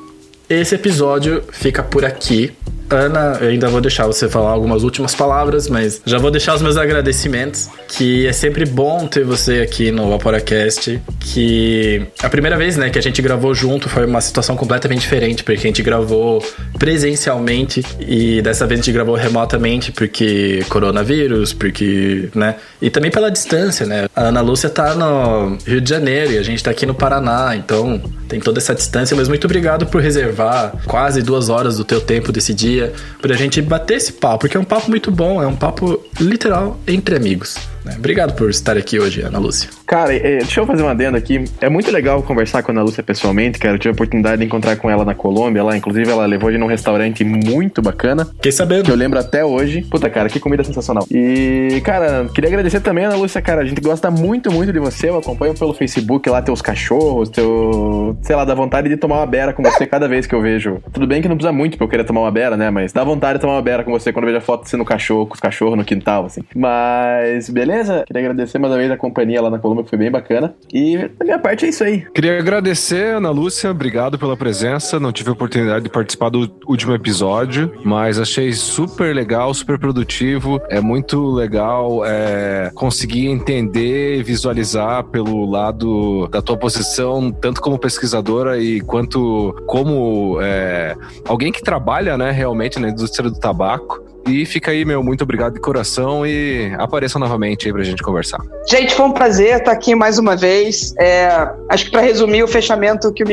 esse 0.48 0.74
episódio 0.74 1.42
fica 1.52 1.82
por 1.82 2.04
aqui. 2.04 2.52
Ana, 2.90 3.36
eu 3.42 3.48
ainda 3.48 3.68
vou 3.68 3.82
deixar 3.82 4.06
você 4.06 4.28
falar 4.28 4.50
algumas 4.50 4.82
últimas 4.82 5.14
palavras, 5.14 5.68
mas 5.68 6.00
já 6.06 6.16
vou 6.18 6.30
deixar 6.30 6.54
os 6.54 6.62
meus 6.62 6.78
agradecimentos, 6.78 7.68
que 7.86 8.26
é 8.26 8.32
sempre 8.32 8.64
bom 8.64 9.06
ter 9.06 9.24
você 9.24 9.60
aqui 9.60 9.90
no 9.90 10.08
Vaporacast, 10.08 10.98
que 11.20 12.06
a 12.22 12.30
primeira 12.30 12.56
vez, 12.56 12.78
né, 12.78 12.88
que 12.88 12.98
a 12.98 13.02
gente 13.02 13.20
gravou 13.20 13.54
junto 13.54 13.90
foi 13.90 14.06
uma 14.06 14.22
situação 14.22 14.56
completamente 14.56 15.00
diferente, 15.00 15.44
porque 15.44 15.58
a 15.58 15.68
gente 15.68 15.82
gravou 15.82 16.42
presencialmente 16.78 17.84
e 18.00 18.40
dessa 18.40 18.66
vez 18.66 18.80
a 18.80 18.82
gente 18.82 18.92
gravou 18.92 19.16
remotamente 19.16 19.92
porque 19.92 20.64
coronavírus, 20.70 21.52
porque, 21.52 22.30
né, 22.34 22.56
e 22.80 22.88
também 22.88 23.10
pela 23.10 23.30
distância, 23.30 23.84
né? 23.84 24.06
A 24.16 24.28
Ana 24.28 24.40
Lúcia 24.40 24.70
tá 24.70 24.94
no 24.94 25.58
Rio 25.66 25.80
de 25.80 25.90
Janeiro 25.90 26.32
e 26.32 26.38
a 26.38 26.42
gente 26.42 26.64
tá 26.64 26.70
aqui 26.70 26.86
no 26.86 26.94
Paraná, 26.94 27.54
então 27.54 28.00
tem 28.28 28.40
toda 28.40 28.58
essa 28.58 28.74
distância, 28.74 29.14
mas 29.14 29.28
muito 29.28 29.44
obrigado 29.44 29.86
por 29.86 30.00
reservar 30.00 30.37
quase 30.86 31.22
duas 31.22 31.48
horas 31.48 31.76
do 31.76 31.84
teu 31.84 32.00
tempo 32.00 32.32
desse 32.32 32.54
dia 32.54 32.92
pra 33.20 33.34
gente 33.36 33.60
bater 33.60 33.96
esse 33.96 34.12
papo, 34.12 34.40
porque 34.40 34.56
é 34.56 34.60
um 34.60 34.64
papo 34.64 34.90
muito 34.90 35.10
bom, 35.10 35.42
é 35.42 35.46
um 35.46 35.56
papo 35.56 36.02
literal 36.20 36.78
entre 36.86 37.16
amigos. 37.16 37.56
Né? 37.88 37.94
Obrigado 37.98 38.34
por 38.34 38.50
estar 38.50 38.76
aqui 38.76 38.98
hoje, 38.98 39.22
Ana 39.22 39.38
Lúcia. 39.38 39.70
Cara, 39.86 40.14
é, 40.14 40.38
deixa 40.38 40.60
eu 40.60 40.66
fazer 40.66 40.82
uma 40.82 40.90
adendo 40.92 41.16
aqui. 41.16 41.44
É 41.60 41.68
muito 41.68 41.90
legal 41.90 42.22
conversar 42.22 42.62
com 42.62 42.70
a 42.70 42.74
Ana 42.74 42.82
Lúcia 42.82 43.02
pessoalmente, 43.02 43.58
cara. 43.58 43.74
Eu 43.74 43.78
tive 43.78 43.90
a 43.90 43.92
oportunidade 43.92 44.38
de 44.40 44.44
encontrar 44.44 44.76
com 44.76 44.90
ela 44.90 45.04
na 45.04 45.14
Colômbia 45.14 45.62
lá. 45.64 45.76
Inclusive, 45.76 46.10
ela 46.10 46.26
levou 46.26 46.50
gente 46.50 46.60
num 46.60 46.66
restaurante 46.66 47.24
muito 47.24 47.80
bacana. 47.80 48.24
Fiquei 48.26 48.40
Que 48.42 48.52
sabendo. 48.52 48.90
eu 48.90 48.96
lembro 48.96 49.18
até 49.18 49.44
hoje. 49.44 49.82
Puta, 49.82 50.10
cara, 50.10 50.28
que 50.28 50.38
comida 50.38 50.62
sensacional. 50.62 51.06
E, 51.10 51.80
cara, 51.84 52.28
queria 52.34 52.48
agradecer 52.50 52.80
também, 52.80 53.04
Ana 53.04 53.16
Lúcia, 53.16 53.40
cara. 53.40 53.62
A 53.62 53.64
gente 53.64 53.80
gosta 53.80 54.10
muito, 54.10 54.52
muito 54.52 54.72
de 54.72 54.78
você. 54.78 55.08
Eu 55.08 55.18
acompanho 55.18 55.54
pelo 55.54 55.72
Facebook 55.72 56.28
lá 56.28 56.42
teus 56.42 56.60
cachorros, 56.60 57.28
teu. 57.30 58.16
Sei 58.22 58.36
lá, 58.36 58.44
dá 58.44 58.54
vontade 58.54 58.88
de 58.88 58.96
tomar 58.96 59.16
uma 59.16 59.26
beira 59.26 59.52
com 59.52 59.62
você 59.62 59.86
cada 59.86 60.06
vez 60.06 60.26
que 60.26 60.34
eu 60.34 60.42
vejo. 60.42 60.82
Tudo 60.92 61.06
bem 61.06 61.22
que 61.22 61.28
não 61.28 61.36
precisa 61.36 61.52
muito 61.52 61.76
pra 61.78 61.84
eu 61.86 61.88
querer 61.88 62.04
tomar 62.04 62.20
uma 62.20 62.30
beira, 62.30 62.56
né? 62.56 62.70
Mas 62.70 62.92
dá 62.92 63.02
vontade 63.04 63.38
de 63.38 63.40
tomar 63.40 63.54
uma 63.54 63.62
beira 63.62 63.82
com 63.82 63.90
você 63.90 64.12
quando 64.12 64.24
eu 64.26 64.32
vejo 64.32 64.38
a 64.38 64.44
foto 64.44 64.64
de 64.64 64.70
você 64.70 64.76
no 64.76 64.84
cachorro, 64.84 65.26
com 65.26 65.34
os 65.34 65.40
cachorros 65.40 65.76
no 65.76 65.84
quintal, 65.84 66.26
assim. 66.26 66.42
Mas, 66.54 67.48
beleza? 67.48 67.77
Queria 68.06 68.22
agradecer 68.22 68.58
mais 68.58 68.72
uma 68.72 68.78
vez 68.78 68.90
a 68.90 68.96
companhia 68.96 69.40
lá 69.40 69.50
na 69.50 69.58
Colômbia, 69.58 69.84
que 69.84 69.90
foi 69.90 69.98
bem 69.98 70.10
bacana. 70.10 70.54
E 70.72 70.96
da 70.96 71.24
minha 71.24 71.38
parte 71.38 71.66
é 71.66 71.68
isso 71.68 71.84
aí. 71.84 72.06
Queria 72.12 72.38
agradecer, 72.38 73.16
Ana 73.16 73.30
Lúcia, 73.30 73.70
obrigado 73.70 74.18
pela 74.18 74.36
presença. 74.36 74.98
Não 74.98 75.12
tive 75.12 75.30
a 75.30 75.32
oportunidade 75.32 75.84
de 75.84 75.90
participar 75.90 76.30
do 76.30 76.50
último 76.66 76.94
episódio, 76.94 77.72
mas 77.84 78.18
achei 78.18 78.52
super 78.52 79.14
legal, 79.14 79.52
super 79.54 79.78
produtivo. 79.78 80.60
É 80.68 80.80
muito 80.80 81.30
legal 81.30 82.04
é, 82.04 82.70
conseguir 82.74 83.28
entender 83.28 84.18
e 84.18 84.22
visualizar 84.22 85.04
pelo 85.04 85.44
lado 85.48 86.28
da 86.28 86.42
tua 86.42 86.56
posição, 86.56 87.30
tanto 87.30 87.60
como 87.60 87.78
pesquisadora 87.78 88.58
e 88.60 88.80
quanto 88.80 89.54
como 89.66 90.38
é, 90.40 90.96
alguém 91.26 91.52
que 91.52 91.62
trabalha 91.62 92.16
né, 92.16 92.30
realmente 92.30 92.78
na 92.78 92.88
indústria 92.88 93.30
do 93.30 93.38
tabaco. 93.38 94.08
E 94.26 94.44
fica 94.44 94.70
aí, 94.70 94.84
meu, 94.84 95.02
muito 95.02 95.22
obrigado 95.22 95.54
de 95.54 95.60
coração 95.60 96.26
e 96.26 96.72
apareça 96.78 97.18
novamente 97.18 97.66
aí 97.66 97.72
pra 97.72 97.82
gente 97.82 98.02
conversar. 98.02 98.40
Gente, 98.68 98.94
foi 98.94 99.06
um 99.06 99.12
prazer 99.12 99.56
estar 99.56 99.72
aqui 99.72 99.94
mais 99.94 100.18
uma 100.18 100.36
vez. 100.36 100.94
É, 100.98 101.28
acho 101.70 101.86
que 101.86 101.90
para 101.90 102.02
resumir 102.02 102.42
o 102.42 102.48
fechamento 102.48 103.12
que 103.12 103.22
o 103.22 103.26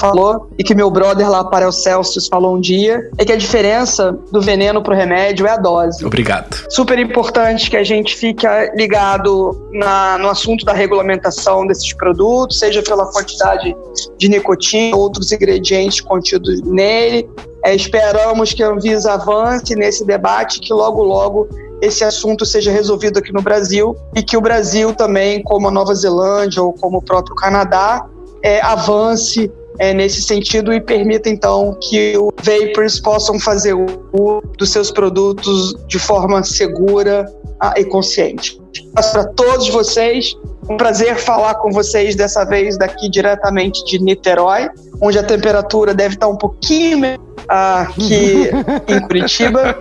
falou 0.00 0.48
e 0.58 0.64
que 0.64 0.74
meu 0.74 0.90
brother 0.90 1.28
lá 1.30 1.44
para 1.44 1.68
o 1.68 1.72
Celsius 1.72 2.26
falou 2.26 2.56
um 2.56 2.60
dia, 2.60 3.08
é 3.18 3.24
que 3.24 3.32
a 3.32 3.36
diferença 3.36 4.18
do 4.30 4.40
veneno 4.40 4.82
pro 4.82 4.94
remédio 4.94 5.46
é 5.46 5.50
a 5.50 5.56
dose. 5.56 6.04
Obrigado. 6.04 6.56
Super 6.68 6.98
importante 6.98 7.70
que 7.70 7.76
a 7.76 7.84
gente 7.84 8.16
fique 8.16 8.46
ligado 8.74 9.68
na, 9.72 10.18
no 10.18 10.28
assunto 10.28 10.64
da 10.64 10.72
regulamentação 10.72 11.66
desses 11.66 11.92
produtos, 11.94 12.58
seja 12.58 12.82
pela 12.82 13.06
quantidade 13.06 13.76
de 14.18 14.28
nicotina, 14.28 14.96
outros 14.96 15.32
ingredientes 15.32 16.00
contidos 16.00 16.60
nele. 16.62 17.28
É, 17.64 17.74
esperamos 17.74 18.52
que 18.52 18.62
a 18.62 18.68
Anvisa 18.68 19.12
avance 19.12 19.74
nesse 19.74 20.04
debate, 20.04 20.60
que 20.60 20.72
logo, 20.72 21.02
logo 21.02 21.48
esse 21.80 22.04
assunto 22.04 22.44
seja 22.44 22.70
resolvido 22.70 23.18
aqui 23.18 23.32
no 23.32 23.42
Brasil 23.42 23.96
e 24.14 24.22
que 24.22 24.36
o 24.36 24.40
Brasil 24.40 24.94
também, 24.94 25.42
como 25.42 25.68
a 25.68 25.70
Nova 25.70 25.94
Zelândia 25.94 26.62
ou 26.62 26.72
como 26.72 26.98
o 26.98 27.02
próprio 27.02 27.34
Canadá, 27.34 28.06
é, 28.42 28.60
avance 28.60 29.50
é, 29.78 29.94
nesse 29.94 30.22
sentido 30.22 30.72
e 30.72 30.80
permita 30.80 31.28
então 31.28 31.76
que 31.80 32.16
os 32.18 32.32
vapers 32.42 33.00
possam 33.00 33.38
fazer 33.38 33.74
uso 33.74 34.42
dos 34.58 34.70
seus 34.70 34.90
produtos 34.90 35.74
de 35.86 35.98
forma 35.98 36.42
segura 36.42 37.24
ah, 37.60 37.74
e 37.76 37.84
consciente. 37.84 38.60
Para 38.94 39.24
todos 39.28 39.68
vocês, 39.68 40.36
um 40.68 40.76
prazer 40.76 41.16
falar 41.16 41.54
com 41.56 41.70
vocês 41.70 42.14
dessa 42.14 42.44
vez 42.44 42.78
daqui 42.78 43.08
diretamente 43.08 43.84
de 43.84 43.98
Niterói, 43.98 44.68
onde 45.00 45.18
a 45.18 45.22
temperatura 45.22 45.94
deve 45.94 46.14
estar 46.14 46.28
um 46.28 46.36
pouquinho 46.36 46.98
melhor 46.98 47.30
aqui 47.50 48.48
em 48.86 49.00
Curitiba, 49.00 49.76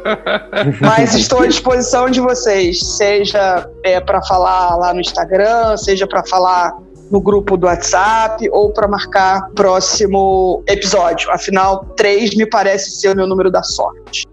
mas 0.82 1.14
estou 1.14 1.42
à 1.42 1.48
disposição 1.48 2.10
de 2.10 2.20
vocês, 2.20 2.80
seja 2.98 3.70
é, 3.84 4.00
para 4.00 4.22
falar 4.24 4.76
lá 4.76 4.94
no 4.94 5.00
Instagram, 5.00 5.78
seja 5.78 6.08
para 6.08 6.24
falar 6.26 6.76
no 7.12 7.22
grupo 7.22 7.58
do 7.58 7.66
WhatsApp 7.66 8.48
ou 8.52 8.72
para 8.72 8.88
marcar 8.88 9.50
próximo 9.56 10.64
episódio. 10.68 11.30
Afinal, 11.32 11.86
três 11.96 12.36
me 12.36 12.46
parece 12.46 12.92
ser 12.92 13.10
o 13.10 13.16
meu 13.16 13.28
número 13.28 13.50
da 13.52 13.64
sorte. 13.64 14.28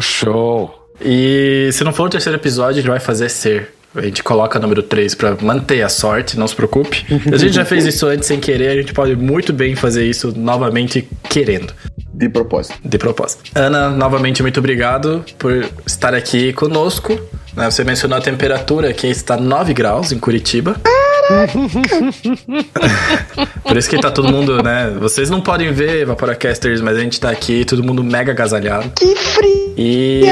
Show! 0.00 0.80
E 1.00 1.70
se 1.72 1.82
não 1.82 1.92
for 1.92 2.06
o 2.06 2.10
terceiro 2.10 2.38
episódio, 2.38 2.78
a 2.78 2.82
gente 2.82 2.90
vai 2.90 3.00
fazer 3.00 3.28
ser. 3.28 3.74
A 3.94 4.02
gente 4.02 4.22
coloca 4.22 4.56
o 4.56 4.62
número 4.62 4.84
3 4.84 5.16
para 5.16 5.36
manter 5.40 5.82
a 5.82 5.88
sorte, 5.88 6.38
não 6.38 6.46
se 6.46 6.54
preocupe. 6.54 7.04
A 7.32 7.36
gente 7.36 7.54
já 7.54 7.64
fez 7.64 7.84
isso 7.84 8.06
antes 8.06 8.28
sem 8.28 8.38
querer, 8.38 8.68
a 8.68 8.74
gente 8.76 8.92
pode 8.92 9.16
muito 9.16 9.52
bem 9.52 9.74
fazer 9.74 10.04
isso 10.04 10.32
novamente 10.36 11.08
querendo. 11.28 11.74
De 12.14 12.28
propósito. 12.28 12.78
De 12.84 12.98
propósito. 12.98 13.50
Ana, 13.52 13.88
novamente 13.88 14.42
muito 14.42 14.60
obrigado 14.60 15.24
por 15.38 15.66
estar 15.84 16.14
aqui 16.14 16.52
conosco. 16.52 17.18
Você 17.56 17.82
mencionou 17.82 18.16
a 18.16 18.20
temperatura 18.20 18.92
que 18.92 19.08
está 19.08 19.36
9 19.36 19.74
graus 19.74 20.12
em 20.12 20.20
Curitiba. 20.20 20.76
Por 23.62 23.76
isso 23.76 23.88
que 23.88 24.00
tá 24.00 24.10
todo 24.10 24.28
mundo, 24.28 24.62
né? 24.62 24.92
Vocês 24.98 25.30
não 25.30 25.40
podem 25.40 25.72
ver 25.72 26.04
Vaporacasters, 26.04 26.80
mas 26.80 26.96
a 26.96 27.00
gente 27.00 27.20
tá 27.20 27.30
aqui, 27.30 27.64
todo 27.64 27.82
mundo 27.82 28.02
mega 28.02 28.32
agasalhado. 28.32 28.90
Que 28.96 29.14
frio! 29.14 29.74
E 29.76 30.22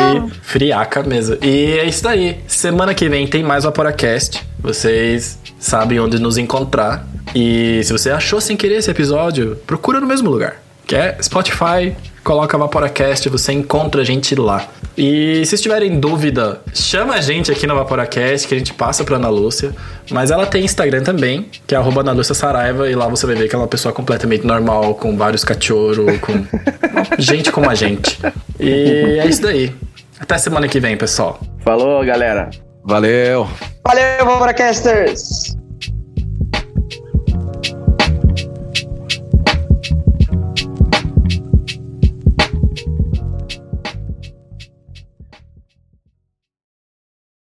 friaca 0.43 1.03
mesmo. 1.03 1.37
E 1.43 1.79
é 1.79 1.87
isso 1.87 2.03
daí. 2.03 2.39
Semana 2.47 2.95
que 2.95 3.09
vem 3.09 3.27
tem 3.27 3.43
mais 3.43 3.65
Vaporacast. 3.65 4.45
Vocês 4.59 5.39
sabem 5.59 6.01
onde 6.01 6.19
nos 6.19 6.37
encontrar. 6.37 7.07
E 7.35 7.83
se 7.85 7.93
você 7.93 8.11
achou 8.11 8.41
sem 8.41 8.57
querer 8.57 8.77
esse 8.77 8.91
episódio, 8.91 9.57
procura 9.66 10.01
no 10.01 10.07
mesmo 10.07 10.31
lugar. 10.31 10.57
Que 10.89 10.97
é 10.97 11.19
Spotify, 11.20 11.94
coloca 12.24 12.56
Vaporacast, 12.56 13.28
você 13.28 13.52
encontra 13.52 14.01
a 14.01 14.05
gente 14.05 14.35
lá. 14.35 14.66
E 14.97 15.44
se 15.44 15.59
tiverem 15.59 16.01
dúvida, 16.01 16.62
chama 16.73 17.12
a 17.12 17.20
gente 17.20 17.52
aqui 17.52 17.66
no 17.66 17.74
Vaporacast, 17.74 18.48
que 18.48 18.55
a 18.55 18.59
gente 18.59 18.73
passa 18.73 19.05
pra 19.05 19.16
Ana 19.16 19.28
Lúcia. 19.28 19.74
Mas 20.10 20.31
ela 20.31 20.47
tem 20.47 20.65
Instagram 20.65 21.02
também, 21.02 21.47
que 21.66 21.74
é 21.74 21.78
arroba 21.78 22.01
Ana 22.01 22.12
Lúcia 22.12 22.35
Saraiva, 22.35 22.89
e 22.89 22.94
lá 22.94 23.06
você 23.06 23.27
vai 23.27 23.36
ver 23.36 23.51
que 23.51 23.55
ela 23.55 23.65
é 23.65 23.65
uma 23.65 23.69
pessoa 23.69 23.93
completamente 23.93 24.47
normal, 24.47 24.94
com 24.94 25.15
vários 25.15 25.44
cachorros, 25.44 26.19
com 26.20 26.47
gente 27.20 27.52
como 27.52 27.69
a 27.69 27.74
gente. 27.74 28.19
E 28.59 29.19
é 29.20 29.27
isso 29.27 29.43
daí. 29.43 29.74
Até 30.19 30.39
semana 30.39 30.69
que 30.69 30.81
vem, 30.81 30.97
pessoal. 30.97 31.39
Falou, 31.60 32.02
galera. 32.02 32.48
Valeu! 32.82 33.47
Valeu, 33.86 34.24
Vaporacasters! 34.24 35.55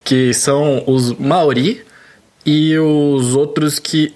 Que 0.07 0.33
são 0.33 0.85
os 0.87 1.11
Maori 1.19 1.83
e 2.45 2.77
os 2.77 3.35
outros 3.35 3.77
que. 3.77 4.15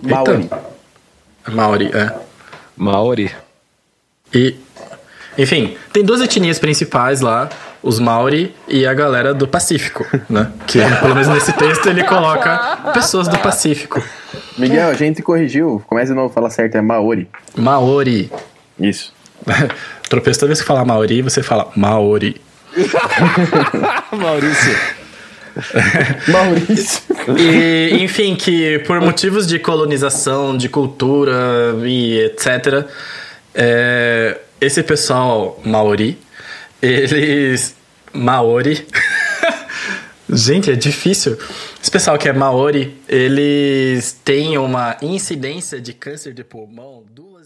Maori. 0.00 0.32
Eita. 0.32 0.60
Maori, 1.48 1.90
é. 1.92 2.14
Maori. 2.74 3.30
E. 4.32 4.56
Enfim, 5.36 5.76
tem 5.92 6.02
duas 6.02 6.22
etnias 6.22 6.58
principais 6.58 7.20
lá, 7.20 7.50
os 7.82 7.98
Maori 7.98 8.54
e 8.66 8.86
a 8.86 8.94
galera 8.94 9.34
do 9.34 9.46
Pacífico, 9.46 10.06
né? 10.30 10.50
Que 10.66 10.78
pelo 10.78 11.14
menos 11.14 11.28
nesse 11.28 11.52
texto 11.52 11.86
ele 11.90 12.04
coloca 12.04 12.78
pessoas 12.94 13.28
do 13.28 13.38
Pacífico. 13.38 14.02
Miguel, 14.56 14.88
a 14.88 14.94
gente 14.94 15.20
corrigiu. 15.22 15.84
Começa 15.86 16.12
de 16.12 16.16
novo, 16.16 16.32
fala 16.32 16.48
certo, 16.48 16.76
é 16.76 16.80
Maori. 16.80 17.28
Maori. 17.54 18.32
Isso. 18.80 19.12
Tropeço 20.08 20.40
toda 20.40 20.48
vez 20.48 20.62
que 20.62 20.66
falar 20.66 20.86
Maori, 20.86 21.20
você 21.20 21.42
fala 21.42 21.70
Maori. 21.76 22.40
Maurício. 24.16 24.98
Maurício. 26.28 27.02
E, 27.38 28.02
enfim, 28.02 28.34
que 28.34 28.78
por 28.80 29.00
motivos 29.00 29.46
de 29.46 29.58
colonização, 29.58 30.56
de 30.56 30.68
cultura 30.68 31.74
e 31.84 32.18
etc., 32.20 32.86
é, 33.54 34.38
esse 34.60 34.82
pessoal 34.82 35.60
Maori, 35.64 36.18
eles. 36.80 37.74
Maori. 38.12 38.86
Gente, 40.30 40.70
é 40.70 40.76
difícil. 40.76 41.38
Esse 41.80 41.90
pessoal 41.90 42.18
que 42.18 42.28
é 42.28 42.32
Maori, 42.32 42.98
eles 43.08 44.12
têm 44.24 44.58
uma 44.58 44.96
incidência 45.00 45.80
de 45.80 45.92
câncer 45.94 46.34
de 46.34 46.44
pulmão 46.44 47.02
duas. 47.14 47.37